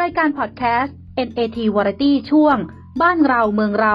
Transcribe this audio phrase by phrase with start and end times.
[0.00, 0.96] รายการพอดแคสต์
[1.28, 2.56] NAT Variety ช่วง
[3.02, 3.94] บ้านเราเมืองเรา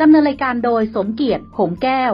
[0.00, 2.12] ดำเนินรายการโดยสมเกียรติหงแก้ว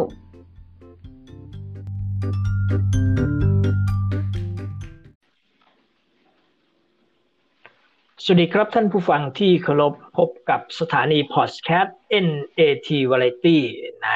[8.25, 13.59] สวัสดีครับท่านผู้ฟังที่เคารพพบกับสถานีพอดแคสต์ NAT Variety
[14.05, 14.11] ใน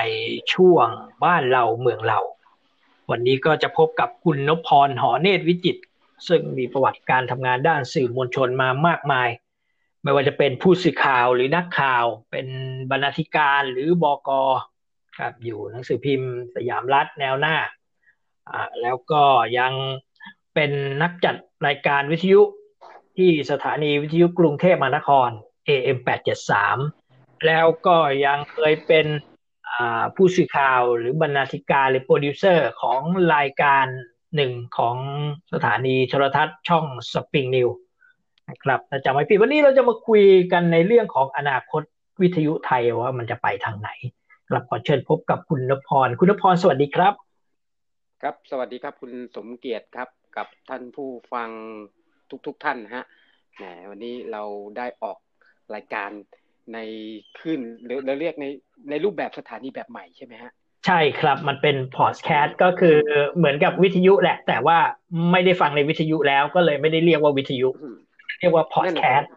[0.54, 0.88] ช่วง
[1.24, 2.20] บ้านเราเมืองเรา
[3.10, 5.82] วันนี้ก็จะพบกับคุณนพพรหอเนตรวิจิตร
[6.28, 9.28] ซึ่งมีประวัติการทำงานด้านสื่อมวลชนมามากมาย
[10.02, 12.46] ไม่ว่าจะเป็นผู้สื่อข่าวหรือนักข่าว เป็น
[12.90, 14.42] บรรณาธิการหรือบอกอ
[15.18, 17.56] ครับอยู่หนังสือพิมพ์สยามรัฐแนวหน้า
[18.50, 19.22] อ่าแล้วก็
[19.58, 19.72] ยัง
[20.54, 20.70] เป็น
[21.02, 22.42] นักจัดรายการวิทยุ
[23.16, 25.30] ที่สถานีวิทยุกรุงเทพมหานคร
[25.68, 25.98] AM
[26.70, 27.96] 873แล้วก็
[28.26, 29.06] ยังเคยเป็น
[30.16, 33.00] ผู้สื่อข่าวหรือบรรณาธิการหรือโปรดิวเซอร์ของ
[33.34, 33.86] รายการ
[34.36, 34.96] หนึ่งของ
[35.52, 37.68] สถานีโทรทัศน์ช่องสปริงนิว
[38.50, 41.82] นะครับถ้าจำไม่ผิดวันนี้เราจะมาคุยกันในเรื่องของอนาคต
[42.22, 43.90] วิทยุไทยว่ามันจะไปทางไหน
[44.48, 47.14] กลับขอเชิญพบกับคุณนพร คุณนพรสวัสดีครับ
[48.22, 51.50] ครับ สวัสดีครับคุณสมเกียรติครับ กับท่านผู้ฟัง
[52.46, 53.04] ทุกๆทท่านฮะ
[53.56, 54.42] แหมวันนี้เรา
[54.76, 55.18] ได้ออก
[55.74, 56.10] รายการ
[56.74, 56.78] ใน
[57.40, 58.46] ขึ้นหรือเราเรียกใน
[58.90, 60.52] ในรูปแบบสถานีแบบใหม่ใช่ไหมฮะ
[60.86, 62.96] ใช่ครับมันเป็นพอดแคสต์ก็คือ
[63.36, 64.78] เหมือนกับวิทยุแหละ แต่ว่า
[65.32, 67.68] ไม่ได้ฟังในวิทยุแล้วก็เลยไม่ได้เรียกว่าวิทยุ
[68.40, 69.32] เรียกว่าพอดแคสต์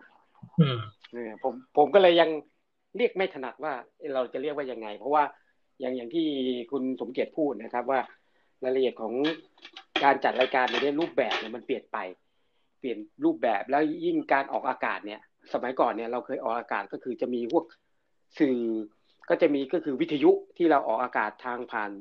[1.44, 2.30] ผมผมก็เลยยัง
[2.97, 3.73] เรียกไม่ถนัดว่า
[4.14, 5.23] เราจะเรียกว่ายังไง เพราะว่า
[5.80, 6.27] อย่างอย่างที่
[6.71, 7.99] คุณสมเกียรติพูดนะครับว่า
[8.64, 9.14] รายละเอียดของ
[10.03, 11.97] การจัดรายการในรูปแบบเนี่ยมันเปลี่ยนไป
[12.80, 15.21] เปลี่ยนรูปแบบแล้วยิ่งการออกอากาศเนี่ย
[15.53, 17.66] สมัยก่อนเนี่ยเราเคยออกอากาศก็คือจะมีพวก
[18.39, 18.58] สื่อ
[19.30, 21.92] ก็จะมีก็คือวิทยุที่เราออกอากาศทางผ่าน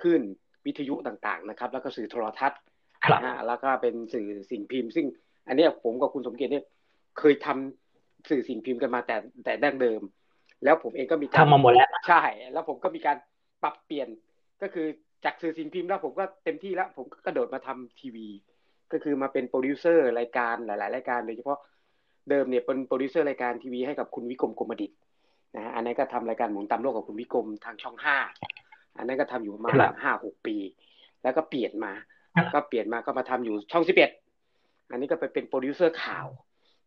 [0.00, 0.22] คลื่น
[0.66, 2.60] วิทยุต่างๆนะครับ แล้วก็สื่อโทรทัศน์
[3.24, 5.06] นะฮะแล้วก็เป็นสื่อสิ่งพิมพ์ ซึ่ง
[5.48, 6.64] อันนี้ผมกับคุณสมเกียรติเนี่ย
[7.18, 10.00] เคยทำสื่อสิ่งพิมพ์กันมาแต่แต่ดั้งเดิม
[10.64, 12.22] แล้วผมเองก็มีทำมาหมดแล้วใช่
[12.52, 13.16] แล้วผมก็มีการ
[13.62, 14.08] ปรับเปลี่ยน
[14.62, 14.86] ก็คือ
[15.24, 18.28] จากสื่อสิ่งพิมพ์แล้วผมก็เต็มที่แล้ว ผมก็กระโดดมาทำทีวี
[18.92, 21.58] ก็คือมาเป็นโปรดิวเซอร์รายการหลาย ๆ รายการโดยเฉพาะ
[22.30, 24.90] เดิมเนี่ยเป็นโปรดิวเซอร์รายการทีวีให้กับคุณวิกรมกรมดิษฐ์
[25.54, 28.16] นะฮะอันนั้นก็ทำรายการหมุนตามโลกกับคุณวิกรมทางช่องห้า
[28.96, 29.70] อันนั้นก็ทำอยู่มา
[30.02, 30.56] ห้าหกปี
[31.22, 31.92] แล้วก็เปลี่ยนมา
[32.54, 34.10] ก็เปลี่ยนมาก็มาทำอยู่ช่องสิบเอ็ด
[34.90, 36.26] อันนี้ก็ไปเป็นโปรดิวเซอร์ข่าว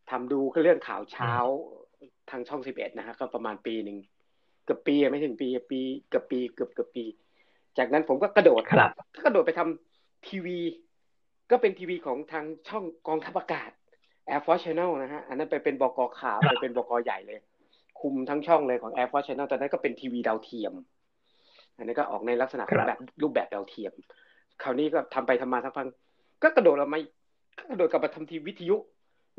[0.10, 1.34] ทำดูเรื่องข่าวเช้า
[2.30, 3.98] ทางช่องสิบเอ็ดนะฮะก็ประมาณปีหนึ่ง
[4.66, 5.80] เกือบปีไม่ถึงปีปี
[6.10, 7.06] เกือบปีเกือบเกือบปี
[7.78, 8.62] จากนั้นผมก็กระโดด
[9.26, 10.60] กระโดดไปทำทีวี
[11.52, 13.72] ก็เป็นทีวีของทางช่องกองทัพอากาศ
[14.28, 17.40] Air Force Channel นะฮะอันนั้นไปเป็นบกข่าวไปเป็นบกใหญ่เลย
[18.04, 20.74] คุมทั้งช่องเลยของ Air Force Channel ตอนนั้นก็เป็นทีวีดาวเทียม
[21.78, 23.94] อันนี้ก็ออกในลักษณะแบบรูปแบบดาวเทียม
[24.64, 25.88] คราวนี้ก็ทำไปทำมาสักพัก
[26.44, 27.02] ก็กระโดดเราไม่
[27.70, 28.76] กระโดดกลับมาทำทีวิทยุ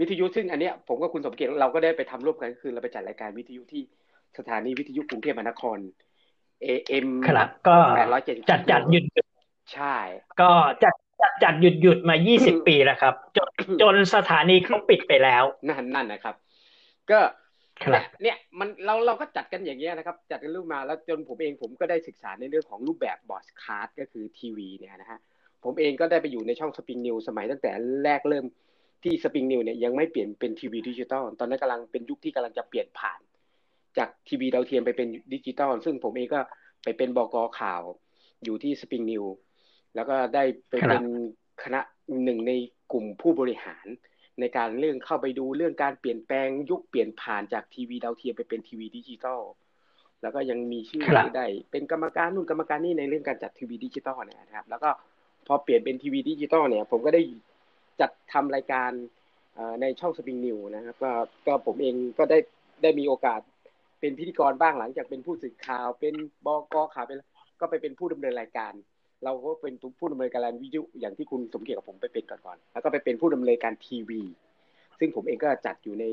[0.00, 3.82] วิทยุซึ่งอันเนี้ยผมกับคุณสมเกียรติเราก็ได้ไปทำร่วมกันคือเราไปจัดรายการวิทยุที่
[4.38, 5.78] สถานีวิทยุกรุงเทพมหานคร
[6.66, 7.76] AM ครับก็
[8.50, 9.04] จัดจัดอยู่
[9.74, 9.96] ใช่
[10.40, 10.50] ก็
[10.84, 13.50] จัดจัดจัดอยู่อยู่มายี่สิบปีแล้วครับ จน
[13.82, 16.34] จนสถานีเขาปิดไปแล้ว นั่นนั่นนะครับ
[17.10, 17.20] ก็
[18.22, 25.18] เนี่ยมันเราเราก็จัดกันอย่างเงี้ยนะครับ จัดกันรูปมาแล้วจนผมเองผมก็ได้ศึกษาในเรื่องของรูปแบบ broadcast ก็คือทีวีเนี่ยนะฮะ
[25.64, 27.70] ผมเองก็ได้ไปอยู่ในช่องสปริงนิวส์สมัยตั้งแต่
[28.04, 28.46] แรกเริ่ม
[29.02, 33.20] ที่สปริงนิวส์เนี่ยยังไม่เปลี่ยนเป็นทีวีดิจิตอลตอนนั้นกำลังเป็นยุคที่กำลังจะเปลี่ยนผ่าน
[33.98, 36.40] จากทีวีดาวเทียมไปเป็นดิจิตอลซึ่งผมเองก็
[36.84, 37.82] ไปเป็นบก.ข่าว
[38.44, 39.24] อยู่ที่สปริงนิวส์
[39.94, 41.04] แล้วก็ได้ไปเป็น
[41.62, 41.80] คณะ
[42.24, 42.52] หนึ่งใน
[42.92, 43.86] กลุ่มผู้บริหาร
[44.40, 49.40] ในการเรื่องเข้าไปดูเรื่องการเปลี่ยนแปลงยุคเปลี่ยนผ่านจากทีวีดาวเทียมไปเป็นทีวีดิจิตอล
[50.22, 51.04] แล้วก็ยังมีชื่อ
[51.36, 54.90] ได้เป็นกรรมการนู่นกรรมการนี่ในเรื่องการจัดทีวีดิจิตอลนะครับ แล้วก็
[55.46, 57.22] พอเปลี่ยนเป็นทีวีดิจิตอลเนี่ย ผมก็ได้
[58.00, 58.90] จัดทำรายการ
[59.80, 61.10] ในช่องสปริงนิวนะครับก็
[61.46, 62.38] ก็ผมเองก็ได้
[62.82, 63.40] ได้มีโอกาส
[64.00, 66.14] เป็นพิธีกรบ้างหลังจากเป็นผู้สื่อข่าว เป็น
[66.46, 67.18] บกข่าวเป็น
[67.60, 68.72] ก็ไปเป็นผู้ดำเนินรายการ
[69.24, 74.20] เราก็เป็นผู้ดำเนินการวิทยุอย่างที่คุณสมเกียรติกับผมไปเป็นก่อนก่อนแล้วก็ไปเป็นผู้ดำเนินการทีวี
[74.98, 76.04] ซึ่งผมเองก็จัดอยู่ใน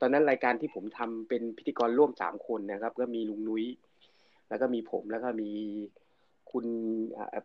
[0.00, 3.64] ตอนนั้นรายการที่ผมทำเป็นพิธีกรร่วมสามคนนะครับ ก็มีลุงนุ้ย
[4.48, 5.50] แล้วก็มีผมแล้วก็มี
[6.50, 6.64] คุณ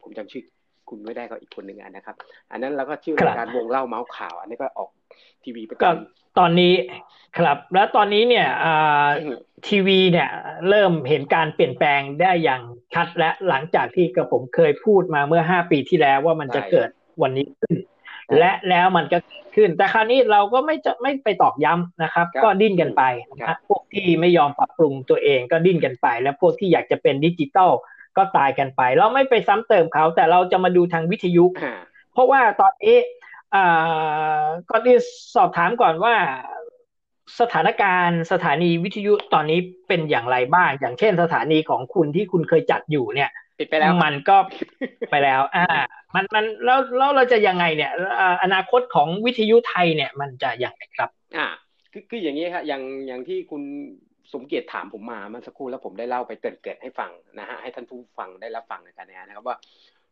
[0.01, 0.43] ผมจำชื่อ
[0.89, 2.15] คุณไม่ได้ก็อีกคนหนึ่งนะครับ
[2.51, 4.89] อันนั้นเราก็ชื่อรายการวงเล่าเมาส์ข่าว อันนี้ก็ออก
[5.43, 5.97] ทีวีไปก่อน
[6.39, 6.73] ตอนนี้
[7.37, 8.47] ครับ แล้วตอนนี้เนี่ย
[9.67, 10.29] ทีวีเนี่ย
[10.69, 12.61] เริ่มเห็นการเปลี่ยนแปลงได้อย่าง
[12.93, 16.89] ชัดและหลังจากที่กระผมเคยพูดมาเมื่อห้าปีที่แล้วว่ามันจะเกิด
[17.21, 17.75] วันนี้ขึ้น
[18.37, 19.17] และแล้วมันก็
[19.55, 23.03] ขึ้น แต่คราวนี้เราก็ไม่จะไม่ไปตอกย้ำนะครับ ก็ดิ้นกันไป
[23.41, 27.71] นะพวกที่ไม่ยอมปรับปรุงตัวเองก็ดิ้นกันไป แล้วพวกที่อยากจะเป็นดิจิตอล
[28.17, 31.45] ก็ตายกันไป เราไม่ไปซ้ำเติมเขา แต่เราจะมาดูทางวิทยุ
[32.13, 32.97] เพราะว่าตอนนี้
[34.69, 34.95] ก่อนที่
[35.35, 36.15] สอบถามก่อนว่า
[37.39, 43.29] สถานการณ์สถานีวิทยุตอนนี้เป็นอย่างไรบ้าง อย่างเช่นสถานีของคุณที่คุณเคยจัดอยู่เนี่ย
[43.59, 44.37] ปิดไปแล้วมันก็
[45.11, 45.65] ไปแล้ว อ่า
[46.15, 47.91] มันมันแล้วแล้วเราจะยังไงเนี่ย
[48.43, 51.47] อนาคตของวิทยุไทยเนี่ย มันจะอย่างไรครับ อ่า
[51.91, 53.61] คือคืออย่างนี้ครับอย่างอย่างที่คุณ
[54.33, 59.57] สมเกียรติถามผมมาเมื่อสักครู่แล้วผมได้เล่าไปเกริ่นเกริ่นให้ฟังนะฮะให้ท่านผู้ฟังได้รับฟังกันนะครับว่า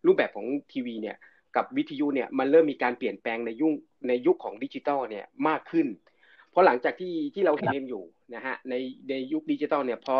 [0.05, 1.17] รูปแบบของทีวีเนี่ย
[1.55, 3.73] กับวิทยุเนี่ยมันเริ่มมีการเปลี่ยนแปลงในยุ่ง
[4.07, 5.87] ในยุคของดิจิตอลเนี่ยมากขึ้น
[6.51, 8.03] เพราะหลังจากที่ที่เราเห็นอยู่
[8.35, 8.73] นะฮะใน
[9.09, 10.15] ในยุคดิจิตอลเนี่ยพอ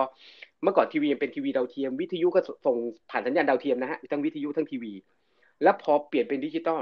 [0.64, 2.78] เมื่อก่อนทีวีเป็นทีวีดาวเทียม วิทยุก็ส่ง
[3.10, 4.94] ผ่านสัญญาณดาวเทียมนะฮะทั้งวิทยุทั้งทีวี
[5.64, 6.82] แล้วพอเปลี่ยนเป็นดิจิตอล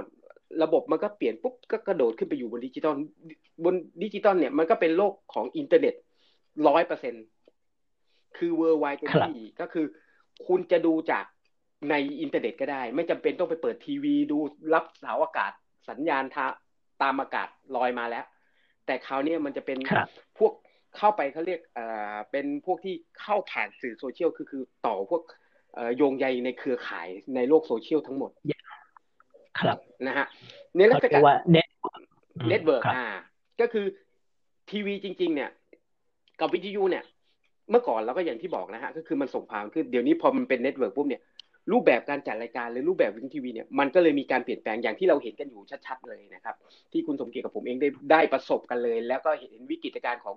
[0.64, 2.96] ระบบมันก็เปลี่ยนปุ๊บก็กระโดดขึ้นไปอยู่บนดิจิตอล
[3.64, 5.94] บนดิจิตอลเนี่ยมันก็เป็นโลกของอินเทอร์เน็ต
[6.68, 7.16] ร้อยเปอร์เซ็นต์
[8.38, 9.86] คือ worldwide เต็มที่ก็คือ
[10.48, 11.26] คุณจะดูจาก
[11.90, 14.38] ในอินเทอร์เน็ตก็ได้ ไม่จำเป็นต้องไปเปิดทีวีดู
[14.74, 15.52] รับเสาอากาศ
[15.90, 16.46] สัญญาณทา
[17.02, 18.26] ตามอากาศลอยมาแล้ว
[18.86, 19.78] แต่คราวนี้มันจะเป็น
[20.38, 20.54] พวก
[20.98, 25.24] เข้าไปเขาเรียกเอ่อเป็นพวกที่เข้าผ่านสื่อโซเชียลคือคือต่อพวก
[25.98, 28.32] โยงใยในเครือข่ายในโลกโซเชียลทั้งหมด
[29.60, 29.78] ครับ
[30.08, 30.26] นะฮะ
[30.76, 31.22] เนี่ยแล้วก็จะ
[31.52, 31.68] net
[32.50, 33.08] network อ่า
[33.62, 33.86] ก็คือ
[34.70, 35.52] ทีวีจริง ๆ เนี่ย
[36.40, 37.04] กับวิทยุเนี่ย
[37.70, 41.22] เมื่อก่อนเราก็อย่างที่บอกนะฮะก็คือมันส่งผ่านคือเดี๋ยวนี้พอมันเป็น network ปุ๊บเนี่ย
[41.72, 46.56] รูปแบบการจัดรายการหรือรูปแบบวิทยุทีวีเนี่ยมันก็เลยมีการเปลี่ยนแปลงอย่างที่เราเห็นกันอยู่ชัดๆเลยนะครับ
[46.92, 50.36] ที่คุณสมเกียรติกับผมเองได้ได้ประสบกันเลย แล้วก็เห็นวิกฤตการณ์ของ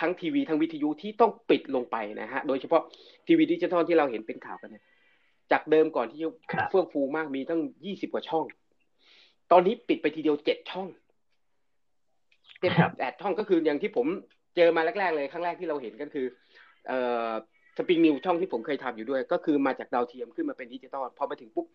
[0.00, 2.82] ทั้งทีวีทั้งวิทยุที่ต้องปิดลงไปนะฮะโดยเฉพาะ
[3.26, 4.84] ทีวีดิจิทัลที่เราเห็นเป็นข่าวกันเนี่ย
[5.52, 6.20] จากเดิมก่อนที่
[6.70, 8.44] เฟื่องฟูมากมีตั้งยี่สิบกว่าช่อง
[9.52, 10.88] ตอนนี้ปิดไปทีเดียวเจ็ดช่อง
[12.60, 14.06] เจ็ดแปดช่องก็คืออย่างที่ผม
[14.56, 16.26] เจอมาแรกๆเลยครั้งแรกที่เราเห็นก็คือ
[16.88, 16.98] เอ่
[17.28, 17.30] อ
[17.76, 21.66] สปริงนิวส์ช่องที่ผมเคยทำอยู่ด้วย ก็คือมาจากดาวเทียมขึ้นมาเป็นดิจิตอลพอมาถึงปุ๊บ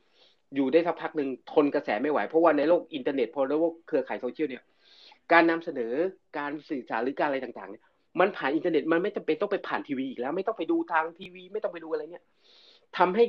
[0.56, 4.64] อยู่ได้สักพักหนึ่งทนกระแสไม่ไหว เพราะว่าในโลกอินเทอร์เน็ตพอในโลกเครือข่ายโซเชียลเนี่ย
[5.32, 5.94] การนำเสนอ
[6.38, 7.84] การสื่อสารหรือการอะไรต่างๆเนี่ย
[8.20, 12.24] มันผ่านอินเทอร์เน็ตมันไม่จำเป็นต้องไปผ่านทีวีอีกแล้ว ไม่ต้องไปดูทางทีวี ไม่ต้องไปดูอะไรเนี่ย
[12.98, 13.24] ทำให้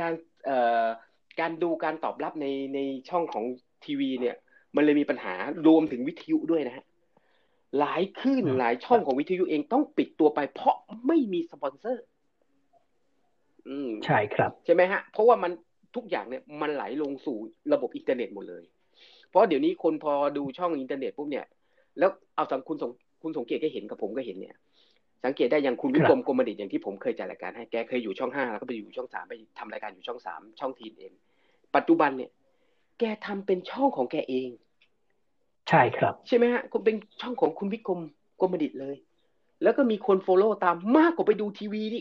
[0.00, 0.12] การ
[0.44, 0.86] เอ่อ
[1.40, 3.44] การดูการตอบรับในในช่องของ
[3.84, 4.36] ทีวีเนี่ย
[4.76, 5.34] มันเลยมีปัญหา
[5.66, 6.84] รวมถึงวิทยุด้วยนะฮะ
[7.78, 10.76] หลายคลื่นหลายช่องของวิทยุเองต้องปิดตัวไป เพราะ
[11.06, 12.04] ไม่มีสปอนเซอร์
[13.68, 15.52] อืมใช่ครับ ใช่ไหมฮะ เพราะว่ามัน
[15.96, 17.36] ทุกอย่างเนี่ยมันไหลลงสู่
[17.72, 18.62] ระบบอินเทอร์เน็ตหมดเลย
[19.28, 21.46] เพราะเดี๋ยวนี้คนพอดูช่องอินเทอร์เน็ตปุ๊บเนี่ย
[21.98, 22.90] แล้วเอาสังคุณสม
[23.22, 24.56] คุณสมเกียรติก็เห็นกับผมก็เห็นเนี่ย
[25.24, 31.14] สังเกตได้อย่างคุณวิกรมกรมดิษฐ์อย่างที่ผมเคยจัดรายการให้แกเคยอยู่ช่องห้าแล้วก็ไปอยู่ช่องสามไปทำรายการอยู่ช่องสามช่อง TNN
[31.76, 32.30] ปัจจุบันเนี่ย
[32.98, 34.48] แกทำเป็นช่องของแกเอง
[35.70, 38.00] ใช่ครับ ใช่ไหมฮะเป็นช่องของคุณวิกรม
[38.40, 38.96] กรมดิษฐ์เลย
[39.62, 42.00] แล้วก็มีคน follow ตามมากกว่าไปดูทีวีดิ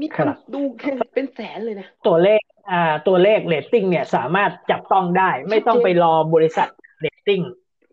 [0.00, 2.40] มีคนดูแค่เป็นแสนเลยนะ ตัวเลข
[2.70, 6.68] อ่าตัวเลขเรตติ้งเนี่ยสามารถจับต้องได้ ไม่ต้องไปรอบริษัท
[7.00, 7.40] เรตติ้ง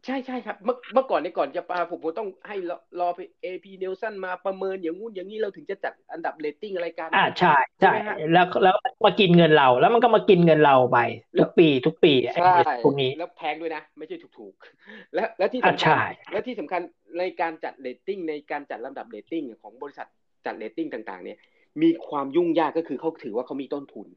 [0.06, 2.56] ใช่ใช่ครับ เมื่อเมื่อก่อนในก่อนจะปาผมผมต้องให้
[3.00, 7.94] รอไป AC Nielsen มาประเมินอย่างงู้นอย่างนี้เราถึงจะจัดอันดับเรตติ้งรายการอ่าใช่ใช่
[8.34, 8.76] แล้วแล้ว
[9.06, 11.00] มากินเงินเรา แล้วมันก็มากินเงินเราไป
[11.40, 15.96] ทุกปี ทุกปีไอ้พวกนี้แล้วแพงด้วยนะ ไม่ใช่ถูกๆ และและที่สำคัญ
[16.32, 16.82] และที่สำคัญ
[17.20, 20.08] ในการจัดเรตติ้งในการจัดลำดับเรตติ้งของบริษัท
[20.46, 21.38] จัดเรตติ้งต่าง ๆ เนี่ย
[21.82, 24.08] มีความยุ่งยากก็คือเขาถือว่าเขามีต้นทุน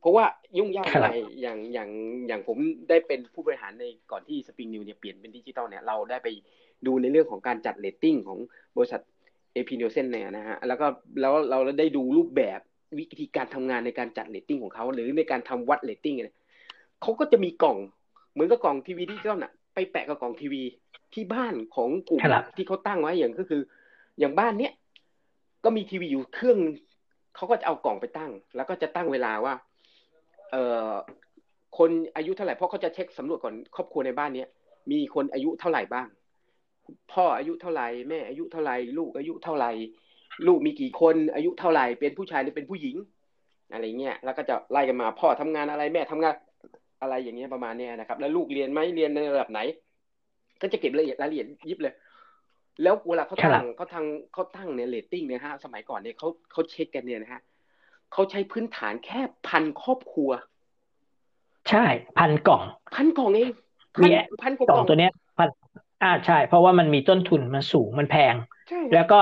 [0.00, 0.24] เพราะว่า
[0.58, 1.08] ยุ่งยากอะไร
[1.40, 1.90] อย่างอย่าง
[2.26, 2.58] อย่างผม
[2.88, 6.28] ได้เป็นผู้บริหารในก่อนที่สปริงนิวส์เนี่ยเปลี่ยนเป็นดิจิตอลเนี่ยเราได้ไป
[6.86, 8.38] ดูในเรื่องของการจัดเรตติ้งของ
[8.76, 9.00] บริษัท
[9.54, 10.86] AC Nielsen เนี่ยนะฮะแล้วก็
[11.20, 12.60] แล้วเราได้ดูรูปแบบ
[12.98, 16.36] วิธีการทำงานในการจัดเรตติ้งของเขาหรือในการทำวัดเรตติ้งเนี่ย
[17.02, 17.76] เขาก็จะมีกล่อง
[18.32, 20.62] เหมือนกับกล่องทีวีดิจิตอลน่ะไปแปะกับกล่องทีวี
[21.14, 22.20] ที่บ้านของกลุ่ม
[22.56, 23.60] ที่เขาตั้งไว้อย่างก็คือ
[24.18, 24.72] อย่างบ้านเนี้ย
[25.64, 26.58] ก็มีทีวีอยู่เครื่อง
[27.36, 29.54] เขาก็จะเอากล่องไปตั้ง แล้วก็จะตั้งเวลาว่า
[30.50, 30.92] เอ่อ
[31.78, 34.48] คนอายุเท่าไหร่เพราะเขาจะเช็คสำรวจก่อนครอบครัวในบ้านเนี้ย
[34.90, 36.06] มีคนอายุเท่าไหร่บ้าง
[37.12, 39.70] พ่ออายุเท่าไหร่แม่อายุเท่าไหร่ลูกอายุเท่าไหร่
[40.46, 42.96] ลูกมีกี่คนอายุเท่าไหร่เป็นผู้ชายหรือเป็นผู้หญิง
[43.72, 46.34] อะไรเงี้ยแล้วก็จะไล่กันมาพ่อทำงานอะไรแม่ทำงาน
[47.02, 49.60] อะไรอย่างเงี้ยประมาณเนี้ยนะครับ แล้วลูกเรียนไหมเรียนในระดับไหน
[50.60, 51.94] ก็จะเก็บรายละเอียดรายละเอียดยิบเลย
[52.82, 57.40] แล้วเวลาเขาตั้งเขาทางเขาตั้งเนี่ยเรตติ้งเนี่ยฮะสมัยก่อนเนี่ยเขาเขาเช็คกันเนี่ยนะฮะ
[58.12, 60.30] เขาใช้พื้นฐานแค่พันครอบครัว
[61.70, 61.84] ใช่
[62.18, 62.62] พันกล่อง
[62.94, 63.52] พันกล่องเอง
[64.02, 64.10] มี
[64.42, 65.48] พันกล่องตัวเนี้ยพัน
[66.02, 68.34] อ่าใช่ เพราะว่ามันมีต้นทุนมันสูงมันแพง
[68.94, 69.20] แล้วก็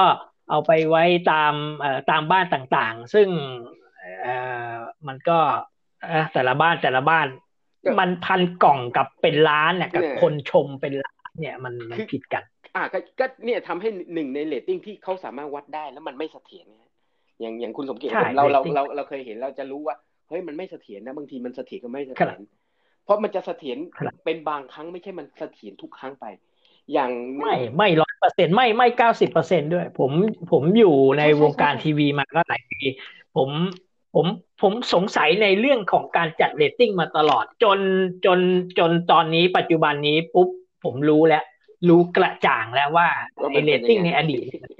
[0.50, 3.28] เอาไปไว้ตามเอ่อตามบ้านต่างๆ ซึ่ง
[4.22, 4.34] เอ่
[4.72, 4.74] อ
[5.06, 5.38] มันก็
[6.34, 7.26] แต่ละบ้านแต่ละบ้าน
[7.98, 12.42] มันพันกล่องกับเป็นล้านเนี่ยกับคนชมเป็นล้านเนี่ยมันมันผิดกัน
[12.76, 12.84] อ่า
[13.18, 16.66] ก็เนี่ยทำให้หนึ่งในเรตติ้งที่เขาสามารถวัดได้แล้วมันไม่เสถียร
[17.40, 19.96] อย่างอย่างคุณสมเกียรติเราเราเราเราเคยเห็นเราจะรู้ว่า
[20.28, 22.40] เฮ้ยมันไม่เสถียรนะบางทีมันเสถียรก็ไม่เสถียร
[23.04, 23.78] เพราะมันจะเสถียร
[24.24, 26.26] เป็นบางครั้งไม่ใช่มันเสถียรทุกครั้งไป
[26.92, 30.10] อย่างไม่ไม่ร้อยเปอร์เซ็นต์ไม่ไม่เก้าสิบเปอร์เซ็นด้วย ผม
[30.52, 32.80] ผมอยู่ในวงการทีวีมาก็หลายปี
[33.36, 33.48] ผม
[34.14, 34.26] ผม
[34.62, 37.78] ผมสงสัยในเรื่องของการจัดเรตติ้งมาตลอด จน
[38.24, 38.38] จน
[38.78, 40.48] จนตอนนี้ปัจจุบันนี้ปุ๊บ
[40.84, 41.44] ผมรู้แล้ว
[41.88, 43.08] รู้กระจ่างแล้วว่า
[43.50, 44.72] ไอเรตติ้งในอดีตมัน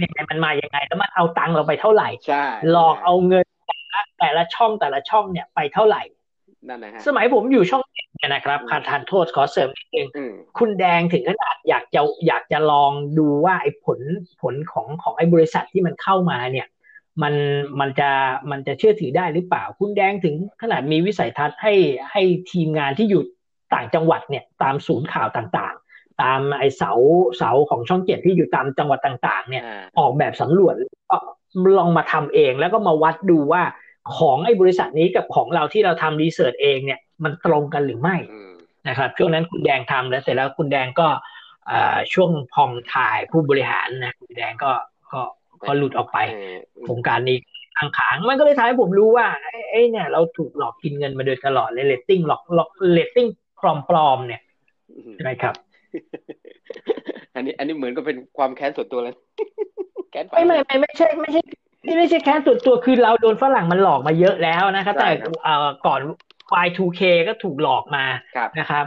[0.00, 2.08] เป็นยังไงมันมายังไง แล้วมันเอาตังค์เราไปเท่าไหร่
[2.70, 6.02] หลอกเอาเงินแต่ละแต่ละช่องแต่ละช่องเนี่ยไปเท่าไหร่
[6.68, 7.82] นั่นนะฮะสมัยผมอยู่ช่อง
[8.16, 10.08] เนี่ยนะครับขาดทานโทษขอเสริมนิดนึง
[10.58, 14.00] คุณแดงถึงขนาดอยากจะอยากจะลองดูว่าไอ้ผล
[14.40, 16.66] ผลของของไอ้บริษัทที่มันเข้ามาเนี่ย
[17.22, 17.34] มัน
[17.80, 18.10] มันจะ
[18.50, 21.74] มันจะเชื่อถือได้หรือเปล่า คุณแดงถึงขนาดมีวิสัยทัศน์ให้
[22.10, 22.22] ให้
[22.52, 23.22] ทีมงานที่อยู่
[23.74, 25.85] ต่างจังหวัดเนี่ย ตามศูนย์ข่าวต่างๆ
[26.22, 26.92] ตามไอ้เสา
[27.36, 29.64] เสาของช่องเจ็ดที่อยู่ตามจังหวัดต่าง ๆ เนี่ย
[29.98, 30.74] ออกแบบสำรวจ
[31.10, 31.16] ก็
[31.78, 33.62] ลองมาทำเองแล้วก็มาวัดดูว่า
[34.16, 38.16] ของไอ้บริษัทนี้กับของเราที่เราทำรีเสิร์ชเองเนี่ยมันตรงกันหรือไม่
[38.88, 41.08] นะครับช่วงนั้นคุณแดงทำแล้วเสร็จแล้วคุณแดงก็
[42.12, 44.72] ช่วงพองถ่ายผู้บริหารนะคุณแดงก็
[45.12, 45.20] ก็
[45.66, 46.18] ก็หลุดออกไป
[46.84, 47.38] โครงการนี้
[47.78, 49.26] ทางขางมันก็เลยทำให้ผมรู้ว่า
[49.70, 53.26] ไอ้เนี่ย เราถูกหลอกกินเงินมาโดยตลอดเลยเรตติ้งหลอกหลอกเรตติ้ง
[53.90, 54.42] ปลอมๆเนี่ย
[55.14, 55.54] ใช่ไหมครับ
[57.34, 59.14] อันนี้ อันนี้เหมือนก็เป็นความแค้นส่วนตัวเลย
[60.10, 61.42] แค้นไม่ไม่ไม่ไม่ใช่ไม่ใช่
[61.86, 65.10] นี่ไม่ใช่แค้นส่วนตัวคือเราโดนฝรั่งมันหลอกมาเยอะแล้วนะครับ แต่
[65.86, 66.00] ก่อน
[66.66, 68.04] Y2K ก็ถูกหลอกมา
[68.60, 68.86] นะครับ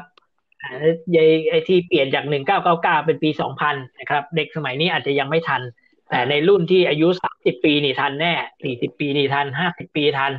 [1.50, 5.62] ไอที่เปลี่ยนจากหนึ่งเก้าเก้าเก้าเป็นปีสองพันนะครับ เด็กสมัยนี้อาจจะยังไม่ทัน
[6.10, 10.32] แต่ในรุ่นที่อายุสามสิบปีนี่ทันแน่สี่สิบปีนี่ทันห้าสิบปีทัน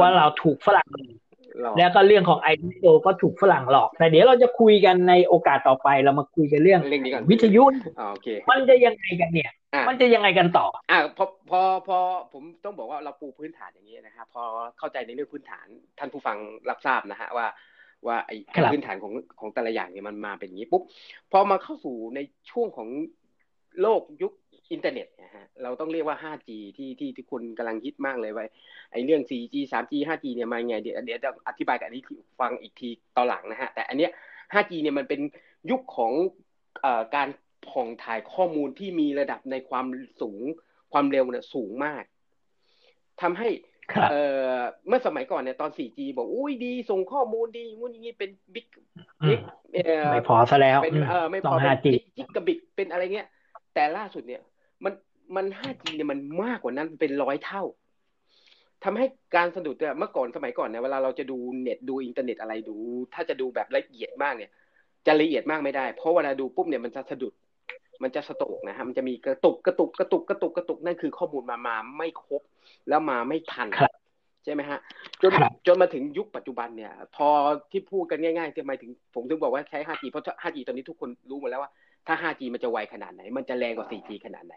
[0.00, 0.88] ว่าเราถูกฝรั่ง
[1.78, 6.80] แล้วก็เรื่องของไอทีโก็ถูกฝรั่งหลอก แต่เดี๋ยวเราจะคุยกันในโอกาสต่อไป เรามาคุยกันเรื่อง
[7.30, 7.64] วิทยุ
[8.50, 9.50] มันจะยังไงกันเนี่ย
[9.88, 11.98] มันจะยังไงกันต่อ อ่าพอพอพอ
[12.32, 14.44] ผมต้องบอกว่าเราปูพื้นฐานอย่างนี้นะครับพอ
[14.78, 15.66] เข้าใจในเรื่องพื้นฐาน
[15.98, 16.36] ท่านผู้ฟัง
[16.68, 17.46] รับทราบนะฮะว่า
[18.06, 18.36] ว่าไอ้
[18.72, 20.82] พื้นฐานของของแต่ละอย่างเนี่ยมันมาเป็นอย่างนี้ปุ๊บ
[21.32, 22.20] พอมาเข้าสู่ใน
[22.50, 22.88] ช่วงของ
[23.82, 24.32] โลกยุค
[24.72, 28.46] อินเทอร์เน็ตนะฮะเราต้องเรียกว่า 5G ที่ที่ที่คุณกำลังฮิตมากเลยไว้
[28.92, 32.02] ไอ้เรื่อง 4G 3G 5G เนี่ยมาไงเดี๋ยวเดี๋ยวจะอธิบายกับอันนี้
[32.40, 34.10] ฟังอีกทีตอนหลังนะฮะแต่อันเนี้ย
[34.54, 35.20] 5G เนี่ยมันเป็น
[35.70, 36.12] ยุคของ
[36.82, 37.28] เอ่อการ
[37.68, 39.86] ผ่องถ่ายข้อมูลที่มีระดับในความ
[40.20, 40.40] สูง
[40.92, 42.04] ความเร็วเนี่ยสูงมาก
[43.22, 43.48] ทำให้
[44.10, 44.22] เอ่
[44.56, 44.58] อ
[44.88, 48.66] เมื่อสมัยก่อนเนี่ยตอน 4G บอกอุ้ยดี ส่งข้อมูลดีงู้นงี้เป็นกิ๊ก
[49.28, 49.40] กิ๊ก
[50.12, 53.28] ไม่พอซะแล้วเป็นเออไม่พอเป็นจิกกะบิกเป็นอะไรเงี้ย
[53.74, 54.42] แต่ล่าสุดเนี่ย
[54.84, 54.92] มัน
[55.36, 57.62] มัน 5G เนี่ยมันมากกว่านั้นเป็นร้อยเท่า
[58.84, 59.06] ทำให้
[59.36, 62.76] การสะดุดเนี่ยเมื่อก่อนสมัยก่อนเนี่ยเวลาเราจะดูเน็ตดูอินเทอร์เน็ตอะไรดู
[63.14, 64.50] ถ้าจะดูแบบละเอียดมากเนี่ย
[65.06, 67.34] จะละเอียดมากไม่ได้ เพราะเวลาดูปุ๊บเนี่ยมันจะสะดุด
[68.02, 72.42] มันจะ stuck นะฮะมันจะมีกระตุกกระตุกกระตุกกระตุกกระตุกนั่นคือข้อมูลมามาไม่ครบ
[72.88, 73.68] แล้วมาไม่ทัน
[74.44, 74.78] ใช่ไหมฮะ
[75.22, 75.32] จน
[75.66, 77.28] จนมาถึงยุคปัจจุบันเนี่ย พอ
[77.70, 81.70] ที่พูดกันง่ายๆทำไมถึงผมถึงบอกว่าใช้ 5G เพราะ 5G ตอนนี้ทุกคนรู้หมดแล้วว่า
[82.06, 84.54] ถ้า 5G มันจะไวขนาดไหน มันจะแรงกว่า 4G ขนาดไหน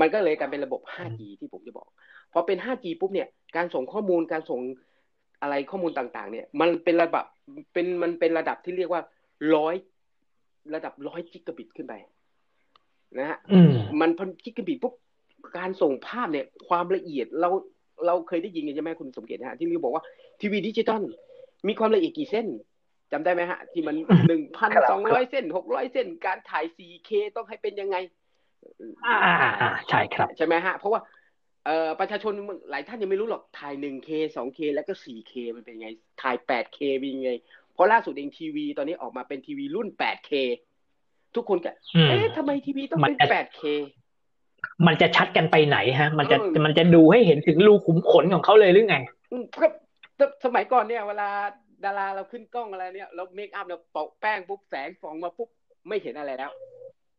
[0.00, 1.88] มันก็เลยกลายเป็นระบบ 5G ที่ผมจะบอก
[2.32, 4.60] พอเป็น 5G ปุ๊บเนี่ย การส่งข้อมูล การส่ง
[5.42, 7.26] อะไรข้อมูลต่าง ๆ เนี่ย มันเป็นระดับ
[7.72, 9.02] เป็น มันเป็นระดับที่เรียกว่า
[9.54, 9.74] ร้อย
[10.74, 11.94] ระดับร้อยกิกะบิตขึ้นไป
[13.18, 13.38] นะฮะ
[14.00, 14.94] มันพันกิกะบิตปุ๊บ
[15.58, 17.48] การส่งภาพเนี่ย ความละเอียดเรา
[18.06, 20.04] เราเคยได้ยินกันใช่ไหมคุณสมเกียรติฮะ ที่เรียกบอกว่า
[20.40, 21.02] ทีวีดิจิตอล
[21.68, 22.46] มีความละเอียดกี่เส้น
[23.12, 23.96] จำได้ไหมฮะ ที่มัน
[24.28, 27.96] หนึ่งพันสองร้อยเส้นหกร้อยเส้นการถ่าย 4K ต้องให้เป็นยังไง
[29.04, 29.16] อ่า
[29.60, 31.00] อ่าใช่ครับ ใช่ไหมฮะ เพราะว่า
[31.66, 32.32] เอ่อประชาชน
[32.70, 35.88] หลายท่านยังไม่รู้หรอกถ่าย 1K 2K แล้วก็ 4K มันเป็นยังไง
[36.22, 37.30] ถ่าย 8K เป็นยังไง
[37.72, 40.32] เพราะล่าสุดเองทีวีตอนนี้ออกมาเป็นทีวีรุ่น 8K
[41.34, 41.70] ทุกคนก็
[42.08, 43.62] เอ๊ะทำไมทีวีต้องเป็น 8K
[44.86, 48.96] มันจะชัดกันไปไหนฮะ มันจะมันจะดูให้เห็นถึงรูขุมขนของเขาเลยหรือไง
[50.18, 51.28] ก็สมัยก่อนเนี่ย เวลา
[51.84, 55.48] ดาราเราขึ้นกล้องอะไรเนี่ยเรา makeup เราปะแป้งปุ๊บแสงส่องมาปุ๊บ
[55.88, 56.50] ไม่เห็นอะไรแล้ว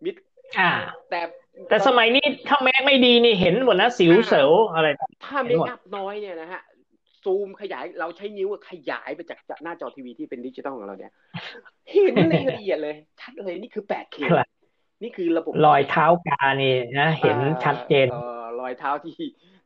[0.03, 0.15] มิด
[0.59, 0.71] อ่า
[1.09, 1.19] แต่
[1.69, 4.87] แต่สมัยนี้ถ้า make ไม่ดีนี่เห็นหมดนะสิวเสวอะไร
[5.25, 6.61] ถ้า makeupน้อยเนี่ยนะฮะ
[7.23, 11.13] ซูมขยายเราใช้นิ้วขยายไปจากจากหน้าจอทีวีที่เป็นดิจิตอลของเราเนี่ย
[11.91, 12.15] เห็น
[12.51, 14.17] ละเอียดเลย ชัดเลยนี่คือ 8K
[15.03, 18.07] นี่คือระบบรอยเท้ากานี่นะเห็นชัดเจน
[18.61, 19.15] รอยเท้าที่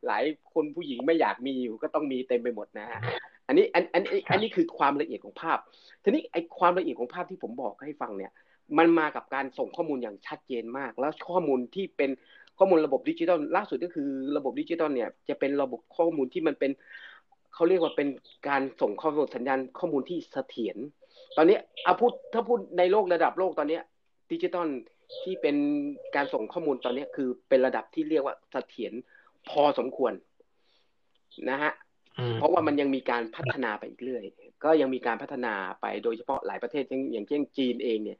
[0.06, 3.00] หลายคนผู้หญิงไม่อยากมีอยู่ก็ต้องมีเต็มไปหมดนะฮะ
[3.46, 5.58] อันนี้อันอันอันนี้คือความละเอียดของภาพ
[6.02, 8.32] ทีนี้ไอ้ความละเอียดของภาพที่ผมบอกให้ฟังเนี่ย
[8.78, 12.10] มันมากับการส่งข้อมูลอย่างชัดเจนมาก แล้วข้อมูลที่เป็น
[12.58, 16.70] ข้อมูลระบบดิจิตอลล่าสุดก็คือระบบดิจิตอลเนี่ยจะเป็นระบบข้อมูลที่มันเป็น
[17.54, 18.08] เขาเรียกว่าเป็น
[18.48, 20.76] การส่งข้อมูลสัญญาณข้อมูลที่เสถียร
[21.36, 23.78] ตอนนี้เอาพูดถ้าพูดในโลกระดับโลกตอนนี้
[24.32, 24.68] ดิจิตอล
[25.22, 25.56] ที่เป็น
[26.16, 28.92] การส่งข้อมูลตอนนี้คือเป็นระดับที่เรียกว่าเสถียร
[29.48, 30.12] พอสมควร
[31.50, 31.72] นะฮะ
[32.34, 34.22] เพราะว่ามันยังมีการพัฒนาไปอีกเรื่อย
[34.64, 38.18] ก็ยังมีการพัฒนาไปโดยเฉพาะหลายประเทศอย่างเช่นจีนเองเนี่ย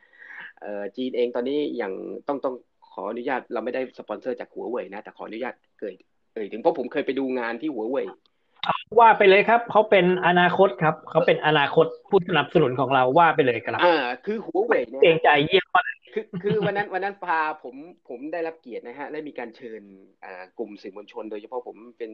[0.60, 1.92] เอ่อจีนเองตอนนี้อย่าง
[2.28, 2.54] ต้องต้อง
[2.92, 5.94] ขออนุญาตเราไม่ได้สปอนเซอร์จากหัวเว่ยนะ แต่ขออนุญาตเกิด
[6.34, 8.06] เอ่ยถึงเพราะผมเคยไปดูงานที่หัวเว่ย
[8.98, 15.65] ว่าไปเลยครับเขาเป็นอนาคตครับเขาเป็นอนาคตผู้สนับสนุนของเราว่าไปเลยครับอ่าคือหัวเว่ยเนี่ยเกรงใจเยี่ยม
[16.16, 17.75] คือคือวันนั้นวันนั้นพาผม
[18.08, 19.82] ผมได้รับเกียรตินะฮะได้มีการเชิญ
[20.58, 22.11] กลุ่มสื่อมวลชน โดยเฉพาะผมเป็น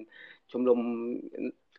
[0.50, 0.80] ชมรม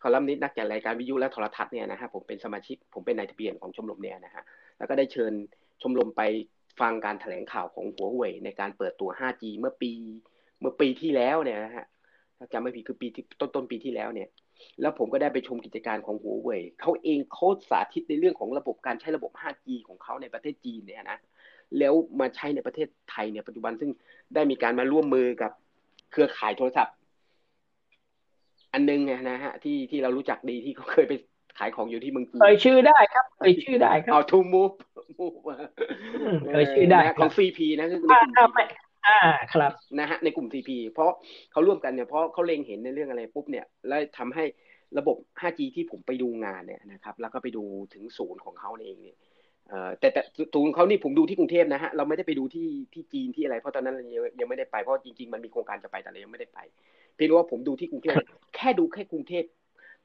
[0.01, 4.43] คอลัมนิสต์นักจัดรายการวิทยุและโทรทัศน์เนี่ยนะฮะผมเป็นสมาชิกผมเป็นนายทะเบียนของชมรมเนี่ยนะฮะ
[4.77, 5.33] แล้วก็ได้เชิญ
[5.81, 6.21] ชมรมไป
[6.79, 9.91] ฟังการแถลงข่าวของหัวเว่ยในการเปิดตัว 5G เมื่อปี
[10.59, 11.85] เมื่อปีที่แล้วเนี่ยนะฮะ
[12.37, 14.29] ถ้าจำไม่ผิดคือปีที่ต้นต้นปีที่แล้วเนี่ย
[14.81, 21.17] แล้วผมก็ได้ไปชมกิจการของหัวเว่ยเขาเองเขาสาธิตในเรื่องของระบบการใช้ระบบ 5G ของเขาในประเทศจีนเนี่ยนะ
[21.79, 23.91] แล้วมาใช้ในประเทศไทยเนี่ยปัจจุบันซึ่ง
[24.33, 25.51] ได้มีการมาร่วมมือกับ
[26.11, 26.95] เครือข่ายโทรศัพท์
[28.73, 31.13] อันนึงนะฮะที่ที่เรารู้จักดีที่เขาเคยไป
[31.57, 34.71] ขายของอยู่ที่เมืองจีนเคยชื่อได้ครับเคยชื่อได้ครับเอาทูมูฟ
[35.19, 35.31] มูฟ
[36.53, 38.51] เคยชื่อได้ของซีพีนะคือในกลุ่ม
[39.07, 39.21] อ่า
[39.53, 41.11] ครับนะฮะในกลุ่มซีพีเพราะ
[41.51, 44.43] เขาร่วมกันเนี่ยเพราะเขาเล็งเห็นในเรื่องอะไรปุ๊บเนี่ย แล้วทำให้
[44.97, 47.63] ระบบ 5G ที่ผมไปดูงานเนี่ยนะครับ แล้วก็ไปดู
[47.93, 49.17] ถึงศูนย์ของเขาเองเนี่ย
[49.99, 50.21] แต่แต่
[50.53, 56.59] ศูนเขานี่ผมดูที่กรุงเทพนะฮะเราไม่ได้ไปดูที่ที่จีนที่อะไรเพราะตอนนั้นยังยังไม่ได้ไปเพราะจริง ๆ มันมีโครงการจะไปแต่เรายังไม่ได้ไป
[57.15, 58.15] เพียงว่าผมดูที่กรุงเทพ
[58.55, 59.43] แค่ดูแค่กรุงเทพ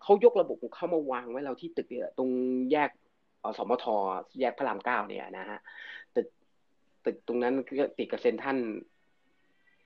[0.02, 2.30] เขายกระบบของเขามาวางไว้เราที่ตึกเนี่ยตรง
[2.72, 2.90] แยก
[3.42, 3.84] อสมท
[4.40, 5.58] แยกพระรามเก้าเนี่ยนะฮะ
[6.16, 6.26] ตึก
[7.04, 8.58] ตึกตรงนั้นก็ติดกับเซ็นทัน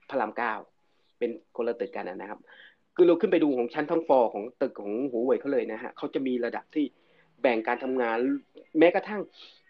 [0.09, 0.53] พระรามเก้า
[1.17, 2.39] เป็นคนละตึกกันนะครับ
[2.95, 6.85] คือเราขึ้นไปดูของชั้นทั้งฟอของตึกของหัวเว่ยเขาเลยนะฮะเขาจะมีระดับที่
[7.43, 8.17] แบ่งการทำงาน
[8.79, 9.21] แม้กระทั่ง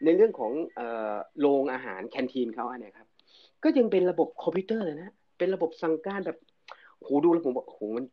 [0.03, 0.51] ในเรื่องของ
[1.39, 3.08] โรงอาหารแคนทีนเขาเนี่ยครับ
[3.63, 6.38] ก็ยังเป็นระบบคอมพิวเตอร์เลยนะ เป็นระบบสั่งการแบบ
[7.01, 8.06] โหดูแล้วผมบอกโหมัน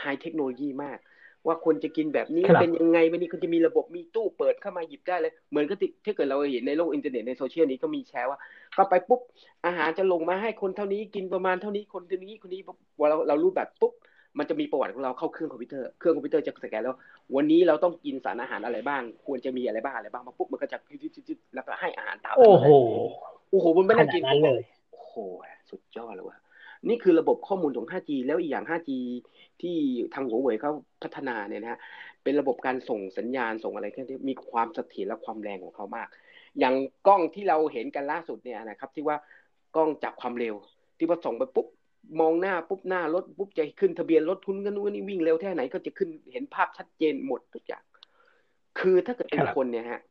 [0.00, 0.98] high technology มาก
[1.46, 8.38] ว่าคนจะกินแบบนี้เป็นยังไงวันนี้เขาจะมีระบบมีตู้เปิดเข้ามาหยิบได้เลย เหมือนกับที่เกิดเราเห็นในโลกอินเทอร์เน็ตในโซเชียลนี้ก็มีแชร์ว่า
[8.76, 9.20] ก็ไปปุ๊บ
[9.66, 12.60] อาหารจะลงมาให้คนเท่านี้กินประมาณเท่านี้คนเท่านี้คนนี้
[13.08, 13.92] เราเรารู้แบบปุ๊บ
[14.38, 16.96] มันจะมีประวัติของเราเข้าเครื่องคอมพิวเตอร์เครื่องคอมพิวเตอร์จะสแกนแล้ว
[17.36, 20.78] วันนี้เราต้องกินสารอาหารอะไรบ้าง ควรจะมีอะไรบ้างอะไรบ้างมาปุ๊บมันก็จะ
[21.54, 22.68] แล้วก็ให้อาหารตามโอ้โห
[23.50, 25.14] โอ้โหมันไม่น่ากินเลยโอ้โห
[25.70, 26.38] สุดยอดเลยว่ะ
[26.88, 28.90] นี่คือระบบข้อมูลของ 5G แล้วอีกอย่าง 5G
[29.62, 29.76] ที่
[30.14, 30.72] ทางหัวเว่ยเขา
[31.02, 31.80] พัฒนาเนี่ยนะฮะ
[32.22, 36.08] เป็นระบบการส่งสัญญาณส่งอะไรแค่ที่มีความเสถียรและความแรงของเขามาก
[36.58, 36.74] อย่าง
[37.06, 39.16] กล้องที่เราเห็นกันล่าสุดเนี่ยนะครับ ที่ว่า
[39.76, 40.54] กล้องจับความเร็ว
[40.98, 41.66] ที่พอส่งไปปุ๊บ
[42.20, 47.84] มองหน้าปุ๊บหน้ารถปุ๊บจะขึ้นทะเบียนรถคุณกันนู้นนี่วิ่งเร็วแค่ไหนก็จะขึ้นเห็นภาพชัดเจนหมดทุกอย่าง
[48.80, 50.02] คือถ้าเกิดเป็นคนเนี่ยฮะ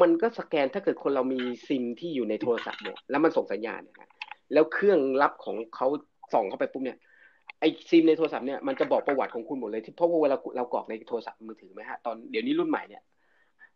[0.00, 4.10] มันก็สแกนถ้าเกิดคนเรามีซิมที่อยู่ในโทรศัพท์เเนี่ยแล้วมันส่งสัญญาณนี่ย
[4.52, 5.86] แล้วเครื่องรับของเขา
[6.32, 6.98] ส่องเข้าไปปุ๊บเนี่ย
[7.60, 13.02] ไอ้ซิมในโทรศัพท์เนี่ยมันจะบอกประวัติของคุณหมดเลยที่เพราะว่าเวลาเรากรอกในโทรศัพท์มือถือไหมฮะตอนเดี๋ยวนี้รุ่นใหม่เนี่ย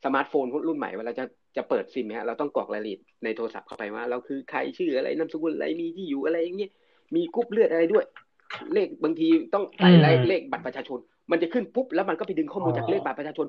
[0.05, 1.25] สมาร์ทโฟนรุ่นใหม่เวลาจะ
[1.57, 6.71] จะเปิดซิมฮะเราต้องกรอกรายละเอียดในโทรศัพท์เข้าไปว่า เราคือใครชื่ออะไรนามสกุลอะไรมีที่อยู่อะไรอย่างเงี้ย
[7.15, 8.05] มีกรุ๊ปเลือดอะไรด้วย
[8.73, 9.91] เลขบางทีต้องใส่
[10.29, 10.99] เลขบัตรประชาชน
[11.31, 13.47] มันจะขึ้นปุ๊บแล้วมันก็ไปดึงข้อมูลจากเลขบัตรประชาชน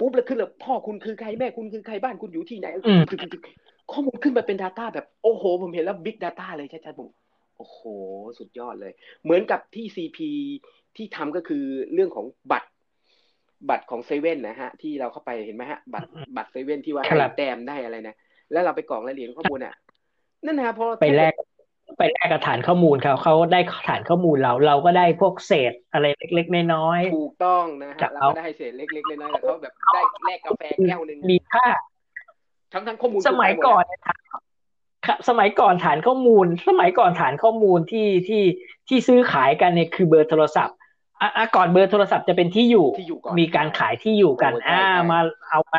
[0.00, 2.66] ปุ๊บแล้วขึ้นเลยพ่อคุณคือใครแม่คุณคือใครบ้านคุณอยู่ที่ไหน
[3.92, 7.08] ข้อมูลขึ้นมาเป็น Data แบบโอ้โห ผมเห็นแล้วบิ๊กดาต้าเลยชัดๆผม
[7.58, 7.78] โอ้โห
[8.38, 8.92] สุดยอดเลย
[9.24, 10.30] เหมือนกับที่ซีพี
[10.96, 12.68] ที่ทำก็คือเรื่องของบัตร
[13.70, 18.14] บัตรของเซเว่นนะฮะ ที่เราเข้าไปเห็นไหมฮะ บัตรบัตรเซเว่นที่ว่าให้แต้มได้อะไรนะ
[18.52, 19.74] แล้วเราไปกรอกรายละเอียดข้อมูลอะ
[20.44, 21.32] นั่นนะพอไปแลก
[21.98, 31.66] ไปแลกกับฐานข้อมูลเขาเขาได้ฐานข้อมูลเรา เราก็ได้พวกเศษอะไรเล็กๆน้อยๆถูกต้องนะฮะเราก็ได้เศษเล็กๆน้อยๆแล้วเขาแบบได้แลกกาแฟแก้วหนึ่งมีค่า
[32.72, 33.84] ทั้งทั้งข้อมูลสมัยก่อน
[35.28, 38.42] สมัยก่อนฐานข้อมูล สมัยก่อนฐานข้อมูลที่ที่
[38.88, 40.76] ที่ซื้อขายกันเนี่ยคือเบอร์โทรศัพท์
[41.22, 42.86] อะก่อนเบอร์โทรศัพท์จะเป็นที่อยู่
[43.38, 45.18] มีการขายที่อยู่กันอ่ามา
[45.50, 45.78] เอามา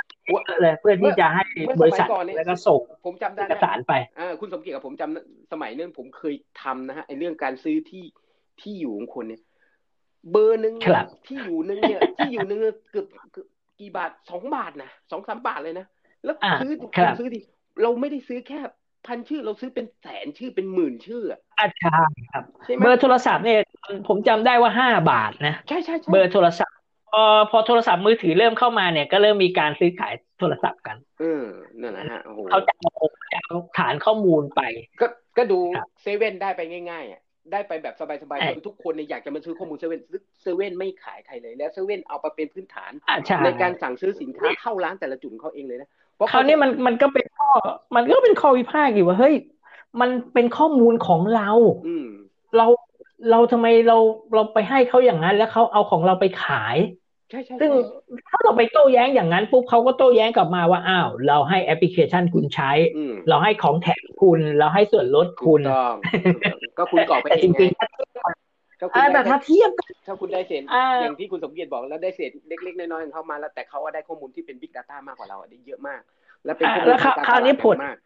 [0.62, 1.44] เลยเพื่อที่จะให้
[1.82, 8.04] บริษัทแล้วก็ส่งผมจำได้เอกสารไปอ่าคุณสมเกียรติกับผมจำสมัยนั้นผมเคยทำนะฮะไอ้เรื่องการซื้อที่
[8.62, 9.42] ที่อยู่ของคนเนี่ย
[10.32, 10.76] เบอร์หนึ่ง
[11.28, 12.60] ที่อยู่หนึ่งเนี่ย ที่อยู่หนึ่ง
[12.92, 13.06] เกือบ
[13.80, 15.86] กี่บาทสองบาทนะสองสามบาทเลยนะ
[16.26, 16.72] แล้วซื้อ
[17.20, 17.40] ซื้อดิ
[17.82, 18.60] เราไม่ได้ซื้อแค่
[19.08, 21.40] พันชื่อเราซื้อเป็นแสนชื่อเป็นหมื่นชื่ออะ
[21.82, 22.00] ใช่
[22.32, 22.44] ครับ
[22.84, 23.60] เบอร์โทรศัพท์เนี่ย
[24.08, 26.78] ผมจำได้ว่าห้าบาทนะใช่ใช่เบอร์โทรศัพท์
[27.12, 31.46] พอพอโทรศัพท์มือถือเริ่มเข้ามาเนี่ย ก็เริ่มมีการซื้อขายโทรศัพท์กันเออ
[31.80, 34.62] นั่นแหละฮะเขาจะเอาฐานข้อมูลไป
[35.02, 35.60] ก็ก็ดู
[36.02, 36.62] เซเว่นได้ไป
[36.92, 40.02] ง่ายๆอะได้ไปแบบสบายๆคือทุกคนเนี่ยอยากจะมาซื้อข้อมูลเซเว่น
[40.42, 42.92] เซเว่นไม่ขายใครเลย แล้วเซเว่นเอาไปเป็นพื้นฐาน
[43.46, 45.90] ในการสั่งซื้อสินค้าเข้าร้านแต่ละจุดเขาเองเลยนะ
[46.22, 47.50] เพราะเขาเนี่ยมันมันก็เป็นข้อ
[47.96, 49.36] มันก็เป็นข้อวิพากษ์อยู่ว่าเฮ้ย
[50.02, 51.50] มันเป็นข้อมูลของเรา
[52.58, 52.66] เรา
[53.32, 53.98] เราทำไมเรา
[54.36, 56.78] เราไปให้เขาอย่างนั้น แล้วเขาเอาของเราไปขาย
[57.30, 57.72] ใช่ใช่ซึ่ง
[58.30, 65.96] ถ้าเราไปโต้แย้งอย่างนั้นปุ๊บเขาก็โต้แย้งกลับมาว่าอ้าว เราให้แอปพลิเคชันคุณใช้อืมเราให้ของแถมคุณ เราให้ส่วนลดถูคุกณต้อง
[66.78, 68.51] ก็คุณกรอกไปแต่เอจงไงริงๆ
[68.82, 76.02] ถ้าถ้าคุอ่าณแต่ได้ถ้าเทียบกันถ้าคุณได้เศษอ่าอย่างที่คุณสมเกียรติบอกแล้วได้เศษเล็กๆน้อยๆของเขามาแล้วแต่เขาว่าได้ข้อมูลที่เป็น Big Data มากกว่าเราได้เยอะมาก
[76.46, 77.98] และเป็นอ่าข้อมูลแล้วคราวทงกคราวนี้ตลดผลมาก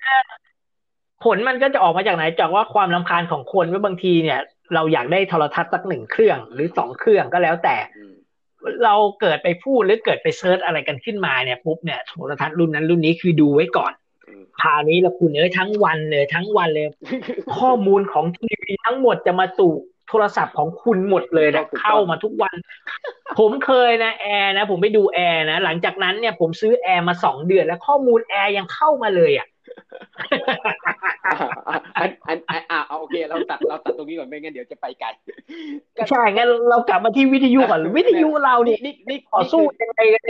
[1.26, 4.40] ผลมันก็จะออกมาจากไหนจากว่าความลำคาญของคนว่าบางทีเนี่ย
[4.76, 8.14] เราอยากได้โทรทัศน์สักหนึ่งเครื่องหรือสองเครื่องก็แล้วแต่อืม
[8.84, 13.94] เราเกิดไปพูดหรือเกิดไป search อะไรกันขึ้นมาเนี่ยปุ๊บเนี่ยโทรทัศน์รุ่นนั้นรุ่นนี้คือดูไว้ก่อน
[14.28, 16.88] อืมคราวนี้ละคุณเอ้ยทั้งวันเลยทั้งวันเลย
[17.58, 19.74] ข้อมูลของทีวีทั้งหมดจะมาสู่
[20.10, 22.56] โทรศัพท์ของคุณหมดเลยนะเข้ามาทุกวัน
[23.40, 29.48] ผมเคยนะแอร์นะ ผมไปดูแอร์นะหลังจากนั้นเนี่ยผมซื้อแอร์มาสองเดือน แล้วข้อมูลแอร์ยังเข้ามาเลยอะ
[31.98, 35.08] อันอันอันอ่าเอาโอเค เราตัดเราตัดตรงนี้ก่อนไม่งั้นเดี๋ยวจะไปไกล
[35.98, 40.30] ก็ใช่งั้นเรากลับมาที่วิทยุก่อนวิทยุเราเนี่ยนี่นี่ต่อสู้นี่คือยังไงใน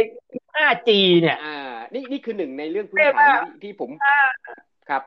[0.55, 0.89] 5G
[1.21, 3.89] เนี่ย อ่า นี่นี่คือหนึ่งในเรื่องพื้นเรียกฐานว่าที่ที่ผม
[4.89, 5.03] ครับ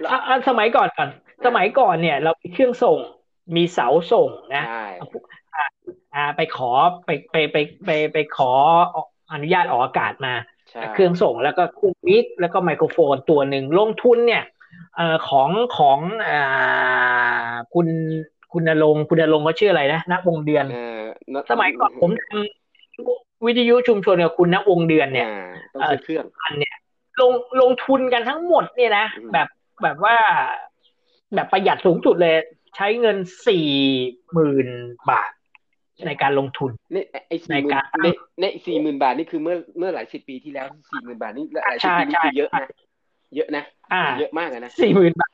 [0.00, 1.08] แล้วอะอะสมัยก่อนก่อน
[1.46, 2.98] สมัยก่อนเนี่ย เรามีเครื่องส่ง
[3.56, 4.86] มีเสาส่งนะใช่
[6.14, 6.70] อ่าไปขอ
[7.04, 8.50] ไปไปไปไปไปขอ
[9.32, 10.34] อนุญาตออกอากาศมา
[10.70, 14.44] ใช่เครื่องส่งแล้วก็เครื่องมิกแล้วก็ไมโครโฟนตัวหนึ่งลงทุนเนี่ย
[14.96, 17.88] เอ่อของของอ่าคุณ
[18.52, 21.02] คุณนรงค์คุณนรงค์เขาชื่ออะไรนะณวงเดือนเออ
[21.50, 26.76] สมัยก่อนผมทำวิทยุชุมชนกับคุณณวงเดือนเนี่ยอ่าต้องซื้อเครื่องอันเนี่ย
[27.20, 29.48] ลงลงทุนกันทั้งหมดเนี่ยนะอืมแบบ
[29.82, 30.16] แบบว่า
[31.34, 32.36] แบบประหยัดสูงสุดเลย
[32.76, 33.68] ใช้เงินสี่
[34.32, 34.68] หมื่น
[35.10, 35.30] บาท
[36.06, 42.68] ในการลงทุนเนี่ยไอ้ในสี่หมื่การนเนี่ยเนี่ยสี่หมื่นบาทนี่คือเมื่อเมื่อหลายสิบปีที่แล้วสี่หมื่นบาทนี่หลายสิบใช่ปีนี่ใช่คือเยอะนะ
[43.36, 45.32] เยอะนะอ่าเยอะมากอะนะสี่หมื่นบาท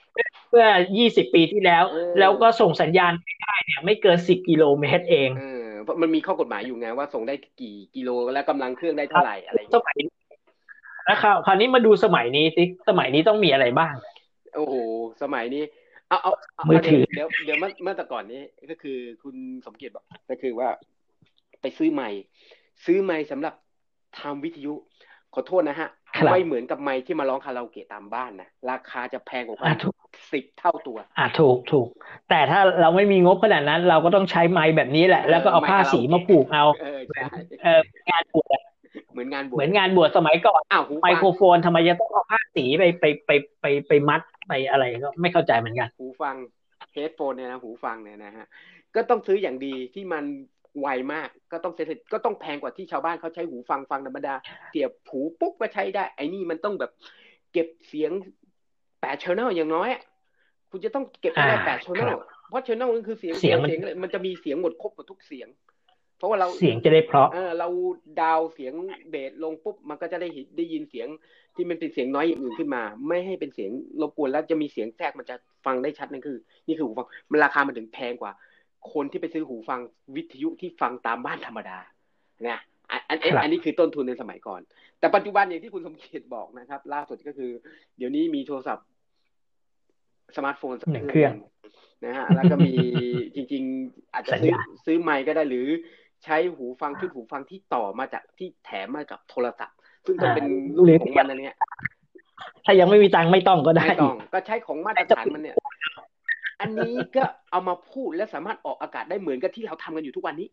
[0.50, 0.66] เมื่อ
[0.98, 10.18] ยี่สิบปีที่แล้วเออแล้วก็ส่งสัญญาณไม่ได้เนี่ยไม่เกินสิบกิโลเมตรเองเออเพราะมันมีข้อกฎหมายอยู่ไงว่าส่งได้กี่กิโลแล้วกำลังเครื่องได้เท่าไหร่อะไรอย่างสเงี้ยมัยนี้
[11.06, 13.94] แล้วคราวคราวนี้มาดูสมัยนี้สิสมัยนี้ต้องมีอะไรบ้าง
[14.54, 14.74] โอ้โห
[15.22, 15.62] สมัยนี้
[16.08, 18.40] เอาเอาเอามือถือเดี๋ยวเดี๋ยวเมื่อเมื่อแต่ก่อนนี้
[18.70, 20.68] ก็คือคุณสมเกียรติบอกก็คือว่า
[21.60, 22.20] ไปซื้อไมค์
[22.84, 23.54] ซื้อไมค์สำหรับ
[24.20, 24.74] ทำวิทยุ
[25.34, 29.96] ขอโทษนะฮะครับไม่เหมือนกับไมค์ที่มาร้องคาราโอเกะตามบ้านนะราคาจะแพงกว่าอะถูก
[30.32, 31.88] สิบเท่าตัว อ่าถูกถูก
[32.30, 37.22] แต่ถ้าเราไม่มีงบขนาดนั้น เราก็ต้องใช้ไม้แบบนี้แหละ แล้วก็เอาผ้าสีมาผูกเอาเออใช่
[37.62, 38.60] เอองานบวช
[39.12, 46.36] เหมือนงานบวชเหมือนงานบวชสมัยก่อนอ้าวหูไมฟังโครโฟนทำไมจะต้องเอาผ้าสีไปไปไปไปไปมัด ไปอะไรก็ไม่เข้าใจเหมือนกัน หูฟัง
[46.92, 48.46] headphone เนี่ยนะหูฟังเนี่ยนะฮะ
[48.94, 50.24] ก็ต้องซื้ออย่างดีที่มัน
[50.80, 54.34] ไวมากก็ต้องเซ็ตก็ต้องแพงกว่าที่ชาวบ้านเขาใช้หูฟังฟังธรรมดา
[54.70, 56.90] เสียบหูปุ๊บก็ใช้ได้ ไอ้นี่มันต้องแบบ
[57.52, 58.12] เก็บเสียง
[59.00, 60.02] แปด channel อย่างน้อยอะ
[60.70, 65.48] คุณจะต้องเก็บได้อ่าแปด channel ครับเพราะ channel นั่นคือเสียงเสียงมันเสียงมันจะมีเสียงหมดครบหมดทุกเสียง
[66.18, 67.68] เพราะว่าเราเสียงจะได้เพราะเออเรา
[68.20, 68.72] ดาวเสียง
[69.10, 71.08] เบสลงปุ๊บมันก็จะได้เห็นได้ยินเสียง
[71.56, 75.34] ที่มันเป็นเสียงน้อยอย่างอื่นขึ้นมา ไม่ให้เป็นเสียงรบกวนแล้วจะมีเสียงแทรกมันจะ
[75.66, 78.32] ฟังได้ชัดนั่นคือ นี่คือหูฟังมันราคามันถึงแพงกว่า
[78.92, 79.80] คนที่ไปซื้อหูฟัง
[80.16, 81.78] วิทยุที่ฟังตามบ้านธรรมดา
[82.44, 84.60] เนี่ยอันอันอันครับอันนี้คือต้นทุนในสมัยก่อน
[85.00, 87.50] แต่ปัจจุบันอย่างที่คุณสมเกียรติบอกนะครับ ล่าสุดก็คือ
[87.96, 88.86] เดี๋ยวนี้มีโทรศัพท์
[90.36, 91.34] สมาร์ทโฟนสักหนึ่งเครื่อง
[92.04, 92.72] นะฮะแล้วก็มี
[93.34, 95.66] จริง ๆ อาจจะซื้อสัญญาณซื้อไมค์ก็ได้หรือ
[96.24, 99.76] ใช้หูฟังชุดหูฟังที่ต่อมาจากที่แถมมากับโทรศัพท์
[100.06, 101.56] ซึ่งต้องเป็นรุ่นของมันอันเนี้ย
[102.64, 105.56] ถ้ายังไม่มีตังค์ไม่ต้องก็ได้ไม่ต้องก็ใช้ของมาตรฐานมันเนี่ย
[106.60, 110.48] อันนี้ก็เอามาพูดและสามารถออกอากาศได้เหมือนกับที่เราทำกันอยู่ทุกวันนี้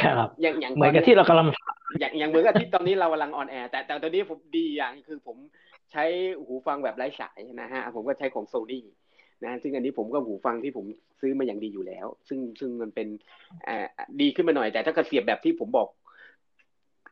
[0.00, 1.46] ครับ อย่างอย่างเหมือนกับที่เรากำลัง
[2.00, 5.36] อย่างอย่างเหมือนกับที่ตอนนี้เรากำลังออนแอร์แต่แต่ตอนนี้ผมดีอย่างคือผม
[5.92, 6.04] ใช้
[6.44, 8.84] หูฟังแบบไร้สายนะฮะ ผมก็ใช้ของโซนี่
[9.44, 10.86] นะซึ่งอันนี้ผมก็หูฟังที่ผม
[11.20, 13.08] ซื้อมาอย่างดีอยู่แล้ว ซึ่งซึ่งมันเป็น
[13.64, 13.86] เอ่อ
[14.20, 15.88] ดีขึ้นมาหน่อย แต่ถ้าเกิดเสียบแบบที่ผมบอก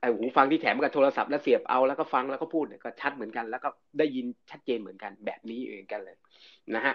[0.01, 6.17] ไอ้หูฟังที่แถมกับโทรศัพท์แล้วเสียบเอาแล้วก็ฟังแล้วก็พูดเนี่ยก็ชัดเหมือนกัน แล้วก็ได้ยินชัดเจนเหมือนกันแบบนี้เองกันเลย
[6.75, 6.95] นะฮะ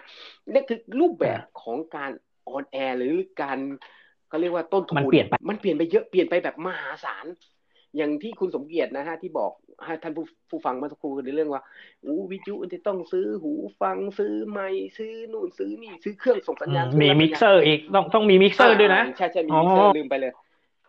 [0.51, 2.11] นี่คือรูปแบบของการ
[2.47, 3.59] on air หรือการ
[4.29, 7.25] เขาเรียกว่าต้นทุนมันเปลี่ยนไปมันเปลี่ยนไปเยอะเปลี่ยนไปแบบมหาศาล
[7.97, 9.51] อย่างที่คุณสมเกียรตินะฮะที่บอก
[9.85, 11.61] ให้ท่านผู้ผู้ฟังเมื่อสักครู่ในเรื่องว่า
[12.05, 20.33] อู้วิทยุมันจะต้องซื้อหูฟังซื้อไมค์ซื้อนู่นซื้อนี่ซื้อเครื่องส่งสัญญาณมีมิกเซอร์อีกต้องต้องมีมิกเซอร์ด้วยนะใช่ใช่มีอ๋อมิกเซอร์ลืมไปเลย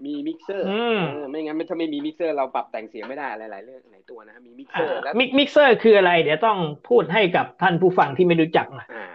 [0.07, 9.07] มีมิกเซอร์อืมเออไม่งั้นถ้าไม่มีมิกเซอร์เราปรับแต่งเสียงไม่ได้หลายๆเรื่องหลายตัวนะฮะมีมิกเซอร์แล้วมิกมิกเซอร์คืออะไร เดี๋ยวต้องพูดให้กับท่านผู้ฟังที่ไม่รู้จักหนะอ่า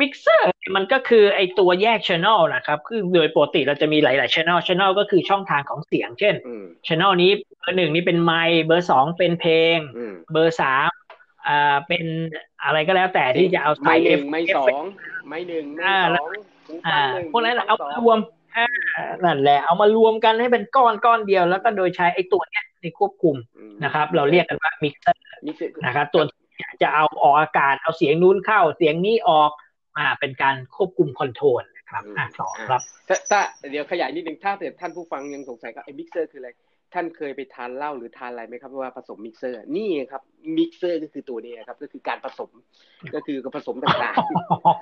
[0.00, 4.82] มิกเซอร์มันก็คือไอตัวแยกช n น e l นะครับ คือโดยปกติเราจะมีหลาย ๆช n น e l ช n น
[4.84, 10.90] e l ก็คือช่องทางของเสียง เช่นอืม channel นี้เบอร์หนึ่งนี่เป็นไมค์เบอร์สองเป็นเพลงอืมเบอร์สาม
[11.48, 12.04] อ่าเป็น
[12.64, 14.82] อะไรก็แล้วแต่ที่จะเอาไม่ใส่หเอนึ่ฟงไม่สอง
[15.28, 16.30] ไม่หนึ่งไม่อ่าสแล้วอง
[16.68, 18.18] หูฟัอ่างหนึ่งพวกนั้นหูฟังเอาสองรวม
[19.24, 23.36] นั่นแหละเอามารวมกันให้เป็นก้อนก้อนเดียวแล้วก็โดยใช้ไอ้ตัวเนี้ยในควบคุม
[23.84, 25.24] นะครับ เราเรียกกันว่ามิกเซอร์
[25.86, 26.22] นะครับตัว
[26.82, 29.50] จะเอาออกอากาศเอาเสียงนู้นเข้าเสียงนี้ออก
[29.98, 32.80] มาเป็นการควบคุมคอนโทรลนะครับอะสองครับ
[33.30, 36.50] ถ้าเดี๋ยวขยายนิดนึงถ้าเกิดท่านผู้ฟังยังสงสัยก็ไอ้มิกเซอร์คืออะไร
[36.94, 40.22] ท่านเคยไปทานเหล้าหรือทานอะไรไหมครับว่าผสมมิกเซอร์ นี่ครับ
[40.56, 42.50] มิกเซอร์ก็คือตัวนี้ครับ ก็คือการผสม
[43.14, 44.72] ก็คือผสมต่างๆอ๋อ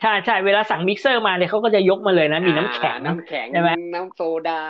[0.00, 3.46] ใช่ใช่เวลาสั่งมิกเซอร์มาเนี่ยเขาก็จะยกมาเลยนะมีน้ำแข็งน้ำแข็ง
[3.94, 4.60] น้ำโซดา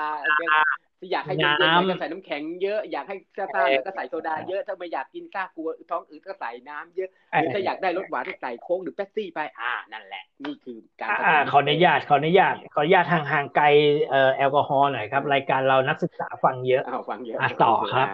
[1.12, 13.66] อยากให้เย็นๆก็ใส่น้ำแข็งเยอะอยากให้ซ่าๆก็ใส่โซดาเยอะถ้าไม่อยากกินซ่ากลัวท้องอืดก็ใส่น้ำเยอะหรือถ้าอยากได้รสหวานก็ใส่โค้กหรือเป๊ปซี่ไปอ่านั่นแหละ นี่คือการอ่าขออนุญาตขออนุญาตขออนุญาตห่างห่างไกล
[14.10, 18.08] เอ่อแอลกอฮอล์หน่อยครับ รายการเรานักศึกษาฟังเยอะฟังเยอะต่อครับ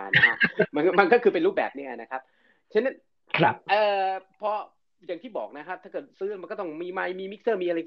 [0.74, 2.20] มันมันก็คือเป็นรูปแบบนี้นะครับ
[2.72, 2.94] ฉะนั้น
[3.38, 4.08] ครับเอ่อ
[4.40, 4.50] พอ
[5.06, 7.78] อย่างที่บอกนะครับ ถ้าเกิดซื้อมันก็ต้องมีไมค์มีมิกเซอร์มีอะไร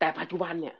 [0.00, 0.76] แต่ปัจจุบันเนี่ย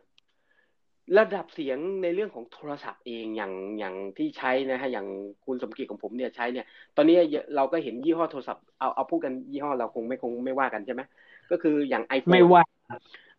[1.19, 5.07] ระดับเสียงในเรื่องของโทรศัพท์เองอย่างอย่างที่ใช้นะฮะอย่าง
[5.45, 7.17] คุณสมกิจของผมเนี่ยใช้เนี่ย ตอนนี้
[7.57, 11.03] เราก็เห็นยี่ห้อโทรศัพท์เอาเอาพูดกันยี่ห้อเราคงไม่คงไม่ว่ากันใช่ไหม
[11.51, 12.63] ก็คืออย่างไอโฟนไม่ว่า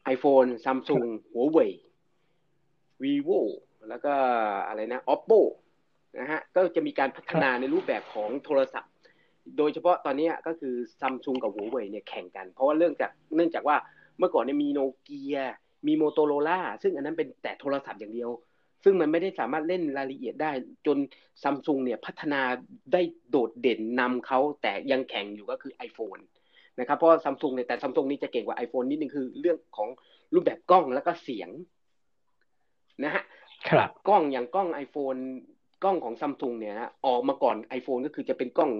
[0.03, 1.71] ไอโฟนซัมซุงหัวเว่ย
[3.03, 3.29] วีโว
[3.89, 4.13] แล้วก็
[4.67, 5.39] อะไรนะ oppo
[6.19, 8.91] นะฮะก็จะมีการพัฒนาในรูปแบบของโทรศัพท์
[9.57, 13.77] โดยเฉพาะตอนนี้ก็คือซัมซุงกับหัวเว่ยเนี่ยแข่งกัน เพราะว่าเรื่องจากเนื่องจากว่า
[14.17, 15.37] เมื่อก่อนเนี่ยมีโนเกีย
[15.87, 18.29] มีโมโตโรล่าซึ่งอันนั้นเป็นแต่โทรศัพท์อย่างเดียว
[18.83, 20.51] ซึ่งมันไม่ได้สามารถเล่นรายละเอียดได้
[20.85, 20.97] จน
[21.43, 22.41] ซัมซุงเนี่ยพัฒนา
[22.93, 26.21] ได้โดดเด่นนำเขาแต่ยังแข่งอยู่ก็คือ iPhone
[26.79, 29.89] นะครับเพราะซัมซุงเนี่ยแต่ซัมซุงนี่จะเก่งกว่า iPhone นิดนึงคือเรื่องของ
[30.33, 31.49] รูปแบบกล้องแล้วก็เสียง
[33.03, 33.23] นะฮะ
[33.69, 35.19] ครับกล้องอย่างกล้อง iPhone
[35.83, 38.71] กล้องของซัมซุงเนี่ยนะออกมาก่อน iPhone ก็คือจะเป็นกล้อง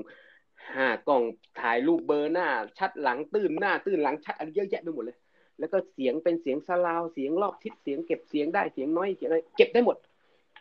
[0.75, 1.21] ห้ากล้อง
[1.61, 2.47] ถ่ายรูปเบอร์หน้า
[2.79, 5.17] ชัดหลังตื้นหน้าตื้นหลังชัดอะไรเยอะแยะไปหมดเลย
[5.59, 9.97] แล้วก็เสียงเป็นเสียงสลาวเสียงรอบทิศเสียงเก็บเสียงได้เสียงน้อยเสียงอะไรเก็บได้หมด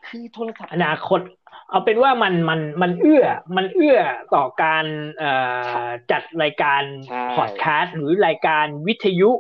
[0.07, 1.21] คือโทรศัพท์อนาคต
[1.71, 3.25] เอาเป็นว่ามันมันมันเอื้อ
[3.57, 3.99] มันเอื้อ
[4.35, 4.85] ต่อการ
[5.19, 5.31] เอ่
[5.87, 6.83] อจัดรายการ
[7.37, 9.31] พอดแคสต์หรือรายการวิทยุ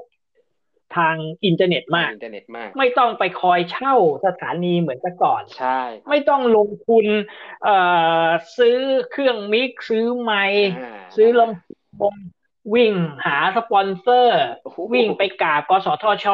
[0.96, 3.94] ทางอินเทอร์เน็ตมากอินเทอร์เน็ตมาก ไม่ต้องไปคอยเช่า
[4.26, 7.06] สถานีเหมือนแต่ก่อนใช่ ไม่ต้องลงทุน
[7.64, 7.76] เอ่
[8.24, 8.26] อ
[8.58, 8.78] ซื้อ
[9.10, 10.68] เครื่อง mix ซื้อไมค์
[11.16, 12.14] ซื้อลำโพง
[12.74, 12.94] วิ่ง
[13.26, 14.42] หาสปอนเซอร์
[14.94, 16.26] วิ่งไปกราบกสทช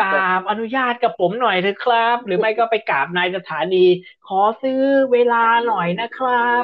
[0.00, 3.84] กราบอนุญาตกับผมหน่อยเถอะครับ หรือไม่ก็ไปกราบนายสถานี
[4.28, 4.80] ขอซื้อ
[5.12, 6.62] เวลาหน่อยนะครับ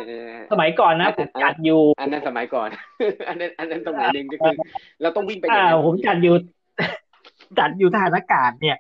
[0.53, 2.69] สมัยก่อนนะผมจัดอยู่ อันนั้นสมัยก่อน
[3.29, 4.57] อันนั้นอันนั้นสมัยหนึ่งก็คือ
[5.03, 6.35] เราต้องวิ่งไปอ่าผมจัดอยู่
[7.59, 8.77] จัดอยู่ทหารอากาศเนี่ย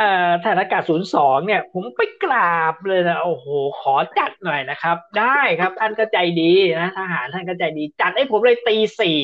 [0.00, 3.46] เอ่อทหารอากาศศูนย์สองเนี่ย ผมไปกราบเลยนะโอ้โห
[3.80, 9.18] ขอจัดหน่อยนะครับ ได้ครับท่านก็ใจดีนะทหารท่านก็ใจดี จัดให้ผมเลยตีสี่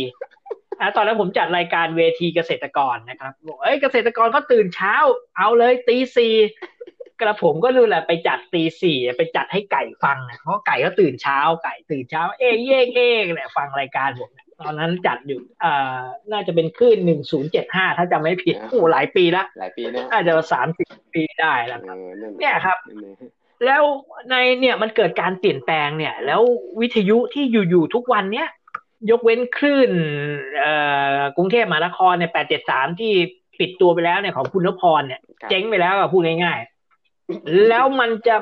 [0.80, 4.94] นะตอนนั้นผมจัดรายการเวทีเกษตรกรนะครับบอกเอ้ยเกษตรกรก็ตื่นเช้า
[5.36, 6.34] เอาเลยตีสี่
[7.20, 16.00] กระผมก็ดูแหละไปจัดตีสี่ไปจัดให้ไก่ฟังนะเพราะไก่ก็ตื่นเช้าไก่ตื่นเช้า เอ๊กเอ๊กเอ๊กแหละฟังรายการผม ตอนนั้นจัดอยู่อ่า
[16.32, 21.96] น่าจะเป็นคลื่นหนึ่งศูนย์เจ็ดห้าถ้าจำไม่ผิดโอ้หลายปีละหลายปีนะอาจจะสามสิบปีได้แล้วครับ
[22.40, 22.78] เนี่ยครับ
[23.64, 23.82] แล้ว
[24.30, 26.40] ในเนี่ยมันเกิดการเปลี่ยนแปลงเนี่ย แล้ว
[26.80, 28.48] วิทยุที่อยู่ๆทุกวันเนี้ย
[29.10, 29.90] ยกเว้นคลื่น
[31.36, 33.12] กรุงเทพมหานครเนี่ยแปดเจ็ดสามที่
[33.58, 38.36] ปิดตัวไปแล้วเนี่ยของคุณนพรเนี่ย เจ๊งไปแล้วอะพูดง่ายๆ แล้วมันจะ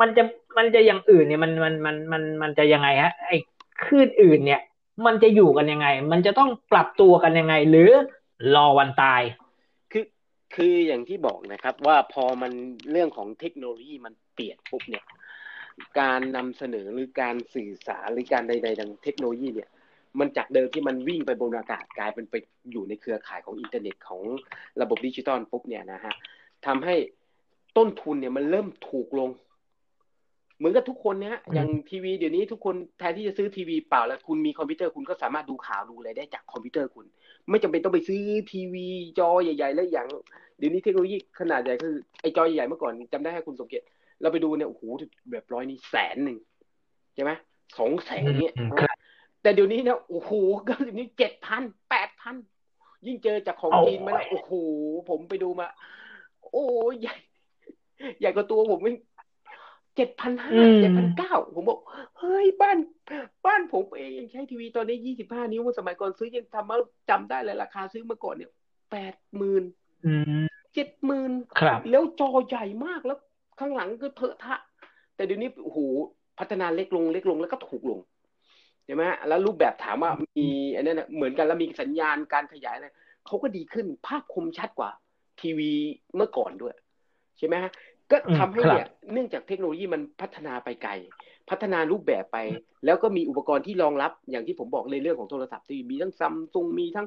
[0.00, 0.22] มันจะ
[0.56, 3.36] มันจะอย่างอื่นเนี่ยมันมันมันมันมันจะยังไงฮะไอ้
[3.84, 4.60] คลื่นอื่นเนี่ย
[5.06, 7.90] มันจะอยู่กันยังไง มันจะต้องปรับตัวกันยังไง หรือ
[8.54, 9.22] รอวันตาย
[9.92, 10.04] คือ
[10.54, 12.52] คืออย่างที่บอกนะครับ ว่าพอมัน
[12.90, 15.04] เรื่องของเทคโนโลยีมันเปลี่ยนปุ๊บเนี่ย
[16.00, 19.70] การนำเสนอหรือการสื่อสารหรือการใดๆทางเทคโนโลยีเนี่ย
[20.20, 22.34] มันจากเดิมที่มันวิ่งไปบนอากาศกลายเป็นไป
[22.70, 24.22] อยู่ในเครือข่ายของอินเทอร์เน็ตของ
[24.80, 26.14] ระบบดิจิตอลปุ๊บเนี่ยนะฮะ
[26.66, 26.94] ทำให้
[27.76, 29.30] ต้นทุนเนี่ยมันเริ่มถูกลง
[30.58, 37.06] เหมือนกับทุกคนเนี้ยอย่างทีวีเดี๋ยวนี้ทุกคนแทนที่จะซื้อทีวีเปล่าแล้วคุณมีคอมพิวเตอร์คุณก็สามารถดูข่าวดูอะไรได้จากคอมพิวเตอร์คุณ
[37.50, 38.86] ไม่จำเป็นต้องไปซื้อทีวี
[39.18, 40.06] จอใหญ่ ๆ แล้วอย่าง
[40.58, 43.86] เดี๋ยวนี้เทคโนโลยีขนาดใหญ่คือไอจอใหญ่ๆเมื่อก่อนจำได้ให้คุณสมเกียรติ
[44.20, 44.82] เราไปดูเนี่ยโอ้โห
[45.30, 46.38] แบบร้อยนี่แสนหนึ่ง
[47.14, 47.32] ใช่ไหม
[47.78, 48.54] สองแสนเนี่ย
[49.42, 50.30] แต่เดี๋ยวนี้เนี่ยโอ้โห
[50.68, 52.34] ก็เดี๋ยวนี้เจ็ดพันแปดพัน
[53.06, 54.52] ยิ่งเจอจากของจีนมาแล้วโอ้โห
[55.10, 55.66] ผมไปดูมา
[56.50, 56.64] โอ้
[57.00, 57.16] ใหญ่
[58.20, 58.92] ใหญ่กว่าตัวผมไม่
[59.96, 61.78] เจ็ดพันห้าเจ็ดพันเก้าผมบอก
[62.18, 62.78] เฮ้ยบ้าน
[63.46, 66.76] บ้านผมเองยังใช้ทีวีตอนนี้ยี่สิบห้านิ้วสมัยก่อนซื้อยังทำมา
[67.10, 68.50] จำได้เลยราคาซื้อมาก่อนเนี่ย
[68.92, 69.64] แปดหมื่น
[70.74, 71.30] เจ็ดหมื่น
[71.90, 73.18] แล้วจอใหญ่มากแล้ว
[73.58, 74.56] ข้างหลังก็เถอะทะ
[75.16, 75.78] แต่เดี๋ยวนี้โอ้โห
[76.38, 78.00] พัฒนาเล็กลงเล็กลงแล้วก็ถูกลง
[78.84, 82.88] ใช่ไหมแล้วรูปแบบถามว่ามีอันนี้นะเหมือนกันแล้วมีสัญญาณการขยายอะไร
[83.26, 84.90] เขาก็ดีขึ้นภาพคมชัดกว่า
[85.40, 85.72] ทีวี
[86.14, 86.74] เมื่อก่อนด้วย
[87.38, 87.72] ใช่ไหมฮะ
[88.10, 90.92] ก็ทำให้เนี่ยเนื่องจากเทคโนโลยีมันพัฒนาไปไกล
[91.50, 92.38] พัฒนารูปแบบไป
[92.84, 97.06] แล้วก็มีอุปกรณ์ที่รองรับอย่างที่ผมบอกในเรื่องของโทรศัพท์ที่มีทั้งซัมซุงมีทั้ง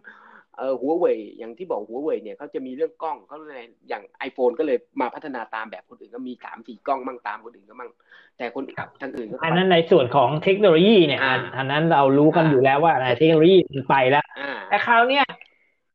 [0.58, 7.90] เอ่อหัวเว่ยอย่างที่บอกหัวเว่ยเนี่ยเขาจะมีเรื่องกล้องเขาเลยอย่าง iPhone ก็เลยมาพัฒนาตามแบบคนอื่นก็มีสามสี่กล้องมั่งตามคนอื่นก็มั่ง
[8.38, 8.64] แต่คน
[9.02, 11.22] ทางอื่นก็อันนั้นในส่วนของเทคโนโลยีเนี่ย
[11.58, 14.26] อันนั้นเรารู้กันอยู่แล้วว่าเทคโนโลยีมันไปแล้ว
[14.70, 15.26] แต่คราวเนี้ย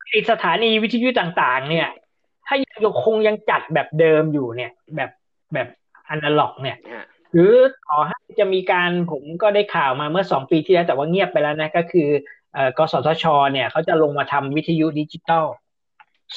[0.08, 1.88] ไอสถานีวิทยุต่าง ๆ เนี่ย
[2.52, 5.10] ถ้ายังคงยังจัดแบบเดิมอยู่เนี่ย แบบ
[5.54, 5.68] แบบ
[6.08, 6.76] อนาล็อก เนี่ย
[7.32, 7.52] หรือ
[7.86, 12.08] ต่อให้จะมีการผมก็ได้ข่าวมาเมื่อสองปีที่แล้วแต่ว่าเงียบไปแล้วนะ ก็คือ
[12.78, 15.46] กสทช เนี่ยเขาจะลงมาทำวิทยุดิจิตอล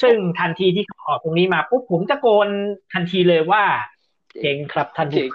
[0.02, 2.48] ซึ่งทันทีที่เขาออกตรงนี้มาปุ๊บผมตะโกน
[2.92, 3.62] ทันทีเลยว่า
[4.40, 5.26] เจ๋งครับท่านผู้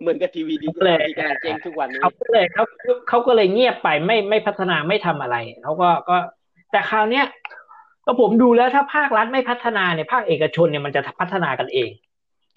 [0.00, 2.64] เหมือนกับทีวีดีเลยการเจ๊งทุกวันนี้เขาก็เลยเขา
[3.08, 6.16] เขาก็เลยเงียบไปไม่ไม่พัฒนาไม่ทำอะไรเขาก็ก็
[6.70, 7.26] แต่คราวเนี้ย
[8.04, 11.90] ก็ผมดูแล้วถ้าภาครัฐไม่พัฒนาเนี่ยภาคเอกชนเนี่ยมันจะพัฒนากันเอง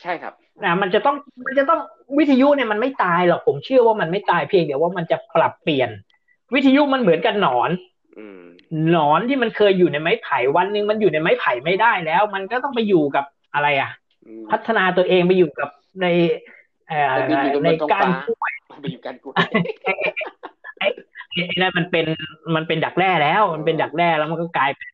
[0.02, 0.34] ใช่ครับ
[0.64, 1.80] นะมันจะต้องมันจะต้อง
[2.18, 5.90] วิทยุเนี่ยมันไม่ตายหรอกผมเชื่อว่ามันไม่ตายเพียงเดี๋ยวว่ามันจะปรับเปลี่ยน
[6.54, 7.70] วิทยุมันเหมือนกันหนอน
[8.92, 13.92] หนอนที่มันเคยอยู่ในไม้ไผ่วันหนึ่งมันอยู่ในไม้ไผ่ไม่ได้แล้ว มันก็ต้องไปอยู่กับอะไรอะ
[14.52, 15.70] พัฒนาตัวเองไปอยู่กับ
[16.02, 16.08] ใน
[17.66, 19.36] ในการกล้วยไปอยู่การกล้วย
[20.78, 20.88] ไอ้
[21.62, 22.06] นั่นมันเป็น
[22.56, 24.90] มันเป็นดักแร่แล้ว มันเป็นดักแร่แล้วมันก็กลายเป็น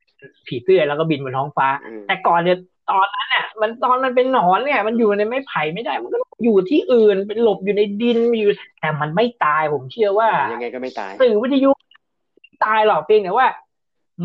[0.47, 1.67] ผีเตื้อยแล้วก็บินบนท้องฟ้า
[2.07, 2.57] แต่ก่อนเนี่ย
[2.91, 11.69] ตอนนั้นเนี่ยมันตอนมันเป็นหนอนเนี่ย มันอยู่ในไม้ไผ่ไม่ได้ มันก็อยู่ที่อื่นเป็นหลบอยู่ในดินอยู่ แต่มันไม่ตายผมเชื่อว่ายังไงก็ไม่ตายสื่อวิทยุ
[12.65, 13.47] ตายหรอกเพียงแต่ว่า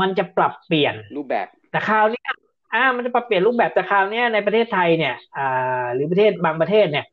[0.01, 2.23] มันจะปรับเปลี่ยนรูปแบบ แต่คราวนี้
[2.75, 7.07] อ่า มันจะปรับเปลี่ยนรูปแบบแต่คราวนี้ในประเทศไทยเนี่ย อ่า หรือประเทศบางประเทศเนี่ย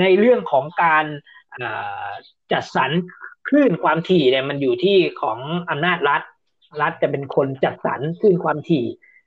[0.00, 1.04] ในเรื่องของการ
[2.52, 2.90] จัดสรร
[3.48, 5.38] คลื่นความถี่เนี่ยมันอยู่ที่ของ
[5.70, 6.22] อำนาจรัฐ
[6.80, 8.84] รัฐจะเป็นคนจัดสรรคลื่นความถี่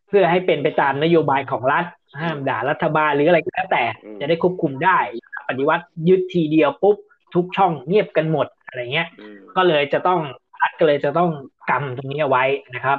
[0.07, 1.85] เพื่อให้เป็นไปตามนโยบายของรัฐ
[2.21, 3.83] ห้ามด่ารัฐบาลหรืออะไรก็แล้วแต่
[4.19, 4.99] จะได้ควบคุมได้
[5.47, 6.97] ปฏิวัติยึดทีเดียวปุ๊บ
[7.35, 9.07] ทุกช่องเงียบกันหมดอะไรเงี้ย
[9.55, 10.19] ก็เลยจะต้อง
[10.61, 11.29] รัฐก็เลยจะต้อง
[11.69, 12.43] กำตรงนี้เอาไว้
[12.75, 12.97] นะครับ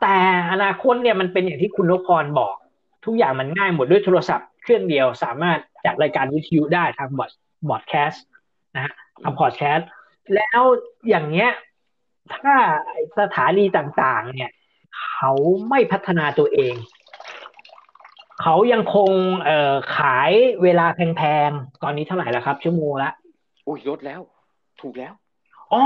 [0.00, 0.16] แต่
[0.52, 2.54] อนาคตเนี่ยมันเป็นอย่างที่คุณนพพรบอก
[3.04, 7.30] ทุกอย่างมันง่ายหมดด้วยโทรศัพท์เครื่องเดียวสามารถจัดรายการวิทยุได้ทางบอด
[7.68, 8.24] บอดแคสต์
[8.74, 9.88] นะฮะทำพอดแคสต์
[10.34, 10.60] แล้ว
[11.08, 11.50] อย่างเนี้ย
[12.34, 12.54] ถ้า
[13.18, 14.50] สถานีต่างๆ เนี่ย
[15.12, 15.32] เขา
[15.68, 16.74] ไม่พัฒนาตัวเอง
[18.42, 19.10] เขายังคง
[19.44, 20.30] เอ่อขาย
[20.62, 23.10] เวลาแพงๆ ตอนนี้เท่าไหร่แล้วครับ ชั่วโมงละ
[23.66, 24.20] อุ้ยลดแล้ว
[24.80, 25.12] ถูกแล้ว
[25.72, 25.82] อ๋อ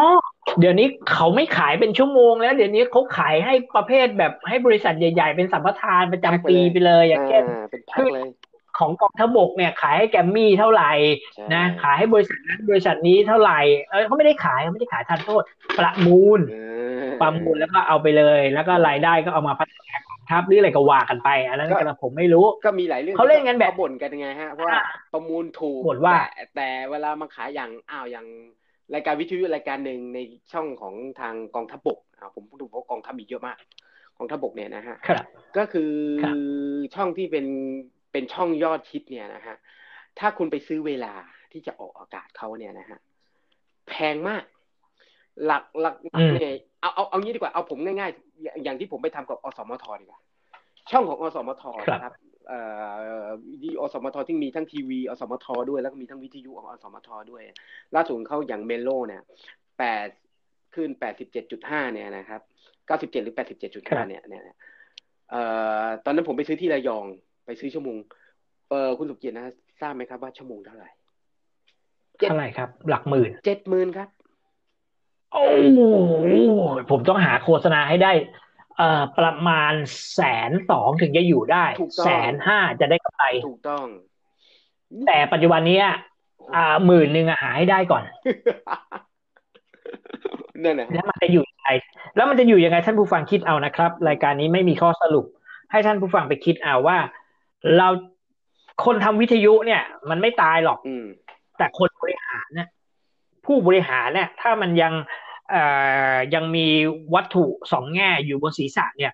[0.61, 7.45] เดี๋ยวนี้เขาไม่ขายเป็นชั่วโมงแล้ว เดี๋ยวนี้เขาขายให้ประเภทแบบให้บริษัทใหญ่ ๆ เป็นสัมปทานประจำปีไปเลย อย่างเช่น
[7.95, 8.09] คือ
[8.79, 10.93] ของกองทัพบกเนี่ยขายให้แกมมี่เท่าไหร่
[11.55, 15.43] นะขายให้บริษัทนั้นบริษัทนี้เท่าไหร่เออเขาไม่ได้ขายเขาไม่ได้ขายทันโทษ
[15.79, 16.41] ประมูล
[17.21, 24.79] ประมูลแล้วก็เอาไปเลย แล้วก็รายได้ก็เอามาพัฒนากองทัพหรืออะไรก็ว่ากันไป อันนั้นก็ผมไม่รู้ก็มีหลายเรื่องเขาเล่นกันแบบบ่นกันยังไงฮะเพราะว่า
[25.13, 26.17] ประมูลถูกบ่นว่า
[26.57, 28.27] แต่เวลามาขายอย่างอ้าวอย่าง
[28.95, 30.19] รายการวิทยุรายการหนึ่งใน
[30.53, 33.57] ช่องของทางกองทัพบกอ่าผมพูดถึงเพราะกองทัพมีเยอะมาก
[34.19, 34.97] กองทัพบกเนี่ยนะฮะ
[35.57, 35.93] ก็คือ
[36.95, 37.47] ช่องที่เป็น
[38.13, 39.57] เป็นช่องยอดฮิตเนี่ยนะฮะ
[40.19, 41.15] ถ้าคุณไปซื้อเวลา
[41.53, 42.99] ที่จะออกอากาศเขาเนี่ยนะฮะ
[43.89, 44.45] แพงมาก
[45.47, 50.21] หลักหลักเนี่ยเอาเอาเอางี้ดีกว่าเอาผมง่ายๆ อย่างที่ผมไปทำกับอสมทดีกว่า
[50.91, 52.15] ช่องของอสมทนะครับ
[52.49, 52.61] เอ่
[53.25, 53.27] อ
[53.63, 57.43] ดีอสมทที่มีทั้งทีวีอสมทด้วยแล้วก็มีทั้งวิทยุของอสมทด้วย
[57.95, 59.23] ล่าสุดเขาอย่างเมโลเนี่ย
[59.79, 60.09] แปด
[60.75, 62.41] ขึ้นแปดสิบเจ็ดจุดห้าเนี่ยนะครับ
[62.87, 64.43] เก้าสิบเจ็ดหรือแปดสิบเจ็ดจุดห้าเนี่ยเนี่ย
[65.31, 65.43] เอ่
[65.85, 67.05] อตอนนั้นผมไปซื้อที่ระยอง
[67.45, 67.99] ไปซื้อชั่วโมง
[68.71, 69.47] เออคุณสุเกียรตินะ
[69.81, 70.89] ทราบไหมครับว่าชั่วโมงเท่าไหร่
[72.29, 74.09] เท่าไหร่ครับ หลักหมื่นเจ็ดหมื่นครับ
[75.33, 75.45] โอ้
[76.91, 78.13] ผมต้องหาโฆษณาให้ได้
[78.79, 79.73] เอ่อ ประมาณ
[80.15, 81.65] แสนสองถึงจะอยู่ได้
[82.05, 83.87] แสนห้าจะได้กำไรถูกต้อง
[85.07, 85.79] แต่ปัจจุบันนี้
[86.55, 88.03] อ่าหมื่นหนึ่งหาให้ได้ก่อน
[90.65, 91.69] นั่นแหละแล้วมันจะอยู่ยังไง
[92.17, 95.27] แล้วมันจะอยู่ยังไงท่านผู้ฟังคิดเอานะครับ รายการนี้ไม่มีข้อสรุป
[95.71, 96.99] ให้ท่านผู้ฟังไปคิดเอาว่า
[97.77, 97.89] เรา
[98.85, 100.79] คนทำวิทยุเนี่ย มันไม่ตายหรอก
[101.59, 102.69] แต่คนบริหารเนี่ย
[103.47, 104.93] ผู้บริหารเนี่ย ถ้ามันยัง
[105.51, 105.63] เอ่
[106.13, 106.67] อยังมี
[107.15, 109.13] วัตถุสองแง่อยู่บนศีรษะเนี่ย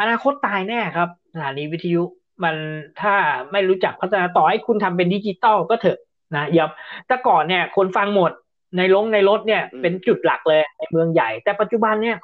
[0.00, 2.02] อนาคตตายแน่ครับสถานีวิทยุ
[2.44, 2.56] มัน
[3.00, 3.14] ถ้า
[3.52, 5.98] ไม่รู้จักพัฒนาต่อให้คุณทำเป็นดิจิตอลก็เถอะ
[6.36, 6.70] นะยับ
[7.06, 8.30] แต่ก่อนเนี่ย คนฟังหมด
[8.76, 12.16] ในลงในรถเนี่ย เป็นจุดหลักเลยในเมืองใหญ่ แต่ปัจจุบันเนี่ย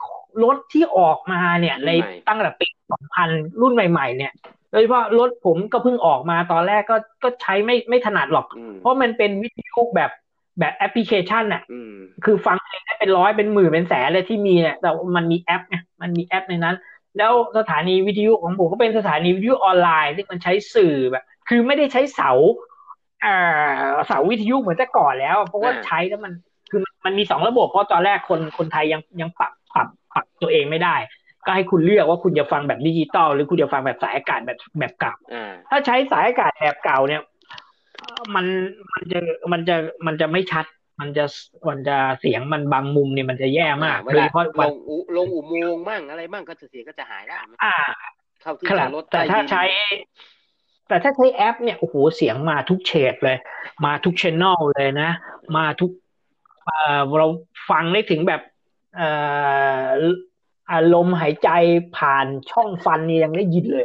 [0.44, 1.90] รถที่ออกมาเนี่ย ใน
[2.28, 3.28] ตั้งแต่ปีสองพัน
[3.60, 4.32] รุ่นใหม่ ๆ เนี่ย
[4.72, 8.46] โดยเฉพาะรถผมก็เพิ่งออกมาตอนแรกก็ก็ใช้ไม่ไม่ถนัดหรอก
[8.80, 10.10] เพราะมันเป็นวิทยุแบบ
[10.58, 11.62] แบบแอปพลิเคชันน่ะ
[12.24, 16.76] คือฟังเพลงได้เป็นร้อยเป็นหมื่นเป็นแสนเลยที่มีเนี่ยแต่มันมีแอปไงมันมีแอปในนั้น
[17.18, 22.30] แล้วสถานีวิทยุของผมก็เป็นสถานีวิทยุออนไลน์ที่มันใช้สื่อแบบ คือไม่ได้ใช้เสา
[23.24, 23.36] อ่า
[24.06, 26.32] เสาวิทยุเหมือนแต่ก่อนแล้ว เพราะว่าใช้แล้วมัน
[26.70, 30.94] คือมันมีสองระบบเพราะตอนแรกคนคนไทยยังยังปรับปรับปรับตัวเองไม่ได้
[31.46, 35.14] ก็ให้คุณเลือกว่าคุณจะฟังแบบดิจิตอลหรือคุณจะฟังแบบสายอากาศแบบแบบเก่า
[35.70, 37.22] ถ้าใช้สายอากาศแบบเก่าเนี่ย
[38.34, 38.46] มัน
[38.92, 39.18] มันจะ
[39.52, 39.76] มันจะ
[40.06, 40.66] มันจะไม่ชัด
[41.00, 41.24] มันจะ
[41.68, 44.74] มันจะเสียงมันบางมุมเนี่ยมันจะแย่มากโดยเฉพาะลง
[45.16, 47.76] ลงอุโมงค์มั่งอะไรมั่งก็จะเสียงก็จะหายแล้วอ่า
[48.42, 49.64] เข้าที่จอดรถแต่ถ้าใช้
[50.88, 53.38] แต่ถ้าใช้แอปเนี่ยโอ้โหเสียงมาทุกเฉดเลย
[53.84, 55.10] มาทุกชแนลเลยนะ
[55.56, 55.90] มาทุก
[56.64, 57.26] เอ่อเรา
[57.70, 58.40] ฟังได้ถึงแบบ
[58.96, 59.08] เอ่
[59.86, 59.88] อ
[60.72, 61.50] อารมณ์หายใจ
[61.96, 63.84] ผ่านช่องฟันนี่ยังได้ยินเลย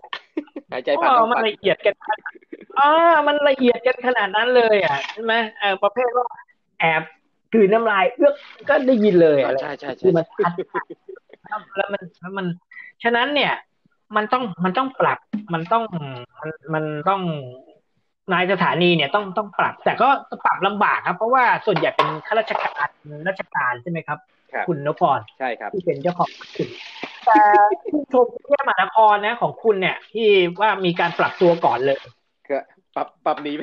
[0.72, 1.96] หายใจผ่านช่องฟันมันละเอียดกัน
[2.80, 2.92] อ่า
[3.28, 6.28] มันละเอียดกันขนาดนั้นเลย อะใช่ไหมเออประเภทว่า
[6.80, 7.04] แอบ
[7.54, 8.32] ถือน้ำลายเอื้อ
[8.70, 10.52] ก็ได้ยินเลยใช่ใช่ใช่มันชัด
[11.78, 12.46] แล้วมันแล้วมัน
[13.04, 13.54] ฉะนั้นเนี่ย
[14.16, 15.20] มันต้องมันต้องปรับ
[15.54, 15.84] มันต้อง
[16.42, 17.22] มันมันต้อง
[18.34, 20.08] นายสถานีเนี่ยต้องต้องปรับ แต่ก็
[20.46, 22.90] ปรับลำบากครับ เพราะว่าส่วนใหญ่เป็นข้าราชการ
[23.28, 24.20] ราชการใช่ไหมครับ
[24.68, 26.68] คุณนพรใช่ครับที่เป็นเจ้าของคุณ
[27.26, 27.42] แต่
[27.92, 30.28] ผู้ชมเที่ยมหานครนะ ของคุณเนี่ย ที่
[30.62, 31.98] ว่ามีการปรับตัวก่อนเลย
[32.50, 32.60] ก็
[32.96, 33.62] ปรับปรับหนีไป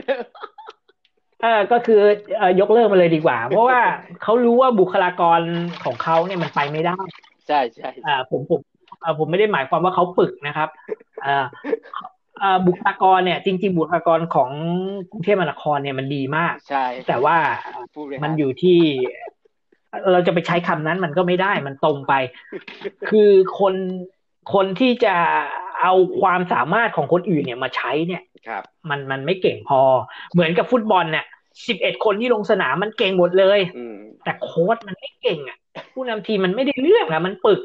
[1.43, 2.01] เออก็คือ
[2.39, 3.81] เอยกเลิกมาเลยดีกว่า เพราะว่า
[4.23, 5.41] เขารู้ว่าบุคลากร
[5.85, 6.99] ของเขาเนี่ยมันไปไม่ได้
[7.47, 8.61] ใช่ใช่อ่าผมผม
[9.19, 10.69] ผมไม่ได้หมายความว่าเขาปึกนะครับ
[11.25, 14.51] อ่าบุคลากรเนี่ย จริง ๆ บุคลากรของ
[15.11, 17.37] กรุงเทพมหานครเนี่ยมันดีมาก ใช่ แต่ว่า
[18.23, 18.79] มันอยู่ที่
[20.13, 22.15] เราจะไปใช้คำนั้นมันก็ไม่ได้มันตรงไป
[23.11, 23.31] คือ
[23.61, 23.75] คน
[24.55, 25.15] คนที่จะ
[25.83, 29.81] เอาความสามารถของคนอื่นเนี่ยมาใช้เนี่ยครับมันมันไม่เก่งพอ
[30.33, 31.25] เหมือนกับฟุตบอลเนี่ย
[31.67, 33.61] สิบเอ็ดคนที่ลงสนามมันเก่งหมดเลย
[34.25, 35.59] แต่โค้ดมันไม่เก่งอะ
[35.93, 37.61] ผู้นำทีมมันไม่ได้เรื่องอะ มันปึก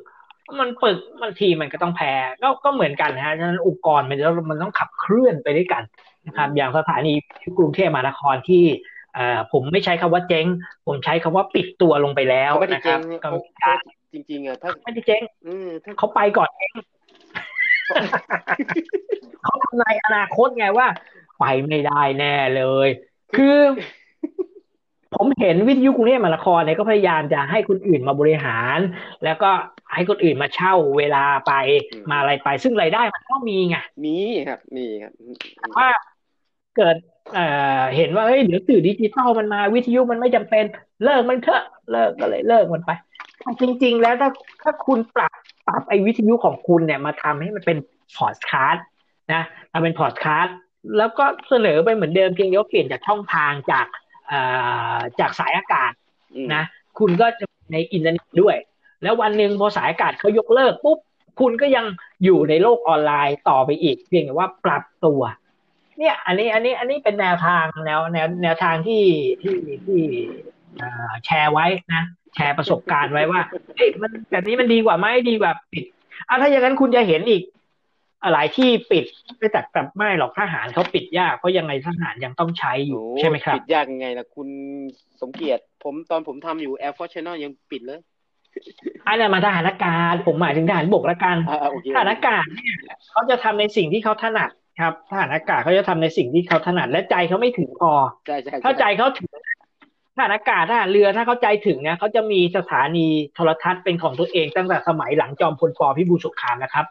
[0.61, 2.13] มันปึกมันทีมันก็ต้องแพ้
[2.43, 5.83] ก็ก็เหมือนกันนะฮะฉะนั้นองค์กรมันแล้วมันต้องขับเคลื่อนไปด้วยกัน
[6.25, 7.13] นะครับ อย่างสถานี
[7.57, 8.63] กรุงเทพมหานครที่
[9.17, 10.45] อ่าผมไม่ใช้คำว่าเจ๊ง
[10.87, 13.77] ผมใช้คำว่าปิดตัวลงไปแล้วนะครับกรรมการ
[14.13, 15.21] จริง ๆอะถ้าไม่ได้เจ๊ง
[15.97, 16.73] เขาไปก่อนเอง
[19.43, 20.87] เขาทำนายอนาคตไงว่า
[21.39, 22.89] ไปไม่ได้แน่เลย
[23.35, 23.57] คือ
[25.15, 28.79] ผมเห็นวิทยุกรุงเทพมหานครเนี่ยก็พยายามจะให้คนอื่นมาบริหาร
[29.23, 29.51] แล้วก็
[29.93, 31.53] ให้คนอื่นมาเช่าเวลาไป
[32.09, 34.17] มาอะไรไป ซึ่งรายได้มันก็มีไงมี
[34.49, 35.11] ครับมีครับ
[35.77, 35.89] ว่า
[36.77, 36.95] เกิด
[37.33, 37.45] เอ่
[37.79, 40.63] อเห็นว่าเฮ้ยเดี๋ยวสื่อดิจิตอลมันมาวิทยุมันไม่จำเป็น
[41.03, 42.91] เลิกมันเถอะเลิกก็เลยเลิกมันไป
[43.61, 44.29] จริง ๆ แล้วถ้า
[44.63, 45.31] ถ้าคุณปรับ
[45.67, 47.77] ปรับไอ้วิทยุของคุณเนี่ยมาทำให้มันเป็น
[48.17, 48.85] พอดคาสต์
[49.33, 50.55] นะทำเป็นพอดคาสต์
[50.97, 53.87] แล้วก็เสนอไปเหมือนเดิมเพียงเดียวเปลี่ยนจากช่องทางจาก
[54.27, 54.39] เอ่
[54.95, 55.91] อจากสายอากาศ
[56.53, 56.63] นะ
[56.99, 58.55] คุณก็จะในอินเทอร์เน็ตด้วย
[59.03, 60.97] แล้ววันหนึ่งพอสายอากาศเขายกเลิกปุ๊บ
[61.39, 61.85] คุณก็ยัง
[62.23, 65.21] อยู่ในโลกออนไลน์ต่อไปอีก เพียงแต่ว่าปรับตัว
[65.99, 69.03] เนี่ย อันนี้ อันนี้ อันนี้เป็นแนวทางแนวแนวแนวทางที่
[69.41, 70.01] ที่ที่
[71.25, 72.03] แชร์ไว้นะ
[72.35, 73.41] แชร์ประสบการณ์ไว้ว่า
[73.75, 75.83] เฮ้ยมันแบบนี้มันดีกว่าไหมดีกว่าปิด
[76.27, 77.43] อะถ้าอย่างนั้นคุณจะเห็นอีก
[78.33, 79.05] หลายที่ปิด
[79.37, 84.47] ไม่แต่แต่ไม่หรอกทหารเขาปิดยากเพราะยังไงทหารยังต้องใช้อยู่ใช่ไหมครับ ปิดยากยังไงล่ะคุณ
[85.21, 87.99] สมเกียรติ ผมตอนผมทำอยู่ Air Force Channel ยังปิดเลย
[89.07, 91.37] อันนั้นมาทหารอากาศผมหมายถึงทหารบกละกัน
[91.95, 92.75] ทหารอากาศเนี่ย
[93.11, 97.91] เขาจะทำในสิ่งที่เขาถนัด ครับทหารอากาศเขาจะทำในสิ่งที่เขาถนัดและใจเขาไม่ถึงพอ
[98.27, 99.29] ใช่ใช่ถ้าใจเขาถึง
[100.15, 106.85] ทหารอากาศทหารเรือถ้าเขาใจถึงนะเขาจะมีสถานีโทรทัศน์เป็นของตัวเองตั้งแต่สมัยหลังจอมพลปพิบูลสงครามนะครับ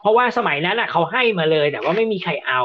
[0.00, 2.62] เพราะว่าสมัยนั้นอะเขาให้มาเลยแต่ว่าไม่มีใครเอา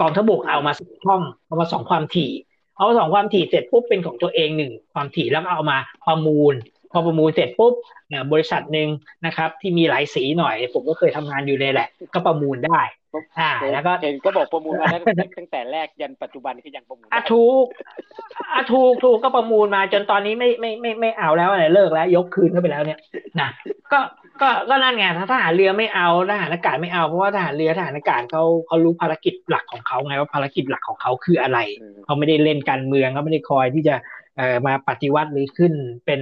[0.00, 2.30] กองทบกเอามาสองช่องเอามาสองความถี่
[2.76, 6.54] เอาสองความถี่เสร็จปุ๊บเป็นของตัวเองหนึ่งความถี่แล้วก็เอามาประมูล
[6.94, 7.74] พอประมูลเสร็จปุ๊บ
[8.32, 8.88] บริษัทหนึ่ง
[9.26, 12.80] นะครับ ที่มีหลายสีหน่อย ผมก็เคยทำงานอยู่เลยแหละ ก็ประมูลได้
[13.38, 15.00] อ่า แล้วก็เห็นก็บอกประมูลมาตั้
[15.44, 17.66] งแต่แรกยันปัจจุบันก็ยังประมูลอะถูก
[18.52, 22.98] อะถูกถูกก็ประมูลมาจนตอนนี้ไม่ไม่ไม่ไม่เอาแล้วอะไรเลิกแล้ว ยกคืนเข้าไปแล้วเนี่ย
[23.40, 23.48] นะ
[23.92, 24.00] ก็
[24.40, 31.58] ก็ก็นั่นไงถ้าทหารเรือไม่เอาทหารอากาศไม่เอาเพราะว่าทหารเรือทหารอากาศเขาเขารู้ภารกิจหลักของเขาไงว่าภารกิจหลักของเขาคืออะไร
[32.04, 33.94] เขาไม่ได้เล่นการเมืองเขาไม่ได้คอยที่จะ
[34.66, 35.72] มาปฏิวัติหรือขึ้น
[36.06, 36.20] เป็น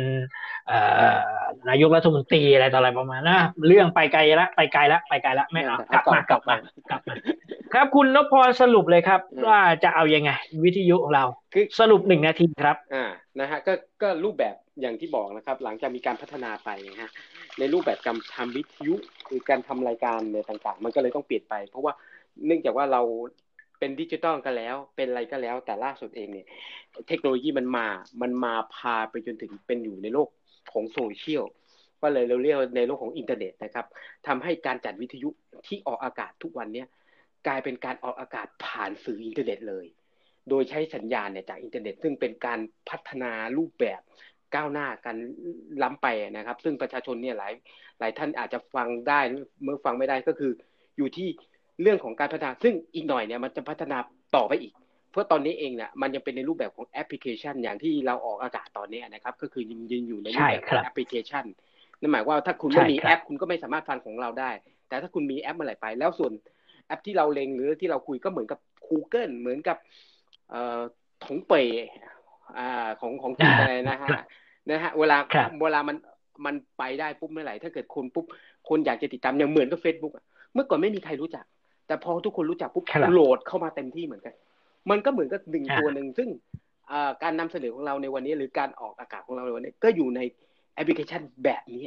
[1.69, 6.57] นายกรัฐมนตรีอะไรต่ออะไรประมาณนะเรื่องไปไกลละไปไกลละไปไกลละไม่เอากลับมากลับมา
[6.91, 7.15] กลับมา
[7.75, 10.31] ครับ คุณนพพรสรุปเลยครับ ว่าจะเอาอยัางไง
[10.65, 13.05] วิทยุของเราคือสรุปหนึ่งนาทีครับอ่า
[13.41, 17.11] นะฮะก็ก็รูปแบบอย่างที่บอกนะครับ หลังจากมีการพัฒนาไปนะฮะ
[17.59, 18.95] ในรูปแบบการทำวิทยุ
[19.29, 21.93] คือการทำรายการในต่าง ๆ มันก็เลยต้องเปลี่ยนไป เพราะว่า
[22.47, 23.03] เนื่องจากว่าเรา
[23.83, 26.47] เป็นดิจิตอลกันแล้ว เป็นอะไรก็แล้ว แต่ล่าสุดเองเนี่ย
[27.09, 27.87] เทคโนโลยีมันมา
[28.23, 30.29] มันมาพาไปจนถึงเป็นอยู่ในโลก
[30.73, 31.45] ของโซเชียล
[32.03, 33.87] ก็เลยเราเรียกในโลกของอินเทอร์เน็ตนะครับ
[34.27, 35.29] ทำให้การจัดวิทยุ
[35.67, 36.87] ที่ออกอากาศทุกวันเนี้ย
[37.47, 39.87] กลายเป็นการออกอากาศผ่านสื่ออินเทอร์เน็ตเลย
[40.49, 44.01] โดยใช้สัญญาณเนี่ยจากอินเทอร์เน็ต ซึ่งเป็นการพัฒนารูปแบบ
[44.55, 45.17] ก้าวหน้ากัน
[45.83, 46.07] ล้ำไป
[46.37, 47.53] นะครับ ซึ่งประชาชนเนี่ยหลาย
[47.99, 49.21] หลายท่านอาจจะฟังได้
[49.63, 50.53] เมื่อฟังไม่ได้ก็คือ
[50.97, 51.29] อยู่ที่
[51.83, 53.97] เรื่องของการพัฒนาซึ่งอีกหน่อยเนี่ยมันจะพัฒนา
[54.37, 54.73] ต่อไปอีก
[55.11, 61.45] เพราะตอนนี้เองเนี่ยมันยังเป็นในรูปแบบของแอปพลิเคชัน อย่างที่เราออกอากาศตอนนี้นะครับ ก็คือยังยืนอยู่ในรูปแบบของแอปพลิเคชัน
[62.01, 64.51] นั่นหมายว่าถ้าคุณไม่มีแอปคุณก็ไม่สามารถฟังของเราได้
[64.89, 66.33] แต่ถ้าคุณมีแอปมาไหลไป แล้วส่วน
[66.87, 68.59] แอปที่เราเลงหรือที่เราคุยก็เหมือนกับ
[68.89, 69.77] Google เหมือนกับ
[70.51, 70.81] เอ่อ
[71.25, 71.67] ถงเปย
[72.59, 74.09] อ่าของของจีนอะไรนะฮะ
[74.71, 75.17] นะฮะเวลา
[75.63, 75.97] เวลามัน
[76.47, 78.25] มันไปได้ปุ๊บเมื่อไหร่ถ้าเกิดคนปุ๊บ
[78.69, 80.15] คนอยากจะติดตามอย่างเหมือนกับ Facebook
[80.55, 81.45] เมื่อก่อนไม่มีใครรู้จัก
[81.93, 84.35] แต่พอทุกคนรู้จักปุ๊บโหลดเข้ามาเต็มที่เหมือนกัน
[84.91, 86.29] มันก็เหมือนกับหนึ่งตัวหนึ่งซึ่ง
[87.23, 90.21] การนำเสนอของเราในวันนี้ หรือการออกอากาศของเราในวันนี้ ก็อยู่ใน
[90.75, 91.83] แอปพลิเคชันแบบนี้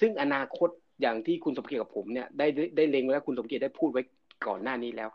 [0.00, 0.68] ซึ่งอนาคต
[1.00, 2.46] อย่างที่คุณสมเกียรติกับผมเนี่ยได้
[2.76, 4.02] ได้เล็งแล้วคุณสมเกียรติได้พูดไว้
[4.46, 5.08] ก่อนหน้านี้แล้ว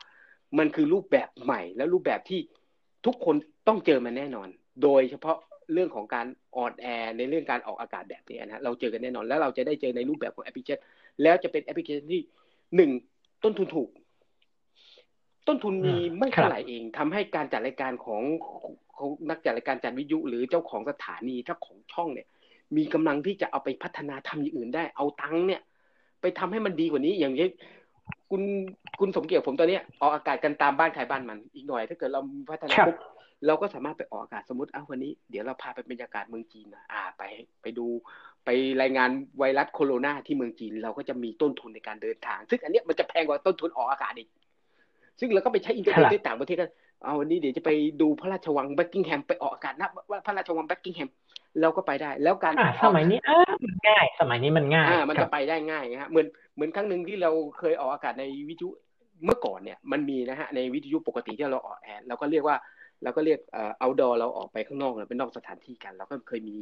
[0.57, 2.39] มันคือรูปแบบใหม่และรูปแบบที่
[3.05, 3.35] ทุกคน
[3.67, 4.47] ต้องเจอมันแน่นอน
[4.83, 5.37] โดยเฉพาะ
[5.73, 10.79] เรื่องของการ on air ในเรื่องการออกอากาศแบบนี้นะเราเจอกันแน่นอน แล้วเราจะได้เจอในรูปแบบของแอปพลิเคชัน
[11.23, 12.21] แล้วจะเป็นแอปพลิเคชันที่
[12.75, 12.91] หนึ่ง
[13.43, 13.89] ต้นทุนถูก
[15.47, 18.21] ต้นทุนมีไม่เท่าไหร่เองทำให้การจัดรายการของ
[18.97, 22.27] ของนักจัดรายการจัดวิทยุหรือเจ้าของสถานีเจ้าของช่องเนี่ย
[22.77, 25.61] มีกำลังที่จะเอาไปพัฒนาทำอย่างอื่นได้เอาตังค์เนี่ย
[26.21, 27.51] ไปทำให้มันดีกว่านี้อย่างเช่น
[28.29, 28.41] คุณ
[28.99, 32.97] คุณสมเกียรติผมตอนนี้ออกอากาศกันตามบ้านใครบ้านมัน อีกหน่อย ถ้าเกิดเราพัฒนาปุ๊บ
[33.45, 37.23] เราก็สามารถไปออกอากาศสมมติอ้าววันนี้ เดี๋ยวเราพาไปบรรยากาศเมืองจีนนะอ่า ไป
[37.61, 37.87] ไปดู
[38.45, 38.49] ไป
[38.81, 44.29] รายงานไวรัสโคโรนาที่เมืองจีน เราก็จะมีต้นทุนในการเดินทาง ซึ่งอันนี้มันจะแพงกว่าต้นทุนออกอากาศอีก
[45.19, 46.69] ซึ่งเราก็ไปใช้อินเทอร์เน็ตในต่างประเทศกัน
[47.03, 47.69] เอาวันนี้เดี๋ยวจะไป
[48.01, 51.09] ดูพระราชวังบักกิงแฮมไปออกอากาศนะว่าพระราชวังบักกิงแฮม
[51.61, 52.53] เราก็ไปได้ แล้วการ
[52.85, 53.19] สมัยนี้
[53.87, 58.69] ง่าย สมัยนี้มันง่ายมันจะไปได้ง่ายนะฮะเหมือนเหมือนครั้งหนึ่งที่เราเคยออกอากาศในวิทยุ
[59.25, 62.57] เมื่อก่อนเนี่ยมันมีนะฮะในวิทยุปกติที่เราออกแอนเราก็เรียกว่า
[63.03, 66.57] เราก็เรียกเอ่อ outdoor เราออกไปข้างนอกเราเป็นนอกสถานที่กัน เราก็เคยมี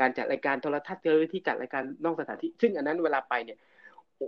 [0.00, 3.58] การจัดรายการโทรทัศน์เจอที่จัดรายการนอกสถานที่ ซึ่งอันนั้นเวลาไปเนี่ย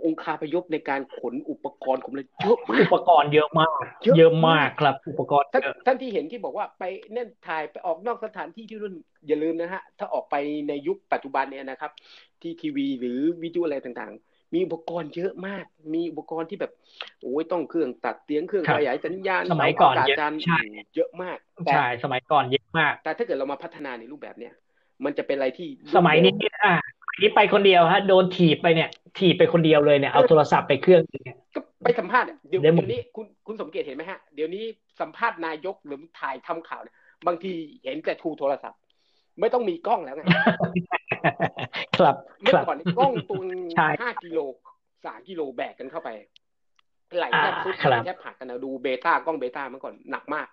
[0.05, 3.81] องค์คาพยพในการขนอุปกรณ์ผมเลยเยอะอุปกรณ์เยอะมาก
[4.17, 5.47] เยอะมากครับ อุปกรณ์
[5.85, 6.83] ท่านที่เห็นที่บอกว่าไป
[7.13, 8.93] เน่นถ่ายไปออกนอกสถานที่ที่รุ่น
[9.27, 10.35] อย่าลืมนะฮะ ถ้าออกไป
[10.67, 11.91] ในยุคปัจจุบันเนี่ยนะครับ
[12.41, 14.13] ที่ทีวีหรือวิดีโออะไรต่าง
[14.53, 16.71] มีอุปกรณ์เยอะมาก มีอุปกรณ์ที่แบบ
[17.21, 20.59] โอ้ยต้องเครื่องตัดเสียงเครื่องขยายสัญญาณสมัยก่อนเยอะใช่
[20.95, 21.37] เยอะมาก
[21.73, 24.53] ใช่สมัยก่อนเยอะมาก แต่ถ้าเกิดเรามาพัฒนาในรูปแบบเนี้ย
[25.05, 26.33] มันจะเป็นอะไรที่สมัยนี้
[26.63, 26.73] อ่า
[27.21, 31.01] นี้ไปคนเดียวฮะโดนถีบไปเนี่ย ถีบไปคนเดียวเลยเนี่ยเอาโทรศัพท์ไปเครื่อง
[31.55, 34.63] ก็ไปสัมภาษณ์เดี๋ยวเดี๋ยวนี้คุณคุณสมเกียรติเห็นไหมฮะเดี๋ยวนี้
[35.01, 36.95] สัมภาษณ์นายกหรือถ่ายทำข่าวเนี่ย
[37.27, 37.51] บางที
[37.83, 38.79] เห็นแต่ทูโทรศัพท์
[39.39, 40.23] ไม่ต้องมีกล้องแล้วไง
[41.97, 43.41] ครับเมื่อก่อนกล้องตัว
[44.01, 44.39] ห้ากิโล
[45.05, 46.09] สามกิโลแบกกันเข้าไป
[47.17, 47.73] ไหลแทบสุด
[48.05, 50.47] แทบผักกันนะดูเบต้ากล้องเบต้าเมื่อก่อนหนักมาก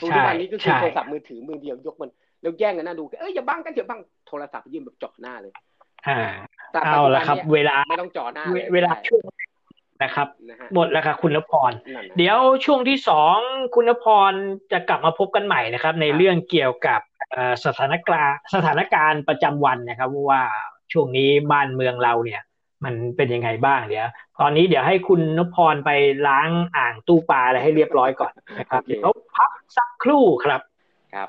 [0.00, 2.10] ตัวที่วันนี้ก็คือโทรศัพท์มือถือมือเดียวยกมัน
[2.42, 5.52] แล้วแย่งกันนะดูเอ้ยอย่าบังกันเถอะบังโทรศัพท์ยื่นแบบจ่อหน้าเลย
[6.08, 6.20] อ่า
[6.84, 9.22] เอาละครับ เวลาไม่ต้องจ่อหน้าเวลาช่วง
[10.02, 10.28] นะครับ
[10.74, 11.72] หมดแล้วครับคุณนพร
[12.16, 13.36] เดี๋ยวช่วงที่สอง
[13.74, 14.32] คุณนพร
[14.72, 17.00] จะกลับมาพบกันใหม่นะครับ ในเรื่องเกี่ยวกับ
[17.64, 20.42] สถานการณ์สถานการณ์ประจำวันนะครับ ว่า
[20.92, 22.42] ช่วงนี้บ้านเมืองเราเนี่ย
[22.84, 25.90] มันเป็นยังไงบ้างเดี๋ยวตอนนี้เดี๋ยวให้คุณนพพรไป
[26.28, 30.60] ล้างอ่างตู้ปลาอะไรให้เรียบร้อยก่อนนะครับเดี๋ยวพักสักครู่ครับ
[31.14, 31.28] ครับ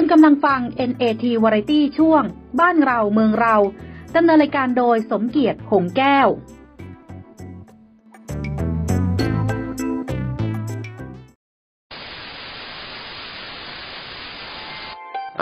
[0.00, 2.22] คุณกำลังฟัง NAT Variety ช่วง
[2.60, 3.56] บ้านเราเมืองเรา
[4.16, 6.28] ดำเนินรายการโดยสมเกียรติหงแก้ว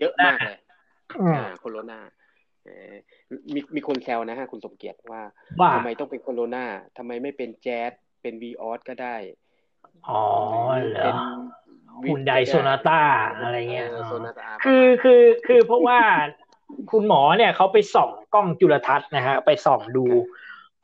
[0.00, 0.58] เยอะมากเลย
[1.34, 1.98] อ่าโคโรนา
[3.54, 5.22] มีมีคนแซวนะฮะคุณสมเกียรติว่า
[5.74, 6.64] ทำไมต้องเป็นโคโรนา
[6.96, 7.92] ทำไมไม่เป็นแจ๊ส
[8.22, 9.16] เป็นวีออสก็ได้
[10.08, 10.22] อ๋อ
[10.92, 11.00] เหร
[11.96, 13.00] อคุณไดโซนาต้า
[13.42, 13.88] อะไรเงี้ย
[14.64, 16.00] คือคือคือเพราะว่า
[16.90, 20.06] คุณหมอเนี่ยเขาไปส่องกล้องจุลทรรศน์นะฮะไปส่องดู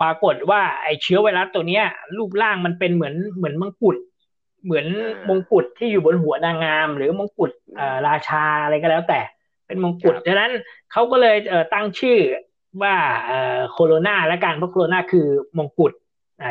[0.01, 1.85] ปรากฏว่าไอเชื้อไวรัสตัวเนี้ย
[2.17, 3.97] รูปร่างมันเป็นเหมือนเหมือนมังกุฎ
[4.65, 4.87] เหมือน
[5.29, 7.51] มงกุฎที่อยู่บนหัวนางงาม หรือมงกุฎ
[8.07, 9.21] ราชาอะไรก็แล้วแต่
[9.67, 10.53] เป็นมงกุฎดังนั้น
[10.93, 11.37] เขาก็เลย
[11.73, 12.19] ตั้งชื่อ
[12.83, 12.95] ว่า
[13.73, 15.27] โคโรนาและการเพราะโคโรนาคือ
[15.59, 15.93] มงกุฎ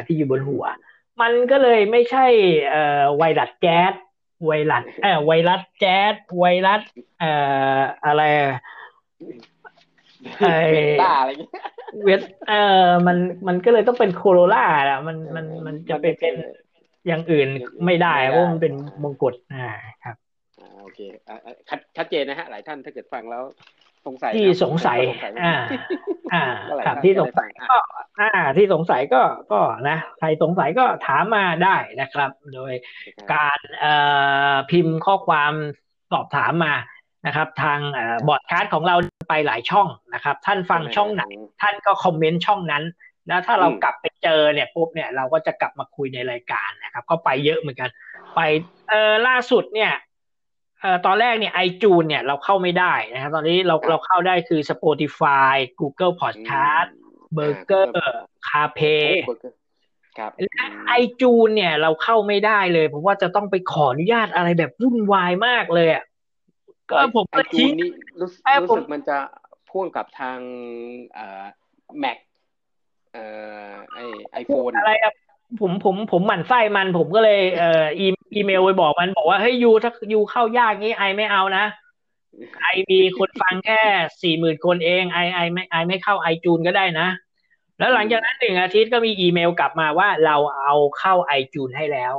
[0.08, 0.64] ที่อยู่บนหัว
[1.22, 2.26] มันก็เลยไม่ใช่
[3.18, 3.94] ไวรัสแก๊ส
[4.46, 6.82] ไวรัสเออไวรัสแจ๊สไวรัส
[7.20, 7.32] เอ่
[7.78, 8.24] ออะไร
[10.38, 10.52] ไอ้
[11.04, 11.54] ตาอะไรเงี้ย
[12.04, 12.54] เวทเอ
[12.86, 13.18] อมัน
[13.48, 16.36] มันก็เลยต้องเป็นโคโรล่าอะมันมันมันจะไปเป็น
[17.08, 17.48] อย่างอื่น
[17.86, 18.74] ไม่ได้เพราะมันเป็น
[19.04, 19.70] มงกุฎอ่า
[20.04, 20.16] ครับ
[20.82, 21.00] โอเค
[21.98, 23.44] ชัดเจนนะฮะ หลายท่านถ้าเกิดฟังแล้ว
[24.06, 25.00] สงสัยที่สงสัย
[25.44, 25.54] อ่า
[26.34, 26.44] อ่า
[26.86, 27.76] ครับที่สงสัยก็
[28.20, 29.22] อ่า ที่สงสัยก็
[29.52, 32.74] ก็นะใครสงสัยก็ถามมาได้นะครับ โดย
[33.34, 33.94] การเอ่
[34.54, 35.54] อพิมพ์ข้อความ
[36.12, 36.74] สอบถามมา
[37.28, 37.80] นะครับ ทาง
[38.28, 38.96] บอร์ดคาสของเรา
[39.30, 41.24] ไปหลายช่องนะครับ ท่านฟังช่องไหน
[41.62, 42.84] ท่านก็คอมเมนต์ช่องนั้น
[43.28, 47.90] แล้วถ้าเรากลับไปเจอเนี่ยปุ๊บเนี่ยเราก็จะกลับมาคุยในรายการนะครับ ก็ไปเยอะเหมือนกัน
[48.36, 48.40] ไป
[48.90, 50.10] เออล่าสุดเนี่ยเอ่อ
[51.06, 56.90] ตอนแรกเนี่ยไอจูนเนี่ยเราเข้าไม่ได้นะครับตอนนี้เราเราเข้าได้คือ Spotify Google Podcast
[57.38, 57.86] Burger
[58.48, 59.12] CarPlay
[60.18, 60.32] ครับ
[60.88, 66.04] ไอจูนเนี่ยเราเข้าไม่ได้เลยเพราะว่าจะต้องไปขออนุญาตอะไรแบบวุ่นวายมากเลยอะ
[66.90, 68.30] ก็ผมไอจูนนี่รู้
[68.62, 69.18] รู้สึกมันจะ
[69.70, 70.40] พ่วงกับทาง
[71.14, 71.44] เอ่อ
[72.04, 72.18] Mac
[73.14, 73.24] เอ่
[73.70, 74.00] อไอ
[74.32, 75.14] ไอโฟนอะไรครับ
[75.60, 81.66] ผมผมผมหมั่นไส้มัน ผมก็เลยเอ่ออีเมลไปบอกมันบอกว่าเฮ้ยยูถ้ายูเข้ายากงี้ไอไม่เอานะ
[82.62, 83.82] ไอมีคนฟังแค่
[84.22, 87.08] สี่หมื่นคนเองไอไอไม่ไอไม่เข้าไอจูนก็ได้นะ
[87.80, 92.14] แล้วหลังจากนั้นหนึ่งอาทิตย์ก็มีอีเมลกลับมาว่าเราเอาเข้าไอจูนให้แล้ว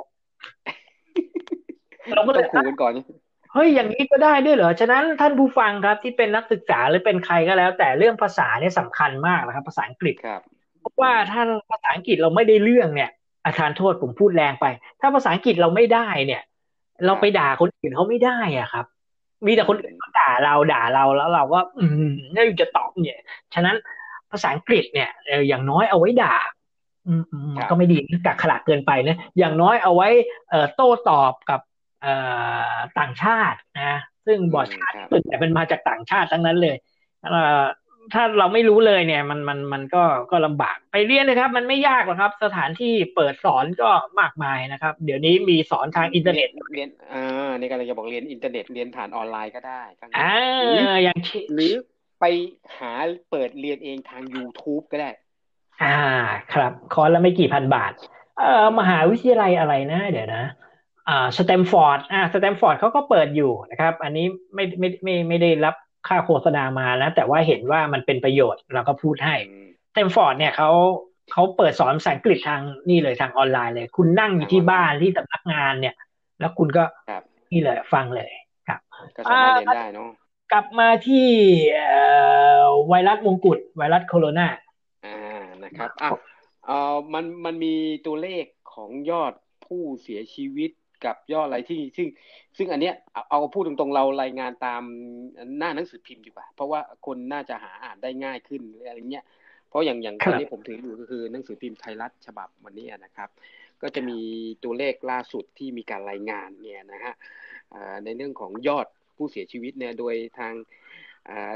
[2.15, 2.93] เราก็เลยคุยกันก่อน
[3.53, 10.41] เฮ้ยอย่างนี้ก็ได้ด้วยเหรอ ฉะนั้นท่านผู้ฟังครับที่เป็นนักศึกษาหรือเป็นใครก็แล้ว แต่เรื่องภาษาเนี่ยสำคัญมากนะครับ ภาษาอังกฤษครับ
[10.81, 13.11] เพราะว่าถ้าภาษาอังกฤษเราไม่ได้เรื่องเนี่ย
[13.45, 14.67] อาจารย์โทษผมพูดแรงไป
[15.01, 16.43] ถ้าภาษาอังกฤษเราไม่ได้เนี่ย
[17.07, 18.87] เราไปด่าคนอื่นเขาไม่ได้อะครับ
[19.47, 23.21] มีแต่คนอื่นเขาด่าเราด่าเราแล้วเราก็ อืมนี่จะตอบเนี่ย
[23.55, 23.77] ฉะนั้น
[24.31, 25.11] ภาษาอังกฤษเนี่ย
[25.49, 26.35] อย่างน้อยเอาไว้ด่า
[27.07, 27.13] อื
[27.53, 30.09] มก็ไม่ดีกักขลาดเกินไปนะอย่างน้อยเอาไว้
[30.51, 31.61] เอ่อโต้ตอบกับ
[32.03, 32.15] เอ่
[32.73, 34.95] อต่างชาตินะซึ่งบอร์ดชาติ
[35.27, 36.77] แต่เป็นมาจากต่างชาติทั้งนั้นเลย
[38.15, 43.91] ถ้าเราไม่รู้เลยเนี่ย มันมันมันก็ก็ลำบากไปเรียนนะครับ มันไม่ยากหรอกครับ สถานที่เปิดสอนก็
[44.21, 49.83] มากมายนะครับ เดี๋ยวนี้มีสอนทางอินเทอร์เน็ตเรียนอ่าในการจะบอกเรียนอินเทอร์เน็ตเรียนผ่านออนไลน์ก็ได้
[50.19, 51.19] อ่าอย่าง
[51.55, 51.73] หรือ
[52.21, 52.25] ไป
[52.79, 52.93] หา
[53.31, 55.11] เปิดเรียนเองทาง YouTube ก็ได้
[55.83, 55.99] อ่า
[56.55, 57.93] ครับ คอร์สละไม่กี่พันบาท
[58.39, 60.45] เอ่อมหาวิทยาลัยอะไรนะ เดี๋ยวนะ
[61.09, 65.75] อ่า Stamford อ่า Stamford เขาก็เปิดอยู่นะครับ อันนี้ไม่ไม่ไม่ไม่ได้รับ
[66.09, 69.37] ค่าโฆษณามาแล้ว แต่ว่าเห็นว่ามันเป็นประโยชน์เราก็พูดให้
[69.95, 70.71] Stamford เนี่ยเขา
[71.33, 75.95] เขาเปิดสอนภาษาอังกฤษทางนี่เลยทางออนไลน์เลย คุณนั่งอยู่ที่บ้านที่สำนักงานเนี่ย
[76.41, 76.85] แล้วคุณก็
[77.53, 78.31] นี่เลยฟังเลย
[78.69, 78.81] ครับ
[79.17, 80.11] ก็สามารถเรียนได้เนาะ
[80.53, 81.29] กลับมาที่
[82.89, 84.49] ไวรัสมงกุฎไวรัสโคโรนา
[85.07, 86.11] อ่านะครับอะ
[86.67, 87.75] เอ่อมันมันมี
[88.07, 88.45] ตัวเลข
[88.75, 89.33] ของยอด
[89.67, 90.71] ผู้เสียชีวิต
[91.07, 92.09] กับยอดอะไรที่ซึ่ง
[92.57, 92.95] ซึ่งอันเนี้ย
[93.31, 94.83] เอาพูดตรงๆเรารายงานตาม
[95.59, 99.25] หน้าหนังสือพิมพ์ดีกว่า เพราะว่าคนน่าจะหาอ่านได้ง่ายขึ้นอะไรเงี้ย
[99.69, 103.29] เพราะอย่างอย่างตอนนี้ผมถืออยู่ก็คือหนังสือพิมพ์ไทยรัฐฉบับวันนี้นะครับ
[103.83, 104.19] ก็จะมี
[104.65, 107.15] ตัวเลขล่าสุดที่มีการรายงานเนี่ยนะฮะ
[108.05, 108.87] ในเรื่องของยอด
[109.17, 110.55] ผู้เสียชีวิตเนี่ยโดยทาง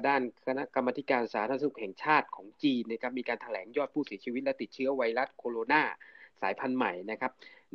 [0.07, 5.83] ด้านคณะกรรมการสาธารณสุขแห่งชาติของจีนนะครับมีการแถลงยอดผู้เสียชีวิตและติดเชื้อไวรัสโคโรนา
[6.43, 7.33] สายพันธุ์ใหม่นะครับ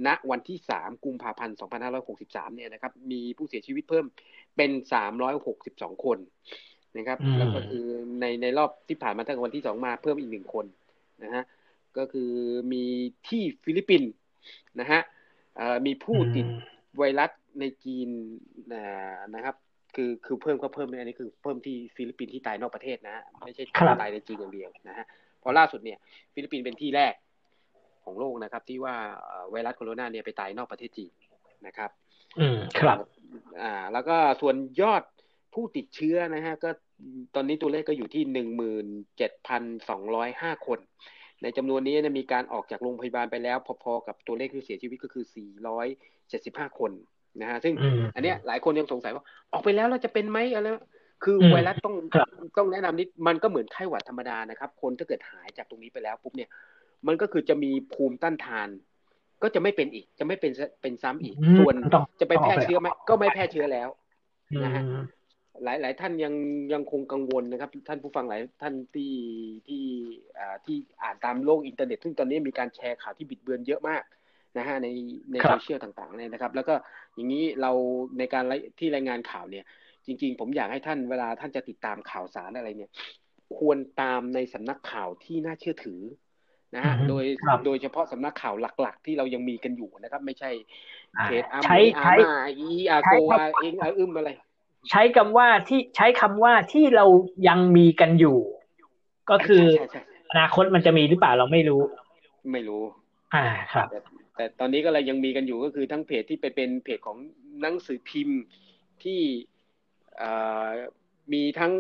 [0.08, 1.58] ณวันที่ 3 กุมภาพันธ์
[2.06, 4.06] 2563 เนี่ยนะครับ มีผู้เสียชีวิตเพิ่ม
[4.58, 4.72] เป็น
[5.38, 6.18] 362 คน
[6.98, 7.86] นะครับ แล้วก็คือ
[8.22, 10.66] ในในรอบที่ผ่านมาตั้งแต่วันที่ 2 มาเพิ่มอีกหนึ่งคน
[11.24, 11.44] นะฮะ
[11.98, 12.32] ก็คือ
[12.74, 12.84] มี
[13.28, 14.12] ที่ฟิลิปปินส์
[14.80, 15.02] นะฮะ
[15.86, 16.46] มีผู้ติด
[16.98, 18.10] ไวรัสในจีน
[19.36, 19.56] นะครับ
[19.96, 23.64] คือคือเพิ่มก็เพิ่มอันนี้คือเพิ่มที่ฟิลิปปินส์ที่ตายนอกประเทศนะไม่ใช่
[24.02, 25.06] ตายในจีนอย่างเดียวนะฮะ
[25.44, 25.98] พอล่าสุดเนี่ย
[26.34, 27.14] ฟิลิปปินส์เป็นที่แรก
[28.06, 28.96] ของโลกนะครับ ที่ว่า
[29.52, 31.12] ไวรัสโคโรนาเนี่ยไปตายนอกประเทศจีน
[31.68, 31.92] นะครับ
[32.40, 32.98] อืมครับ
[33.62, 35.04] อ่า แล้วก็ส่วนยอด
[35.54, 36.70] ผู้ติดเชื้อนะฮะก็
[37.36, 38.88] ตอนนี้ตัวเลขก็อยู่ที่หนึ่งหมื่น
[39.18, 40.80] เจ็ดพันสองร้อยห้าคน
[41.44, 45.88] ในจำนวนนี้นะมีการออกจากโรงพยาบาลไปแล้ว พอๆกับตัวเลขที่เสียชีวิตก็คือสี่ร้อย
[46.30, 46.92] เจ็ดสิบห้าคน
[47.42, 47.74] นะฮะซึ่ง
[48.16, 50.68] อันเนี้ยหลายคนยังสงสัยว่าออกไปแล้วเราจะเป็นไหมอะไร
[51.24, 51.96] คือไวรัสต้อง
[52.58, 56.50] ต้องแนะนำนิดมันก็เหมือนไข้หวัดธรรมดานะครับ คนถ้าเกิดหายจากตรงนี้ไปแล้วปุ๊บเนี่ย
[57.08, 58.70] มันก็คือจะมีภูมิต้านทาน
[59.44, 61.76] ก็จะไม่เป็นอีก จะไม่เป็นเป็นซ้ำอีก ส่วน
[62.20, 63.90] จะไปแพร่เชื้อไหมก็ไม่แพร่เชื้อแล้ว
[64.64, 64.84] นะฮะ
[65.64, 66.34] หลายหลายท่านยัง
[66.74, 69.14] ยังคงกังวลนะครับ ท่านผู้ฟังหลายท่านที่
[69.68, 69.84] ที่
[70.38, 74.04] อ่าที่อ่านตามโลกอินเทอร์เน็ต ซึ่งตอนนี้มีการแชร์ข่าวที่บิดเบือนเยอะมาก
[74.58, 74.88] นะฮะใน
[75.32, 76.74] ในโซเชียลต่างๆเนี่ยนะครับ แล้วก็
[77.16, 77.72] อย่างนี้เรา
[78.18, 78.44] ในการ
[78.80, 79.66] ที่รายงานข่าวเนี่ย
[80.06, 82.92] จริง ๆ ผมอยากให้ท่านเวลาท่านจะติดตามข่าวสารอะไรเนี่ย
[83.58, 86.00] ควรตามในสำนักข่าวที่น่าเชื่อถือ
[86.76, 87.24] นะฮะโดย
[87.66, 90.52] โดยเฉพาะสำนักข่าวหลัก ๆ ที่เรายังมีกันอยู่นะครับ ไม่ใช่
[91.24, 91.68] เพจอาร์มา
[91.98, 94.30] อาร์มาอีอาโกอาเองอาอึมอะไร
[94.90, 97.06] ใช้คำว่าที่ใช้คำว่าที่เรา
[97.48, 98.38] ยังมีกันอยู่
[99.30, 99.64] ก็คือ
[100.32, 101.82] อนาคตมันจะมีหรือเปล่าเราไม่รู้
[102.54, 102.84] ไม่รู้
[103.34, 103.88] อ่าครับ
[104.36, 107.18] แต่ตอนนี้ก็เลยยังมีกันอยู่ก็คือทั้งเพจที่ไปเป็นเพจของ
[107.62, 108.42] หนังสือพิมพ์
[109.04, 109.22] ที่
[111.34, 111.72] มีทั้ง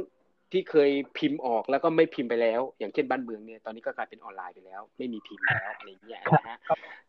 [0.51, 6.57] ที่เคยพิมพ์ออกแล้วก็ไม่พิมพ์ไปแล้ว อย่างเช่นบ้านเมืองเนี่ยตอนนี้ก็กลายเป็นออนไลน์ไปแล้ว ไม่มีพิมพ์แล้วอะไรอย่างเงี้ยนะฮะ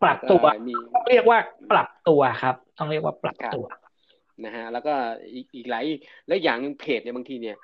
[0.03, 0.45] ปรับตัว
[1.11, 1.39] เรียกว่า
[1.73, 3.67] ปรับตัวครับ ต้องเรียกว่าปรับตัว
[4.45, 4.95] นะฮะแล้วก็
[5.55, 5.85] อีกหลาย
[6.29, 7.57] แล้วอย่างเพจเนี่ยบางทีเนี่ย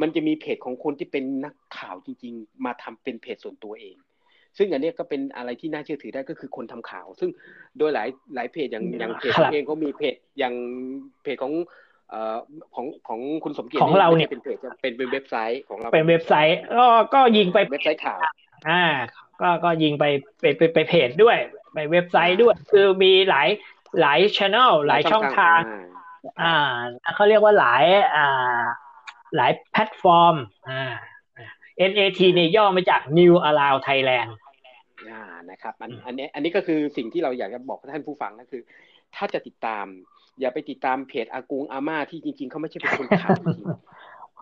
[0.00, 3.96] มันจะมีเพจของคนที่เป็นนักข่าวจริง ๆ มาทำเป็นเพจส่วนตัวเอง
[4.58, 7.30] ซึ่งอันนี้ก็เป็นอะไรที่น่าเชื่อถือได้ก็คือคนทำข่าว ซึ่ง
[7.78, 10.54] โดยหลายหลายเพจอย่างอย่างเพจเองก็มีเพจอย่าง
[11.22, 11.84] เพจของเอ่อ
[12.74, 18.20] ของของคุณสมเกียรติของเราเนี่ยเป็นเพจเป็นเป็นเว็บไซต์ของเราเป็นเว็บไซต์ก็ก็ยิงไปเว็บไซต์ข่าว
[18.68, 18.84] อ่า
[19.40, 20.04] ก็ก็ยิงไป
[20.40, 21.38] ไปไปไปเพจด้วย
[21.74, 23.48] ไปเว็บไซต์ด้วย คือมีหลาย
[24.00, 25.60] หลายช่องหลายช่องทาง
[26.42, 26.54] อ่า
[27.14, 27.84] เขาเรียกว่าหลาย
[28.16, 28.62] อ่า
[29.36, 30.36] หลายแพลตฟอร์ม
[30.68, 30.94] อ่า
[31.90, 34.30] NAT เนี่ยย่อมาจาก New Allow Thailand
[35.10, 38.62] อ่านะครับอันอันนี้อันนี้ก็คือสิ่งที่เราอยากจะบอกท่านผู้ฟังก็คือ
[39.16, 39.86] ถ้าจะติดตาม
[40.40, 43.66] อย่าไปติดตามเพจอากงอาม่าที่จริง ๆเขาไม่ใช่เป็นคนข่าวจริง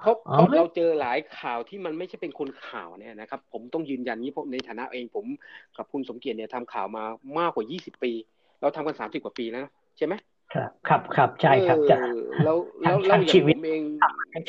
[0.00, 0.16] เพราะ
[0.58, 5.24] เราเจอหลายข่าวที่มันไม่ใช่เป็นคนข่าวเนี่ยนะครับ ผมต้องยืนยันนี้เพราะในฐานะเองผม
[5.76, 7.04] กับคุณสมเกียรติเนี่ยทำข่าวมา
[7.38, 8.12] มากกว่ายี่สิบปี
[8.60, 9.66] เราทำกันสามสิบกว่าปีแล้ว
[9.96, 10.14] ใช่ไหม
[10.54, 11.96] ครับครับครับใช่ครับจะ
[12.44, 13.82] แล้วแล้วเราอย่างผมเอง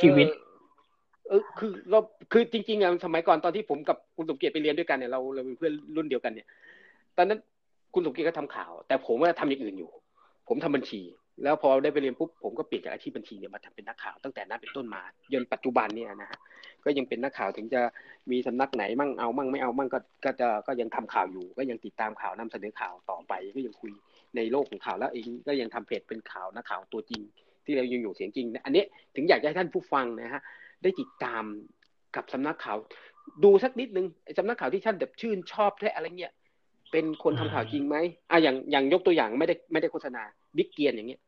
[0.01, 0.27] ชีวิต
[1.27, 1.99] เออคือเรา
[2.31, 6.47] คือจริงๆอะสมัยก่อนตอนที่ผมกับคุณสมเกียรติไปเรียนด้วยกันเนี่ยเราเราเป็นเพื่อนรุ่นเดียวกันเนี่ย
[7.17, 7.39] ตอนนั้น
[7.93, 9.91] คุณสมเกียรติก็ทำข่าว แต่ผมว่าทำอย่างอื่นอยู่
[10.47, 11.01] ผมทำบัญชี
[11.43, 15.01] แล้วพอได้ไปเรียนปุ๊บผมก็เปลี่ยนจากอาชีพบัญชีเนี่ยมาทำเป็นนักข่าวตั้งแต่นั้นเป็นต้นมา
[15.33, 16.39] จนปัจจุบันเนี่ยนะฮะ
[16.85, 17.81] ก็ยังเป็นนักข่าวถึงจะ
[18.31, 23.91] มีสำนักไหนมั่งเอามั่งไม่เอามั่งก็ก็จะก็ยังทำข่าวอยู่ ก็ยังติดตามข่าวนำเสนอข่าวต่อไป ก็ยังคุย
[24.35, 27.21] ในโลกของข่าวแล้วเองก็ยังทำเพจเป็นข่าวนักข่าวตัวจริง
[27.65, 28.83] ที่เรายังอยู่เสียงจริง อันนี้
[29.15, 30.41] ถึงอยากให้ท่านผู้ฟังนะฮะ
[30.83, 31.43] ได้ติดตาม
[32.15, 32.77] กับสำนักข่าว
[33.43, 34.05] ดูสักนิดนึง
[34.37, 36.33] สำนักข่าวที่ท่านแบบชื่นชอบแท้อะไรเงี้ย
[36.91, 37.95] เป็นคนทำข่าวจริงไหม
[38.31, 40.23] อะอย่างอย่างยกตัวอย่างไม่ได้ไม่ได้โฆษณา
[40.57, 41.21] บิ๊กเกียนอย่างเงี้ย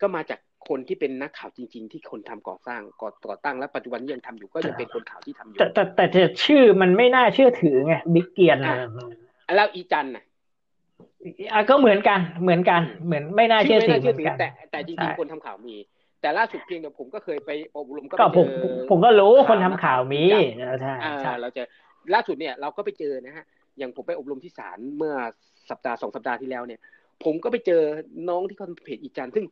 [0.00, 8.76] ก็มาจากคนที่เป็นนักข่าวจริง ๆ ที่คนทำก่อสร้างก่อก่อตั้งและปัจจุบันยังทำอยู่ก็ยังเป็นคนข่าวที่ทำอยู่ แต่แต่แต่ชื่อมันไม่น่าเชื่อถือไงบิ๊กเกียนนะ
[9.56, 10.24] แล้วอีจันน่ะ
[11.52, 15.76] อะก็เหมือนกันเหมือนกันเหมือนไม่น่าเชื่อถือเหมือนกันแต่แต่จริงๆคนทำข่าวมี
[16.20, 18.46] แต่ล่าสุดเพียงแต่ผมก็เคยไปอบรมก็ผม
[18.90, 21.62] ผมก็รู้คนทำข่าวมีใช่ใช่เราจะ
[22.14, 23.44] ล่าสุดเนี่ยเราก็ไปเจอนะฮะ
[23.78, 25.14] อย่างผมไปอบรมที่ศาลเมื่อ
[25.70, 26.80] สัปดาห์สองสัปดาห์ที่แล้วเนี่ย
[27.24, 27.82] ผมก็ไปเจอ
[28.28, 29.44] น้องที่เขาเพจอีจันซึ่ง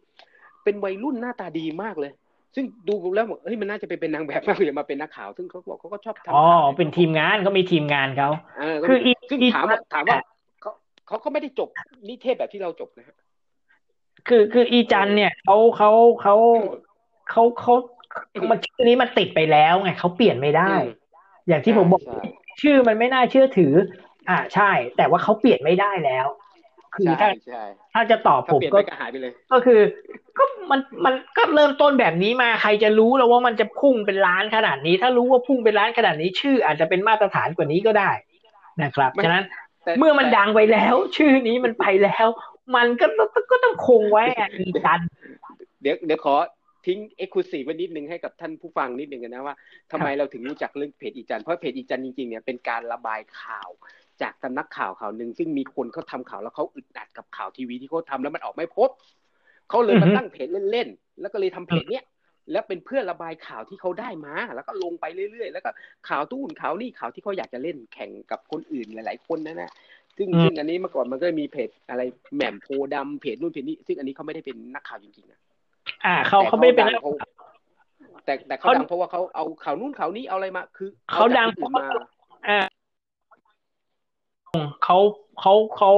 [0.64, 2.12] เป็นวัยรุ่นหน้าตาดีมากเลย
[2.54, 6.46] ซึ่งดูแล้วบอกเฮ้ยมันน่าจะไปเป็นนางแบบมากเลยมาเป็นนักข่าว ซึ่งเขาบอกเขาก็ชอบทำอ๋อ
[6.76, 8.30] เป็นทีมงานเขามีทีมงานเขา
[8.88, 8.98] คือ
[9.30, 10.18] ซึ่งถามว่าถามว่า
[10.62, 10.70] เขา
[11.06, 11.68] เขาก็ไม่ได้จบ
[12.08, 13.16] นิเทศแบบที่เราจบนะฮะ
[14.28, 15.90] คือคืออีจันเนี่ยเขาเขา
[16.22, 16.36] เขา
[17.30, 17.74] เขาเขา
[18.50, 20.72] มันชื่อนี้มันติดไปแล้วไงเขาเปลี่ยนไม่ได้
[21.48, 22.02] อย่างที่ผมบอก
[22.62, 23.72] ชื่อมันไม่น่าเชื่อถือ
[24.28, 26.26] อ่าใช่ แต่ว่าเขาเปลี่ยนไม่ได้แล้ว
[26.96, 27.28] คือถ้า
[27.94, 29.80] ถ้าจะตอบผมก็หายไปเลย ก็คือ
[30.38, 38.10] ก็มันมันก็เริ่มต้นแบบนี้มาใครจะรู้แล้วว่ามันจะพุ่งเป็นล้านขนาดนี้ ถ้ารู้ว่าพุ่งเป็นล้านขนาดนี้ ชื่ออาจจะเป็นมาตรฐานกว่านี้ก็ได้
[38.82, 39.44] นะครับฉะนั้น
[39.98, 42.26] เมื่อมันดังไปแล้ว ชื่อนี้มันไปแล้ว
[42.76, 43.06] มันก็
[43.50, 45.00] ก็ต้องคงไว้อะอีจัน
[45.82, 46.34] เดี๋ยวเดี๋ยวขอ
[46.86, 49.54] ทิ้งเอ็กซ์คลูซีฟไว้นิดนึงให้กับท่านผู้ฟังนิดนึงนะว่า
[49.92, 53.68] ทำไมเราถึงรู้จักเรื่องเพจอีจันเพราะเพจอีจันจริงๆเนี่ยเป็นการระบายข่าว
[54.22, 58.90] จากสำนักข่าวข่าวหนึ่งซึ่งมีคนเขาทาข่าวแล้วเขาอึดอัดกับข่าวทีวีที่เขาทาแล้วมันออกไม่พบ
[59.68, 62.04] เขาเลยมาตั้งเพจเล่นๆแล้วก็เลยทำเพจเนี้ย
[62.52, 65.70] แล้วเป็นเพื่อระบายข่าวที่เขาได้มา แล้วก็ลงไปเรื่อยๆ แล้วก็
[66.08, 69.72] ข่าวตู้นข่าวนี่ข่าวที่เขาอยากจะเล่นแข่งกับคนอื่นหลาย ๆ คนนั่นนะ
[70.16, 72.02] ซึ่งซึ่งอันนี้เมื่อก่อนมันก็มีเพจอะไร
[72.34, 75.40] แหม่มโพดำเพจนู่นเพจนี้ ซึ่งอันนี้เขาไม่ได้เป็นนักข่าวจริงๆนะ
[76.04, 76.86] อ่าเขาเขาไม่เป็น
[78.24, 81.70] แต่แต่เขาดังเพราะว่าเขาเอาข่าวนู่นข่าวนี้เอาอะไรมา คือเขาดังเพราะ
[82.48, 82.60] อ่า
[84.84, 84.98] เขา
[85.40, 85.92] เขาเขา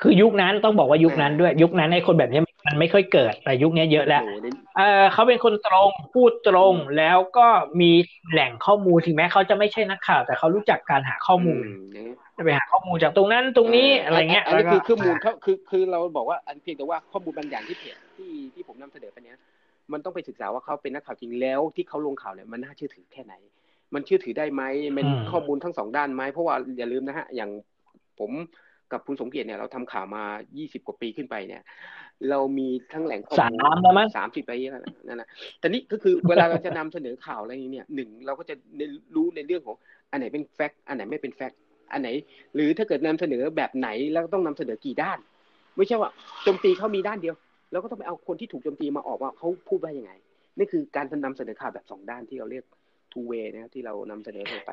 [0.00, 4.22] คือยุคนั้นต้องบอกว่ายุคนั้นด้วย ยุคนั้นไอ้คนแบบนี้มันไม่ค่อยเกิดแต่ยุคนี้เยอะแล้ว
[4.76, 7.46] เออเขาเป็นคนตรงพูดตรงแล้วก็
[7.80, 7.90] มี
[8.30, 11.64] แหล่งข้อมูลถึงแม้เขาจะไม่ใช่นักข่าว แต่เขารู้จักการหาข้อมูล
[12.36, 19.38] จะไปหาข้อมูลจากตรงนั้นตรงนี้อะไรเงี้ยอันนี้คือข้อมูลเขาคือคือเราบอกว่าอันเพียงแต่ว่าข้อมูลบางอย่างที่เพจที่ที่ผมนำเสนอไปเนี้ย
[19.92, 23.34] มันต้องไปศึกษาว่าเขาเป็นนักข่าวจริงแล้ว ที่เขาลงข่าวเนี่ยมันน่าเชื่อถือแค่ไหน
[23.94, 24.62] มันเชื่อถือได้ไหม
[24.96, 27.50] มันข้อมูลทั้งสองด้านไหมเพราะว่าอย่าลืมนะฮะ อย่าง
[28.20, 28.30] ผม
[28.92, 30.24] กับคุณสมเกียรติเนี่ยเราทำข่าวมา
[30.56, 31.62] 20 กว่าปีขึ้นไปเนี่ย
[32.30, 33.58] เรามีทั้งแหล่งข้อมูล
[34.16, 35.28] สามสิบไปเยอะนั่นนะ
[35.58, 38.54] แต่นี่ก็คือเวลาเราจะนำเสนอข่าวอะไรนี้เนี่ยหนึ่งเราก็จะ
[39.14, 39.76] รู้ในเรื่องของ
[40.10, 41.58] อันไหนเป็น fact อันไหนไม่เป็น fact
[41.92, 42.08] อันไหน
[42.54, 45.18] หรือถ้าเกิดนำเสนอแบบไหนแล้วต้องนำเสนอกี่ด้าน
[45.76, 46.10] ไม่ใช่ว่า
[46.42, 47.34] โจมตีเขามีด้านเดียว
[47.72, 50.12] แล้วก็ต้องไปเอาคนที่ถูกโจมตีมาออกว่าเขาพูดว่ายังไง
[50.58, 52.64] นี่คือการนำเสนอข่าวแบบสองด้านที่เราเรียก
[53.12, 54.72] two way นะครับที่เรานำเสนอไป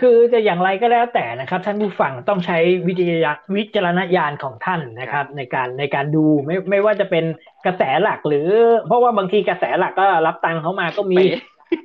[0.00, 7.24] คือจะอย่างไรก็แล้วแต่นะครับ ท่านผู้ฟังต้องใช้วิจารวิจารณญาณของท่านนะครับ ในการในการดูไม่ไม่ว่าจะเป็น
[7.66, 8.48] กระแสหลักหรือ
[8.86, 11.22] เพราะว่าบางทีกระแสหลักก็รับตังค์เขามาก็มี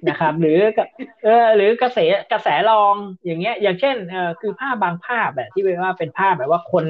[0.10, 0.60] นะครับ หรือ
[1.24, 2.00] เออหรือกระแส
[2.32, 6.86] กระแสรองอย่างเงี้ย อย่างเช่นเออคือภาพบางภาพแบบที่ว่าเป็นภาพแบบว่าคน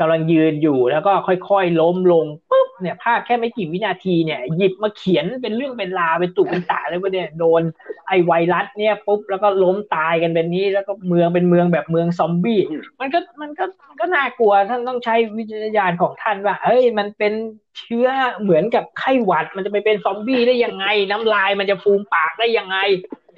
[0.00, 7.62] กำลังยืนอยู่แล้วก็ค่อยๆล้มลงปุ๊บเนี่ยภาพแค่ไม่กี่วินาทีเนี่ย หยิบมาเขียนเป็นเรื่องเป็นราวเป็นตุเป็นตาเลยว่าเนี่ยโดน
[8.08, 12.60] ไอไวรัสเนี่ยปุ๊บแล้วก็ล้มตายกันเป็นนี้ แล้วก็เมืองเป็นเมืองแบบเมืองซอมบี้
[13.00, 13.64] มันก็มันก็
[14.00, 17.32] ก็น่ากลัวท่านต้องใช้วิจารณญาณของท่านว่าเฮ้ยมันเป็น
[17.78, 18.08] เชื้อ
[18.42, 22.76] เหมือนกับไข้หวัด มันจะไปเป็นซอมบี้ได้ยังไง น้ำลายมันจะฟูมปากได้ยังไง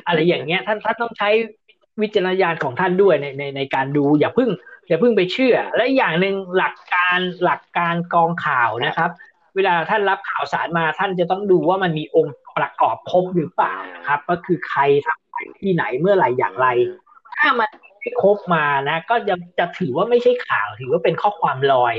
[0.07, 1.31] อะไรอย่างเงี้ย ท่านท่านต้องใช้
[2.01, 4.51] วิจารณญาณของท่านด้วยในในในการดูอย่าเพิ่ง
[4.89, 9.11] อย่าเพิ่งไปเชื่อ และอย่างหนึ่งหลักการหลักการกองข่าวนะครับ
[9.57, 13.77] เวลาท่านรับข่าวสารมาท่านจะต้องดูว่ามันมีองค์ประกอบครบหรือเปล่า
[14.09, 16.67] ครับ ก็คือใครทำที่ไหนเมื่อไหร่อย่างไร
[17.39, 21.95] ถ้ามันไม่ครบมานะ ก็จะจะถือว่าไม่ใช่ข่าว ถือว่าเป็นข้อความลอย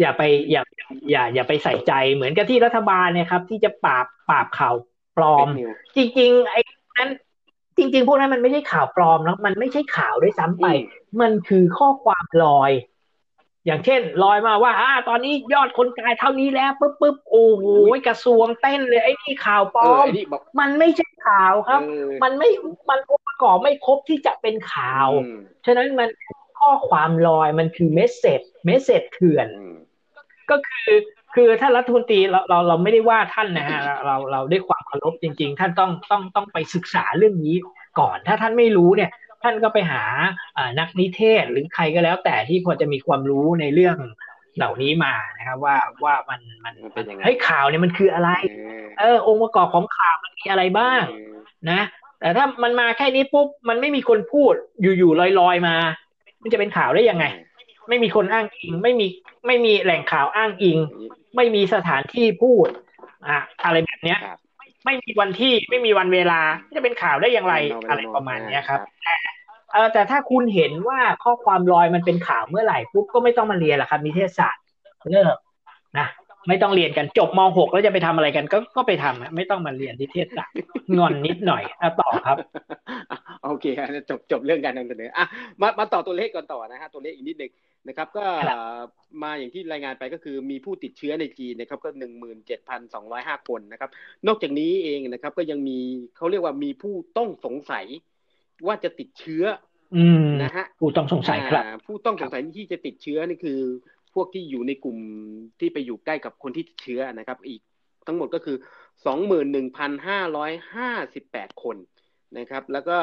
[0.00, 0.62] อย่าไปอย่า
[1.10, 4.74] อย่า อย่าไปใส่ใจเหมือนกับที่รัฐบาลเนี่ยครับ ที่จะปราบปราบข่าว
[5.16, 5.48] ปลอม
[5.96, 6.60] จริงๆไอ้
[6.96, 7.10] นั้น
[7.76, 10.66] จริง ๆ พวกนั้นมันไม่ใช่ข่าวปลอมนะมันไม่ใช่ข่าวด้วยซ้ำไป
[11.20, 12.72] มันคือข้อความลอย
[13.66, 17.64] อย่างเช่น ลอยมาว่าอ่าตอนนี้ยอดคนตายเท่านี้แล้วปุ๊บปุ๊บโอ้โห
[18.06, 20.04] กระทรวงเต้นเลยไอ้นี่ข่าวปลอม
[20.60, 21.80] มันไม่ใช่ข่าวครับ
[22.22, 22.48] มันไม่
[22.90, 25.08] มันประกอบไม่ครบที่จะเป็นข่าว
[25.66, 26.08] ฉะนั้นมัน
[26.60, 29.48] ข้อความลอยมันคือเมสเซจเมสเซจเถื่อน
[30.50, 30.90] ก็คือ
[31.34, 37.56] คือถ้ารัฐมนตรีเราเราเราไม่ได้ว่าท่านนะฮะเราเราได้ความเคารพจริง ๆ ท่านต้องต้องต้องไปศึกษาเรื่องนี้
[37.98, 39.10] ก่อน ถ้าท่านไม่รู้เนี่ย
[39.42, 40.02] ท่านก็ไปหา
[40.78, 43.96] นักนิเทศหรือใครก็แล้ว แต่ที่พอจะมีความรู้ในเรื่อง
[44.56, 48.30] เหล่านี้มานะครับ ว่าว่ามันมันเป็นยังไงให้ข่าวเนี่ยมันคืออะไร
[48.98, 51.02] เออ องค์ประกอบของข่าวมันมีอะไรบ้าง
[51.70, 51.80] นะ
[52.20, 54.54] แต่ถ้ามันมาแค่นี้ปุ๊บมันไม่มีคนพูด
[54.98, 55.76] อยู่ๆลอยๆมา
[56.42, 57.24] มันจะเป็นข่าวได้ยังไง
[57.88, 59.06] ไม่มีคนอ้างอิง ไม่มี
[59.46, 60.78] ไม่มีแหล่งข่าวอ้างอิง
[61.36, 62.68] ไม่มีสถานที่พูด
[63.28, 64.18] อะอะไรแบบเนี้ย
[64.84, 66.40] ไม่มีวันที่ไม่มีวันเวลา
[66.76, 67.54] จะเป็นข่าวได้อย่างไร
[67.88, 69.14] อะไรประมาณเนี้ยครับแต่
[69.72, 74.62] เออแต่ถ้าคุณเห็นว่าข้อความลอยมันเป็นข่าวเมื่อไหร่ปุ๊บก็ไม่ต้องมาเรียนละครับนิเทศศาสตร์
[75.10, 75.36] เลิก
[75.98, 76.06] นะ
[76.48, 80.56] ไม่ต้องเรียนกันจบม .6 แล้วจะไปทำอะไรกัน ก็ก็ไปทำไม่ต้องมาเรียนนิเทศศาสตร์
[80.96, 82.36] งอนนิดหน่อยอต่อครับ
[83.44, 83.66] โอเค
[84.10, 85.24] จบจบเรื่องการนำเสนออะ
[85.60, 87.50] มามาต่อตัวเลขก่อนต่อนะฮะตัวเลขอีกนิดนึง
[87.88, 88.26] นะครับก็
[89.22, 93.90] มาอย่างที่รายงานไปก็คือมีผู้ติดเชื้อในจีนนะครับก็หนึ่งหมื่นเจ็ดพันสองร้อยห้าคนนะครับ
[94.26, 95.78] นอกจากนี้เองนะครับก็ยังมี
[96.16, 97.86] เขาเรียกว่ามีผู้ต้องสงสัย
[98.66, 99.44] ว่าจะติดเชื้อ
[100.42, 103.60] นะฮะผู้ต้องสงสัยครับผู้ต้องสงสัยที่จะติดเชื้อนี่คือ
[104.14, 104.98] พวกที่อยู่ในกลุ่ม
[105.60, 107.60] ที่ไปอยู่ใกล้กับคนที่ติดเชื้อนะครับ อีก
[108.06, 108.56] ทั้งหมดก็คือ
[109.06, 111.76] สองหมื่นหนึ่งพันห้าร้อยห้าสิบแปดคน
[112.38, 112.98] นะครับ แล้วก็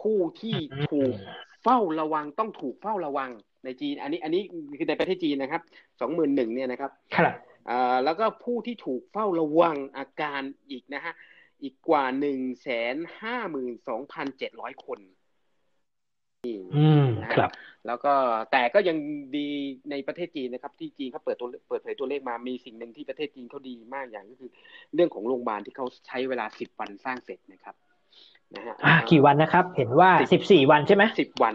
[0.00, 0.56] ผู้ที่
[0.90, 1.14] ถูก
[1.62, 3.30] เฝ้าระวังต้องถูกเฝ้าระวัง
[3.64, 4.42] ในจีน อันนี้อันนี้
[4.78, 5.62] คือในประเทศจีนนะครับ
[6.00, 7.34] สองหมื่นหนึ่งเนี่ยนะครับครับ
[7.70, 11.14] อ่าแล้วก็ผู้ที่ถูกเฝ้าระวังอาการอีกนะฮะ
[11.62, 14.98] อีกกว่าหนึ่งแสนห้าหมื่นสองพันเจ็ดร้อยคน
[16.46, 17.50] อืมครับ
[17.86, 18.12] แล้วก็
[18.52, 18.96] แต่ก็ยัง
[19.36, 19.48] ดี
[19.90, 24.50] ในประเทศจีนนะครับ ที่จีนเขาเปิดตัวเปิดเผยตัวเลขมามีสิ่งหนึ่งที่ประเทศจีนเขาดีมากอย่างก็คือ
[24.94, 27.74] เรื่องของโรงพยาบาลที่เขาใช้เวลาสิบวันสร้างเสร็จนะครับ
[28.54, 28.74] นะฮะ
[29.10, 31.54] กี่วันนะครับ เห็นว่าสิบสี่วันใช่ไหมสิบวัน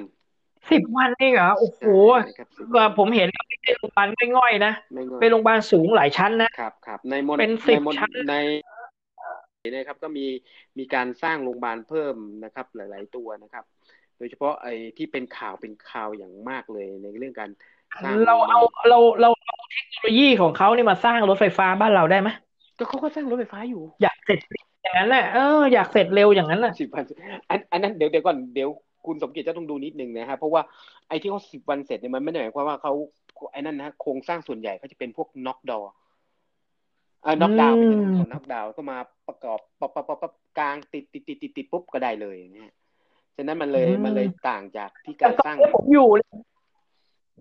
[0.71, 1.81] สิบวันเองเหรอโอ้โห
[2.97, 4.07] ผมเห็นไม่ใช่โรงพยาบาล
[4.37, 4.73] ง่อยๆนะ
[5.21, 8.35] เป็นโรงพยาบาลสูงหลายชั้นนะครับครับในมนเป็นสิบชั้นใน
[9.73, 10.25] นะครับก็มี
[10.77, 13.63] มีการสร้างโรงพยาบาลเพิ่มนะครับ หลาย ๆ ตัวนะครับ
[14.17, 17.49] โดยเฉพาะไอ้ที่เป็นข่าวเป็นข่าวอย่างมากเลยในเรื่องการ
[18.27, 18.59] เราเอา
[18.89, 22.29] เราเราเอาเทคโนโลยีของเขาเนี่ยมาสร้างรถไฟฟ้าบ้านเราได้ไหม
[22.77, 24.39] ก็เขาก็สร้างรถไฟฟ้าอยู่ อยากเสร็จ
[24.81, 27.03] อย่างนั้นแหละเอออยากเสร็จเร็วอย่างนั้นน่ะสิบวัน
[27.49, 28.69] อันอันนั้นเดี๋ยวเดี๋ยวก่อนเดี๋ยว
[29.05, 30.61] คุณสมเกียรติจะต้องดูนิดนึงนะครับเพราะว่า
[31.07, 32.93] ไอ้ที่เขาสิบวันเสร็จเนี่ยมันไม่ได้หมายความว่าเขา
[33.51, 35.79] ไอ้นั่นนะโครงสร้างส่วนใหญ่เขาจะเป็นพวกน็อกดอ
[37.25, 38.97] อ่า knock down knock down ก็มา
[39.27, 42.73] ประกอบปั๊บปั๊บปั๊บกลางติดติดติดติดติดปุ๊บก็ได้เลยเนี่ย
[43.35, 46.09] ฉะนั้นมันเลยมันเลยต่างจากที่การสร้างผมอยู่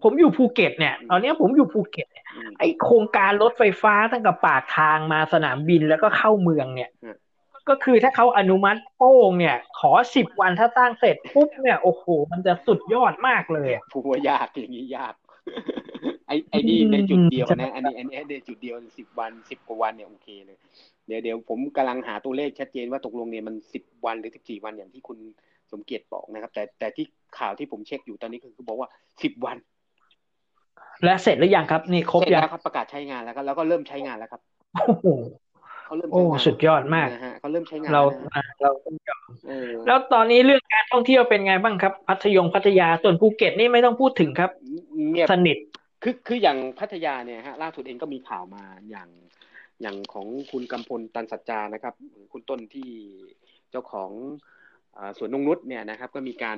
[0.02, 2.26] ผมอยู่ภูเก็ตเนี่ยตอนนี้ผมอยู่ภูเก็ตเนี่ย
[2.58, 6.90] ไอโครงการรถไฟฟ้าตั้งแต่ปากทางมาสนามบินแล้วก็เข้าเมืองเนี่ย
[7.68, 15.14] ก็คือถ้าเขาอนุมัติโป้งเนี่ย ขอสิบวันถ้าสร้างเสร็จปุ๊บเนี่ยโอ้โหมันจะสุดยอดมากเลยพูดว่าอยากอย่างนี้อยาก
[16.26, 20.58] ไอ้ไอ้นี่ในจุดเดียวนะ อันนี้อันนี้ในจุดเดียวสิบวันสิบกว่าวันเนี่ยโอเคเลย
[21.06, 25.18] เดี๋ยวเดี๋ยวผมกำลังหาตัวเลขชัดเจนว่าตกลงเนี่ยมันสิบวันหรือสิบสี่วันอย่างที่คุณ
[25.72, 27.06] สมเกียรติบอกนะครับ แต่แต่ที่
[27.38, 28.88] ข่าวที่ผมเช็คอยู่ตอนนี้คือบอกว่า
[29.22, 29.56] สิบวัน
[31.04, 34.40] และเสร็จหรือยังครับ นี่ครบยังครับประกาศใช้งานแล้วก็แล้วก็เริ่มใช้งานแล้วครับ
[34.86, 35.06] โอ้โห
[35.84, 37.08] เขาเริ่มโอ้สุดยอดมาก
[37.40, 38.02] เขาเริ่มใช้งานเรา
[38.62, 39.20] เราต้องยอม
[39.86, 44.50] แล้วตอนนี้เรื่องการท่องเที่ยวเป็นไงบ้างครับ พัทยงพัทยาส่วนภูเก็ตนี่ไม่ต้องพูดถึงครับ
[45.10, 45.58] เงียบสนิท
[46.02, 49.08] คือคืออย่างพัทยาเนี่ยฮะล่าสุดเองก็มีข่าวมาอย่าง
[49.82, 51.94] อย่างของคุณกำพลตันสัจจานะครับ
[52.32, 52.88] คุณต้นที่
[53.70, 54.10] เจ้าของ
[55.18, 56.56] สวนนงนุษเนี่ยนะครับ ก็มีการ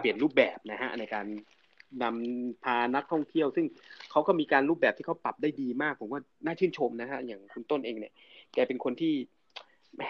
[0.00, 1.26] เปลี่ยนรูปแบบนะฮะในการ
[2.02, 3.66] นำพานักท่องเที่ยว ซึ่ง
[4.10, 8.12] เขาก็มีการรูปแบบที่เขาปรับได้ดีมาก ผมว่าน่าชื่นชมนะฮะ อย่างคุณต้นเองเนี่ย
[8.54, 9.12] แกเป็นคนที่
[9.96, 10.02] แหม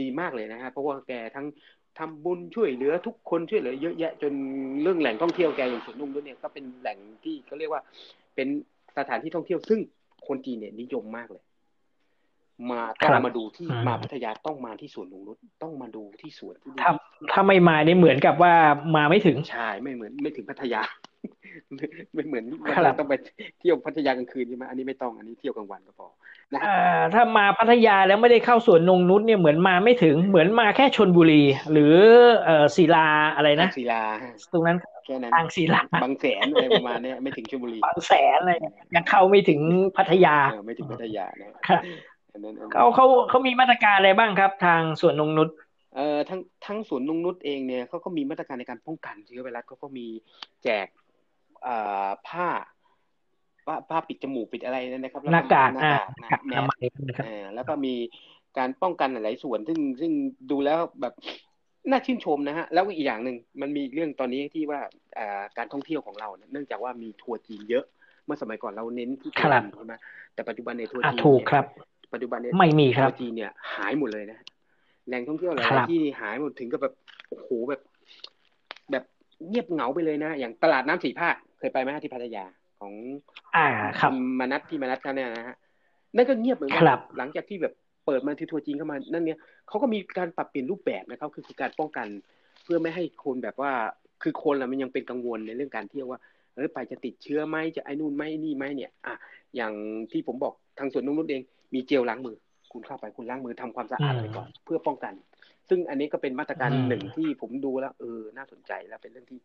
[0.00, 1.46] ดีมากเลยนะฮะ เพราะว่าแกทั้ง
[1.98, 4.32] ทำบุญช่วยเหลือทุกคนช่วยเหลือเยอะแยะจน
[4.82, 7.82] เรื่องแหล่งท่องเที่ยวแกอย่างสวนนุ่งด้วยเนี่ยก็เป็นแหล่งที่เขาเรียกว่า
[8.34, 8.48] เป็น
[8.98, 9.80] สถานที่ท่องเที่ยวซึ่ง
[10.26, 11.42] คนจีนเนี่ยนิยมมากเลย
[12.70, 16.92] มาต้องมาดูที่มาพัทยาต้องมาที่สวนลุงนุชต้องมาดูที่สวนที่ถ้า
[17.32, 18.54] ถ้าไม่มาเนี่ยเหมือนกับว่า
[18.96, 20.82] มาไม่ถึงใช่ไม่เหมือนไม่ถึงพัทยา
[22.14, 22.44] ไม่เหมือน
[22.98, 23.14] ต้องไป
[23.60, 26.08] เที่ยวพัทยากลางคืนใช่ไหมอันนี้ไม่ต้องอันนี้เที่ยวกลางวันก็พอ
[26.52, 26.60] นะ
[27.14, 31.42] ถ้ามาพัทยาแล้วไม่ได้เข้าสวนนงนุษเนี่ยเหมือนมาไม่ถึง เหมือนมาแค่ชนบุรี
[31.72, 31.94] หรือ
[32.44, 34.02] เออศิลาอะไรนะศิลา
[34.52, 38.52] ตรงนั้นแค่นั้นทางศิลาบางแสนอะไรประมาณนี้ไม่ถึงชลบุรีบางแสนอะไร
[38.94, 39.60] ยังเข้าไม่ถึง
[39.96, 40.36] พัทยา
[40.66, 41.50] ไม่ถึงพัทยานะ
[42.72, 45.48] เขาเขาเขามีมาตรการอะไรบ้างครับ ทางสวนนงนุษ
[45.94, 50.06] เอ่อทั้งทั้งสวนนงนุษเองเนี่ยเขาก็มีมาตรการในการป้องกันเชื้อไวรัสเขาก็มี
[50.62, 50.86] แจก
[51.66, 52.48] อ่าผ้า
[53.66, 56.02] ผ้าผ้าปิดจมูกปิดอะไรนะครับหน้ากากหน้ากา
[56.38, 56.64] กแมส
[57.54, 57.94] แล้วก็มี
[58.58, 60.12] การป้องกันหลายส่วนซึ่งซึ่ง
[60.50, 61.14] ดูแล้วแบบ
[61.90, 64.80] น่าชื่นชมนะฮะ แล้วอีกอย่างหนึ่งมันมีเรื่องตอนนี้ที่ว่า
[65.58, 67.84] การท่องเที่ยวของเรา เนื่องจากว่ามีทัวร์จีนเยอะ
[68.24, 69.94] เมื่อสมัยก่อนเราเน้นที่ทัวร์จีนใช่ไหม
[70.34, 71.64] แต่ปัจจุบันในทัวร์จีนถูกครับ
[72.12, 74.38] ปัจจุบันเนี่ยไม่มีครับทัวร์จีนเนี่ย หายหมดเลยนะ
[75.06, 76.94] แหล่งท่องเที่ยวหลายที่หายหมดถึงกับแบบ
[77.28, 77.80] โอ้โหแบบ
[78.90, 79.04] แบบ
[79.48, 82.44] เงียบเหงาไปเลยนะ อย่างตลาดน้ำสีภาคเคยไปไหมที่พัทยา
[82.80, 82.92] ของ
[83.56, 83.66] อ่า
[84.00, 85.56] ครับมานัดที่มานัดเขาเนี่ยนะฮะ
[86.16, 86.82] นั่นก็เงียบเหมือนกัน
[87.18, 87.74] หลังจากที่แบบ
[88.06, 89.38] เปิดมาที่ทัวร์จีนเข้ามานั่นเนี่ย
[89.68, 92.06] เขาก็มีการปรับเปลี่ยนรูปแบบนะครับคือการป้องกัน
[92.64, 93.72] เพื่อไม่ให้คนแบบว่า
[94.22, 96.20] คือคนเรามันยังเป็นกังวลในเรื่องการเที่ยวว่า
[96.54, 99.14] เออไปจะติดเชื้อไหมจะไอ้นู่นไหมนี่ไหมเนี่ย อะ
[99.56, 99.72] อย่าง
[100.12, 101.42] ที่ผมบอกทางสวนนุ่นเอง
[101.74, 102.36] มีเจลล้างมือ
[102.72, 105.14] คุณเข้าไปคุณล้างมือทำความสะอาดไปก่อน เพื่อป้องกัน
[105.68, 109.38] ซึ่งอันนี้ก็เป็นมาตรการหนึ่งที่ผมดูแล้วเออน่าสนใจแล้วเป็นเรื่องที่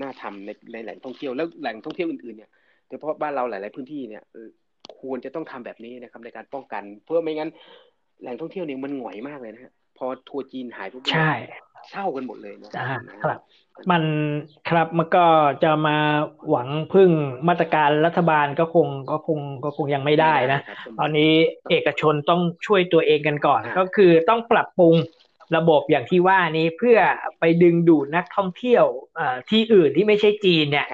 [0.00, 2.50] น่าทำในในแหล่งท่องเที่ยวแล้วแหล่งท่องเที่ยวอื่นๆเนี่ย
[2.88, 4.22] โดยเฉพาะบ้านเราหลาย ๆ พื้นที่เนี่ย
[5.00, 7.50] ควรจะต้องทำแบบนี้นะครับในการป้องกัน เพื่อไม่งั้น
[8.22, 11.32] แหล่งท่องเที่ยวเนี่ยมันหงอยมากเลยนะฮะพอทัวร์จีนหายปุ๊บใช่
[11.90, 12.70] เศร้ากันหมดเลยนะ
[13.24, 13.40] ครับ
[13.90, 14.02] มัน
[14.70, 15.26] ครับมันก็
[15.64, 15.96] จะมา
[16.50, 17.10] หวังพึ่ง
[17.48, 20.60] มาตรการรัฐบาลก็คงก็คงก็คงยังไม่ได้นะ
[20.98, 21.32] ตอนนี้
[21.70, 24.94] เอกชนต้องช่วยตัวเองกันก่อน ก็คือต้องปรับปรุง
[25.56, 26.98] ระบบอย่างที่ว่านี้เพื่อ
[27.40, 28.84] ไปดึงดูดนักท่องเที่ยว
[29.50, 30.86] ที่อื่นที่ไม่ใช่จีนเนี่ย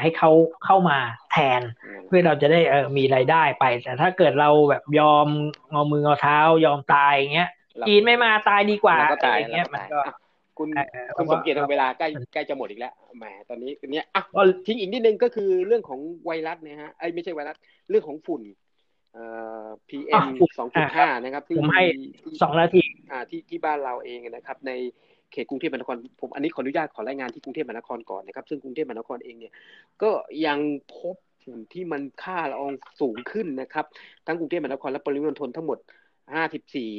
[0.00, 0.30] ให้เขา
[0.64, 0.98] เข้ามา
[1.32, 1.62] แทน
[2.06, 2.60] เพื่อเราจะได้
[2.96, 5.26] มีรายได้ไป แต่ถ้าเกิดเราแบบยอม
[5.72, 7.50] งอมืองอเท้ายอมตายอย่างเงี้ย
[7.88, 8.96] จีนไม่มาตายดีกว่า
[9.38, 10.00] อย่างเงี้ยมันก็
[10.58, 10.68] คุณ
[11.16, 14.22] คุณสมเกียรติเวลาใกล้ใกล้จะหมดอีกแล้วแหมตอนนี้เนี้ยอะ
[14.66, 17.56] ทิ้งอีกนิดนึงก็คือเรื่องของไวรัสเนี่ยฮะไอ้ไม่ใช่ไวรัส
[17.90, 18.42] เรื่องของฝุ่น
[19.12, 19.24] เอ่
[19.64, 20.24] อ PM
[20.58, 21.84] สองจุดห้านะครับที่ผมให้
[22.42, 24.72] สองนาทีอ่าที่ที่บ้านเราเองนะครับ ใน
[25.32, 29.52] เขตกรุงเทพมหานครผมอันนี้ขออนุญาตขอรายงานที่กรุงเทพมหานครก่อนนะครับ ซึ่งกรุงเทพมหานครเองเนี่ย
[30.02, 30.10] ก็
[30.46, 30.58] ยัง
[30.96, 33.84] พบฝุ่นที่มันค่าละอองสูงขึ้นนะครับ
[34.26, 35.78] ทั้งกรุงเทพมหานครและปริมณฑลทั้งหมด
[36.34, 36.92] ห้าสิบสี่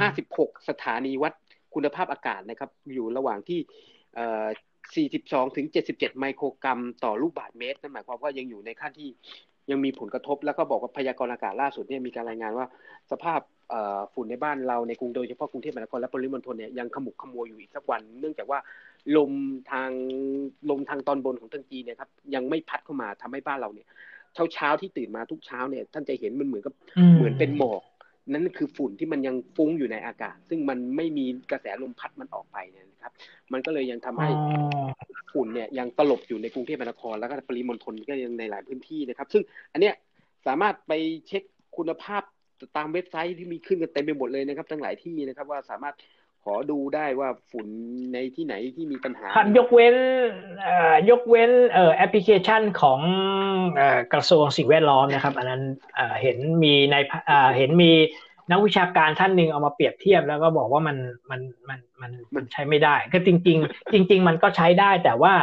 [0.00, 1.32] ห้าสิบหกสถานีวัด
[1.74, 3.60] คุณภาพอากาศนะครับ อยู่ระหว่างที่
[5.10, 9.08] 42 ถึง 77 ไมโครกรัมต่อลูกบาศก์เมตร นั่นหมายความว่ายังอยู่ในขั้นที่
[9.70, 12.66] ยังมีผลกระทบ แล้วก็บอกว่าพยากรณ์อากาศล่าสุดเนี่ยมีการรายงานว่า
[13.10, 13.40] สภาพ
[14.14, 18.58] ฝุ่นในบ้านเราในกรุงโดยเฉพาะกรุงเทพมหานครและปริมณฑลเนี่ยยังขมุกขมัวอยู่อีกสักวัน เนื่องจากว่า
[19.16, 19.32] ลม
[19.70, 19.90] ทาง
[20.70, 23.86] ลมทางตอนบนของทางจีนเนี่ยครับยังไม่พัดเข้ามาทำให้บ้านเราเนี่ย
[24.34, 26.74] เช้าเช้าที่ตื่นมาทุกเช้าเนี่ยท่านจะเห็นมันเหมือนกับ
[27.16, 27.82] เหมือนเป็นหมอก
[28.30, 33.12] นั่นคือฝุ่นที่มันยังฟุ้งอยู่ในอากาศ ซึ่งมันไม่มีกระแสลมพัดมันออกไปเนี่ยนะครับ
[33.52, 34.30] มันก็เลยยังทำให้
[35.32, 39.42] ฝุ่นเนี่ยยังตลบอยู่ในกรุงเทพมหานครแล้วก็ปริมณฑลก็ยังในหลายพื้นที่นะครับ ซึ่ง
[39.72, 39.94] อันเนี้ย
[40.46, 40.92] สามารถไป
[41.26, 41.42] เช็ค
[41.76, 42.22] คุณภาพ
[42.76, 45.94] ตามเว็บไซต์ที่มีขึ้นกันเต็มไปหมดเลยนะครับ ทั้งหลายที่นะครับว่าสามารถ
[46.44, 47.66] ขอดูได้ว่าฝุ่น
[48.12, 49.96] ในที่ไหนที่มีปัญหา ครับยกเว้น
[50.62, 53.00] เอ่อยกเว้นเอ่อแอปพลิเคชันของ
[53.76, 55.62] เอ่อกระทรวงสิ่งแวดล้อมนะครับ อันนั้น
[55.96, 57.92] เอ่อเห็นมีในเอ่อเห็นมี
[58.50, 60.96] นักวิชาการท่านหนึ่งเอามาเปรียบเทียบแล้วก็บอกว่ามัน
[61.30, 65.34] มันมันมันมันใช้ไม่ได้ ก็จริง ๆ จริง ๆ มันก็ใช้ได้แต่ว่า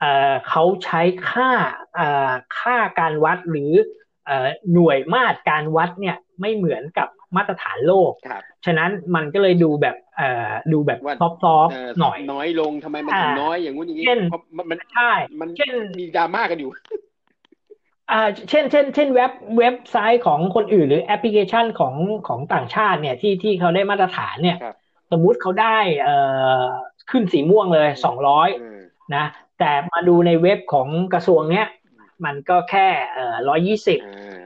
[0.00, 1.50] เอ่อเขาใช้ค่า
[1.94, 3.72] เอ่อค่าการวัดหรือ
[4.26, 8.12] เอ่อหน่วยมาตรการวัดเนี่ยไม่เหมือนกับ มาตรฐานโลก
[8.66, 14.18] ฉะนั้นมันก็เลยดูแบบเอ่อดูแบบซอฟต์หน่อย น้อยลงทำไมมันถึงน้อยอย่างงู้นอย่างนี้เช่น
[14.70, 15.10] มันใช่
[15.40, 16.70] มันเช่นมีดราม่ากันอยู่
[18.10, 18.20] อ่า
[18.50, 21.94] เช่นเช่นเช่นเว็บเว็บไซต์ของคนอื่นหรือแอปพลิเคชันของ
[22.28, 24.56] ของต่างชาติเนี่ยที่ที่เขาได้มาตรฐานเนี่ย
[25.10, 26.16] สมมุติเขาได้เอ่
[26.60, 26.62] อ
[27.10, 28.48] ขึ้นสีม่วงเลยสองร้อย
[29.14, 29.24] นะ
[29.58, 31.66] แต่มาดูในเว็บของกระทรวงเนี้ย
[32.24, 34.00] มันก็แค่เอ่อร้อยยี่สิบ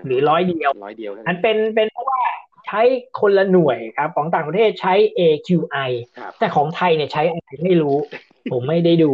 [0.04, 2.20] หรือร้อยเดียวร้อยเดียวอันเป็นเป็นเพราะว่า
[2.53, 2.82] ใช้
[3.20, 5.90] คนละหน่วยครับ ของต่างประเทศใช้ AQI
[6.38, 7.96] แต่ของไทยเนี่ยใช้อะไรไม่รู้
[8.52, 9.12] ผมไม่ได้ดู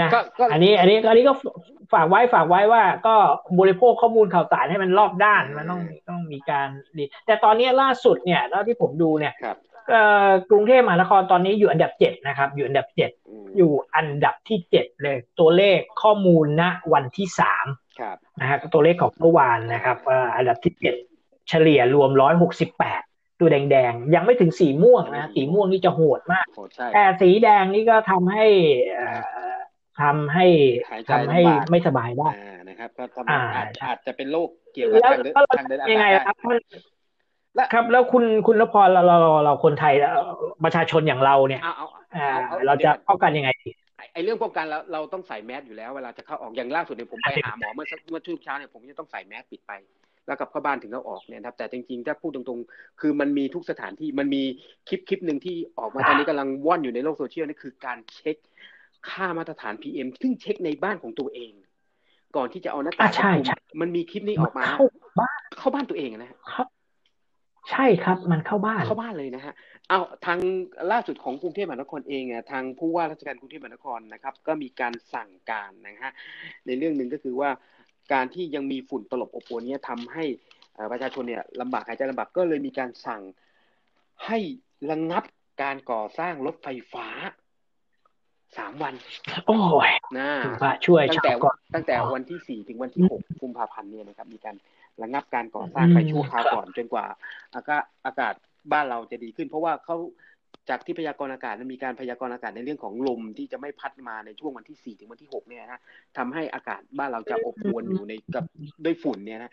[0.00, 0.10] นะ
[0.52, 1.34] อันนี้ อันนี้อันนี้ก็
[1.92, 3.14] ฝากไว้ฝากไว้ว่า ก็
[3.60, 9.32] บริโภคข้อมูลข่าวสารให้มันรอบด้านมันต้องต้องมีการดีแต่ตอนนี้ล่าสุดเนี่ยแล้วที่ผมดูเนี่ย
[10.50, 13.10] กรุงเทพมหานครตอนนี้อยู่อันดับเจ็ดนะครับ อยู่อันดับเจ็ด
[13.56, 17.66] อยู่อันดับที่เจ็ดเลย ตัวเลขข้อมูลณวันที่สาม
[18.40, 19.96] นะฮะตัวเลขของเมื่อวานนะครับ
[20.36, 20.94] อันดับที่เจ็ด
[21.48, 23.02] เฉลี่ยรวมร้อยหกสิบแปด
[23.40, 26.46] ตัวแดงๆ ยังไม่ถึงสีม่วงนะ สีม่วงนี่จะโหดมาก
[26.94, 28.46] แต่สีแดงนี่ก็ทำให้
[30.00, 30.46] ทำให้
[31.10, 31.40] ทำให้
[31.70, 32.28] ไม่สบายได้
[32.68, 36.36] นะครับก็ทำอาจอาจจะเป็นโรคเกี่ยวกับทางเดินทางเดินอากาศยังไงครับ
[37.72, 39.94] ครับ แล้วคุณคุณนพรเราเราเราคนไทย
[40.64, 41.62] ประชาชนอย่างเราเนี่ย
[42.66, 43.50] เราจะป้องกันยังไง
[44.12, 49.72] ไอ้เรื่องป้องกันเราเราต้องใส่แมสอยู่แล้วเวลาจะเข้าออกอย่างล่าสุดเนี่ยผมไปหาหมอเมื่อเมื่อช่วงเช้าเนี่ยผมจะต้องใส่แมสปิดไป
[50.26, 54.42] แล้วกับเข้าบ้านถึงเขาออกเนี่ยครับ แต่จริงๆถ้าพูดตรงๆ คือมันมีทุกสถานที่มันมี
[54.88, 58.36] คลิปคลิปหนึ่งที่ออกมาตอนนี้กำลังว่อนอยู่ในโลกโซเชียลนี่คือการเช็ค
[59.10, 61.52] ค่ามาตรฐาน PM ซึ่งเช็คในบ้านของตัวเอง
[62.36, 63.44] ก่อนที่จะเอาหน้ากากคุม
[63.80, 64.86] มันมีคลิปนี้ออกมาเข้า
[65.20, 66.32] บ้านเข้าบ้านตัวเองนะ
[67.70, 69.54] ใช่ครับมันเข้าบ้านเข้าบ้านเลยนะฮะ
[69.88, 70.38] เอาทาง
[70.92, 76.12] ล่าสุดของกรุงเทพมหานครเองอะทางผู้ว่าราชการกรุงเทพมหานครนะครับ ก็มีการสั่งการนะฮะ
[76.66, 77.50] ในเรื่องหนึ่งก็คือว่า
[78.12, 80.24] การที่ยังมีฝุ่นตลบอบอวนนี้ทำให้
[80.92, 83.22] ประชาชนเนี่ยลำบากหายใจลำบากก็เลยมีการสั่ง
[84.26, 84.38] ให้
[84.90, 85.24] ระงงับ
[85.62, 87.06] การก่อสร้างรถไฟฟ้า
[88.58, 88.94] สามวัน
[89.46, 89.56] โอ้
[89.88, 90.28] ยนะ
[90.86, 91.32] ช่วยตั้งแต่
[91.74, 94.56] ตั้งแต่วันที่สี่ถึงวันที่หกกุมภาพันธ์เนี่ยนะครับ มีการ
[95.02, 97.06] ระงับการก่อสร้างไปชั่วคราวก่อนจนกว่า
[97.54, 98.34] อากาศอากาศ
[98.72, 99.96] บ้านเราจะดีขึ้น เพราะว่าเขา
[100.68, 105.80] จากที่พยากรณ์อากาศมีการพยากรณ์อากาศในเรื่องของลมที่จะไม่พัดมาในช่วงวันที่สี่ถึงวันที่หกเนี่ยนะ
[106.16, 108.44] ทำให้อากาศบ้านเราจะอบอวนอยู่ในกับ
[108.84, 109.52] ด้วยฝุ่นเนี่ยนะ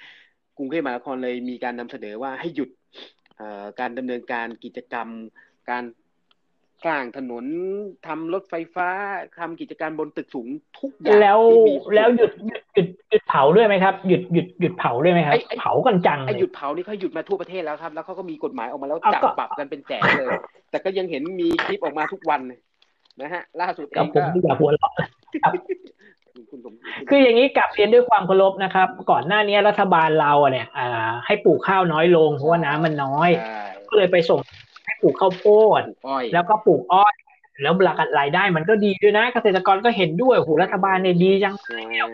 [0.57, 2.69] กรุงเทพมหานครเลยมีการนำเสนอว่าให้หยุด
[3.79, 5.07] การดำเนินการกิจกรรม
[5.69, 5.83] การ
[6.85, 7.45] สร้างถนน
[8.07, 8.89] ทำรถไฟฟ้า
[9.39, 10.47] ทำกิจการบนตึกสูง
[10.79, 11.39] ทุกอย่างแล้ว
[11.95, 20.37] แล้วหยุดหยุดหยุดหยุดเผาด้วยไหมครับ หยุดหยุดหยุดเผาด้วยไหมครับเผากันจังไอ้หยุดเผานี่เขาหยุดมาทั่วประเทศแล้วครับ แล้วเขาก็มีกฎหมายออกมาแล้วจับปรับกันเป็นแสนเลย
[20.71, 22.41] แต่ก็ยังเห็นมีคลิปออกมาทุกวัน
[23.21, 24.91] นะฮะ ล่าสุดเองก็ผมอยากหัวเราะ
[27.09, 30.67] คืออย่างนี้กลับเรียนด้วยความเคารพนะครับ ก่อนหน้านี้รัฐบาลเราเนี่ย
[31.25, 33.29] ให้ปลูกข้าวน้อยลงเพราะว่าน้ำมันน้อย
[33.89, 34.55] ก็เลยไปส่งให้
[35.03, 35.45] ปลูกข้าวโพ
[35.79, 35.81] ด
[36.33, 37.13] แล้วก็ปลูกอ้อย
[37.61, 41.55] แล้วหลักรายได้มันก็ดีด้วยนะ เกษตรกรก็เห็นด้วยโอ้โหรัฐบาลเนี่ยดีจัง
[41.89, 42.05] เนี่ย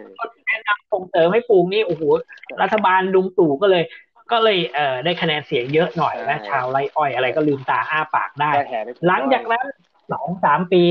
[0.48, 2.04] แนะนำส่งเสริมให้ปลูกนี่โอ้โห
[2.62, 3.84] รัฐบาลลุงตู่ก็เลย
[4.32, 8.52] ก็เลยเอ่อได้คะแนนเสียงเยอะหน่อยนะชาวไรอ้อยอะไรก็ลืมตาอ้าปากได้
[9.08, 9.66] หลังจากนั้น
[10.12, 10.84] สองสามปี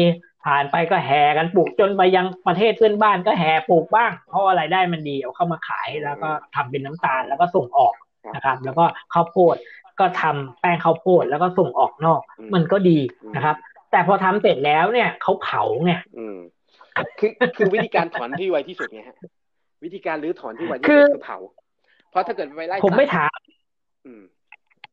[0.45, 7.95] ผ่านไปก็แห่กันปลูกจนไปยังประเทศเพื่อนบ้านก็แห่ปลูกบ้าง เพราะอะไรได้มันดีเอาเข้ามาขายแล้วก็ทำเป็นน้ำตาลแล้วก็ส่งออก
[8.35, 9.57] นะครับ แล้วก็ข้าวโพด
[10.01, 12.20] ก็ทำแป้งข้าวโพดแล้วก็ส่งออกนอก
[12.55, 12.99] มันก็ดี
[13.37, 13.57] นะครับ
[13.91, 15.93] แต่พอทำเสร็จแล้วเนี่ยเขาเผาไง
[17.19, 19.16] คือคือวิธีการถอนที่ไวที่สุดไงฮะ
[19.85, 21.39] วิธีการรื้อถอนที่ไวที่สุดคือเผา
[22.11, 23.37] เพราะถ้าเกิดไปไล่ผมไม่ถาม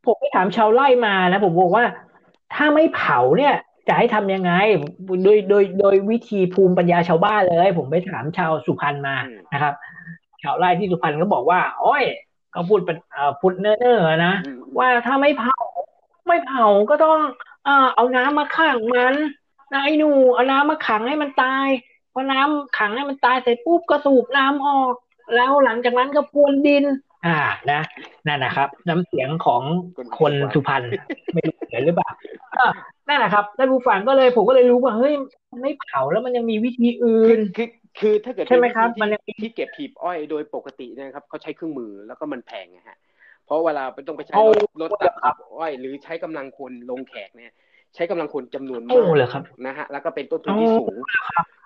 [0.06, 1.86] ผมไม่ถามชาวไร่มาแล้วผมบอกว่า
[2.56, 3.56] ถ้าไม่เผาเนี่ย
[3.88, 4.52] จะให้ทำยังไง
[5.24, 9.16] โดยโดยโดยวิธีภูมิปัญญาชาวบ้านเลย ผมไปถามชาวสุพรรณมา
[9.54, 9.74] นะครับ
[10.44, 12.04] ชาวไร่ที่สุพรรณก็บอกว่า โอ้ย
[12.56, 12.98] เขาพูดเป็น
[13.42, 14.34] พูดเน้อๆนะ
[14.78, 15.58] ว่าถ้าไม่เผา
[16.28, 17.20] ไม่เผาก็ต้อง
[17.96, 19.16] เอาน้ำมาขังมัน
[19.74, 21.68] นายหนูเอาน้ำมาขังให้มันตาย
[22.14, 24.94] พอน้ำขังให้มันตายเสร็จปุ๊บก็สูบน้ำออก
[25.36, 26.86] แล้วหลังจากนั้นก็พรวนดิน
[27.26, 27.40] อ่า
[27.72, 27.82] นะ
[28.28, 29.62] นั่นนะครับ น้ำเสียงของ
[30.20, 30.84] คนสุพรรณ
[31.34, 32.10] ไม่รู้เห็นหรือเปล่า
[33.08, 35.14] นั่นแหละครับท่านผู้ฟังก็เลยผมก็เลยรู้ว่าเฮ้ย
[35.52, 37.40] มันไม่เผาแล้วมันยังมีวิธีอื่น
[38.00, 39.10] คือคือถ้าเกิดใช่ไหมครับมัน
[39.42, 42.98] ที่เก็บหีบอ้อยโดยปกตินะครับเขาใช้เครื่องมือแล้วก็มันแพงนะฮะ
[43.46, 44.36] เพราะเวลาไปต้องไปใช้
[44.82, 47.54] รถตัดหีบอ้อย หรือใช้กำลังคนลงแขกเนี่ย
[47.96, 49.06] ใช้กำลังคนจำนวนมาก
[49.66, 50.98] นะฮะแล้วก็เป็นต้นทุนที่สูง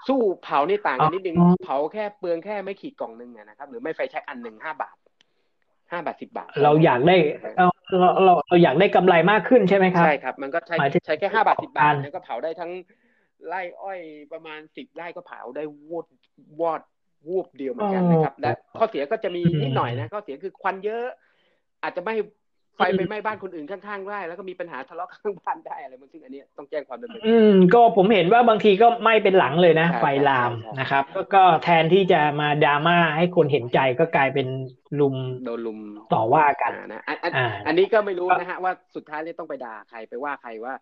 [0.07, 4.95] สู้เผานี่ต่างกันนิดนึงเผาแค่เปลืองแค่ไม่ขีดกล่องหนึ่งนะครับ หรือไม่ไฟแช็กอันหนึ่งห้าบาท
[5.91, 7.15] ห้าบาทสิบบาท เราอยากได้
[7.57, 7.67] เรา
[8.23, 10.75] เราเราอยากได้กำไรมากขึ้นใช่ไหมครับใช่ครับ มันก็ใช้
[11.05, 12.71] ใช้แค่ห้าบาทสิบบาทแล้วก็เผาได้ทั้ง
[13.47, 13.99] ไร่อ้อย
[14.33, 16.05] ประมาณสิบไร่ก็เผาได้วอด
[16.61, 16.81] วอด
[17.27, 21.05] วูบเดียวเหมือนกันนะครับ และข้อเสียก็จะมีนิดหน่อยนะข้อเสียคือควันเยอะ
[21.83, 22.15] อาจจะไม่
[22.77, 31.03] ไฟไปไหม้บ้านคนอื่นข้างๆได้แล้วก็มีปัญหาทะเลาะข้างบ้านได้อะไรมันซึ่งอันนี้ต้องแจ้งความดำเนินอืมก็ผมเห็นว่าบางทีก็ไหม้เป็นหลังเลยนะ ไฟลามนะครับ
[31.35, 34.47] ก็แทนที่จะมาดราม่าให้คนเห็นใจก็กลายเป็น
[34.99, 35.79] ลุมโดนลุม
[36.13, 37.01] ต่อว่ากันนะ
[37.67, 40.73] อันนี้ก็ไม่รู้นะฮะว่าสุดท้ายเลยต้องไปด่าใครไปว่าใครว่า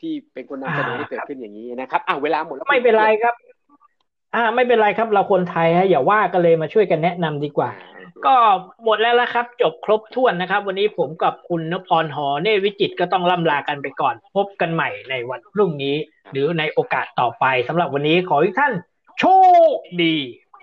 [0.00, 3.34] ที่เป็นคนนำเสนอที่เกิดขึ้นอย่างนี้นะครับอ้าวเวลาหมดแล้วไม่เป็นไรครับ
[4.34, 7.70] อ่าไม่เป็นไรครับเราคนไทยฮะอย่าว่ากันเลยมาช่วยกันแนะนำดีกว่า
[8.26, 8.36] ก็
[8.84, 15.96] หมดแล้วละครับ จบครบถ้วนนะครับ วันนี้ผมกับคุณนพรหอเนวิจิตก็ต้องล่ำลากันไปก่อน พบกันใหม่ในวันพรุ่งนี้
[16.32, 18.72] หรือในโอกาสต่อไปสำหรับวันนี้ขอให้ท่าน
[19.18, 19.24] โช
[19.74, 20.16] คดี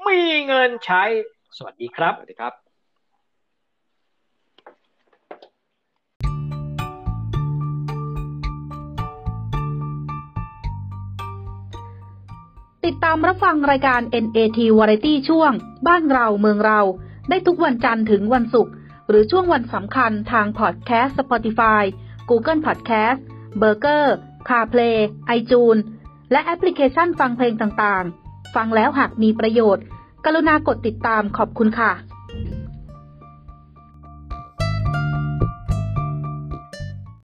[0.08, 1.04] มีเงินใช้
[1.58, 2.63] สวัสดีครับสวัสดีครับ
[12.86, 15.52] ติดตามรับฟังรายการ NAT Variety ช่วง
[15.88, 16.82] บ้านเราเมืองเรา
[17.30, 18.74] ได้ทุกวันจันทร์ถึงวันศุกร์
[19.10, 21.84] หรือช่วงวันสำคัญทางพอดแคสต์ Spotify
[22.30, 23.20] Google Podcast
[23.62, 24.06] b u r g e r
[24.50, 24.98] CarPlay
[25.38, 25.82] iTunes
[26.32, 29.84] และแอปพลิเคชันฟังเพลงต่างๆ ฟังแล้วหากมีประโยชน์
[30.26, 31.92] กรุณากดติดตามขอบคุณค่ะ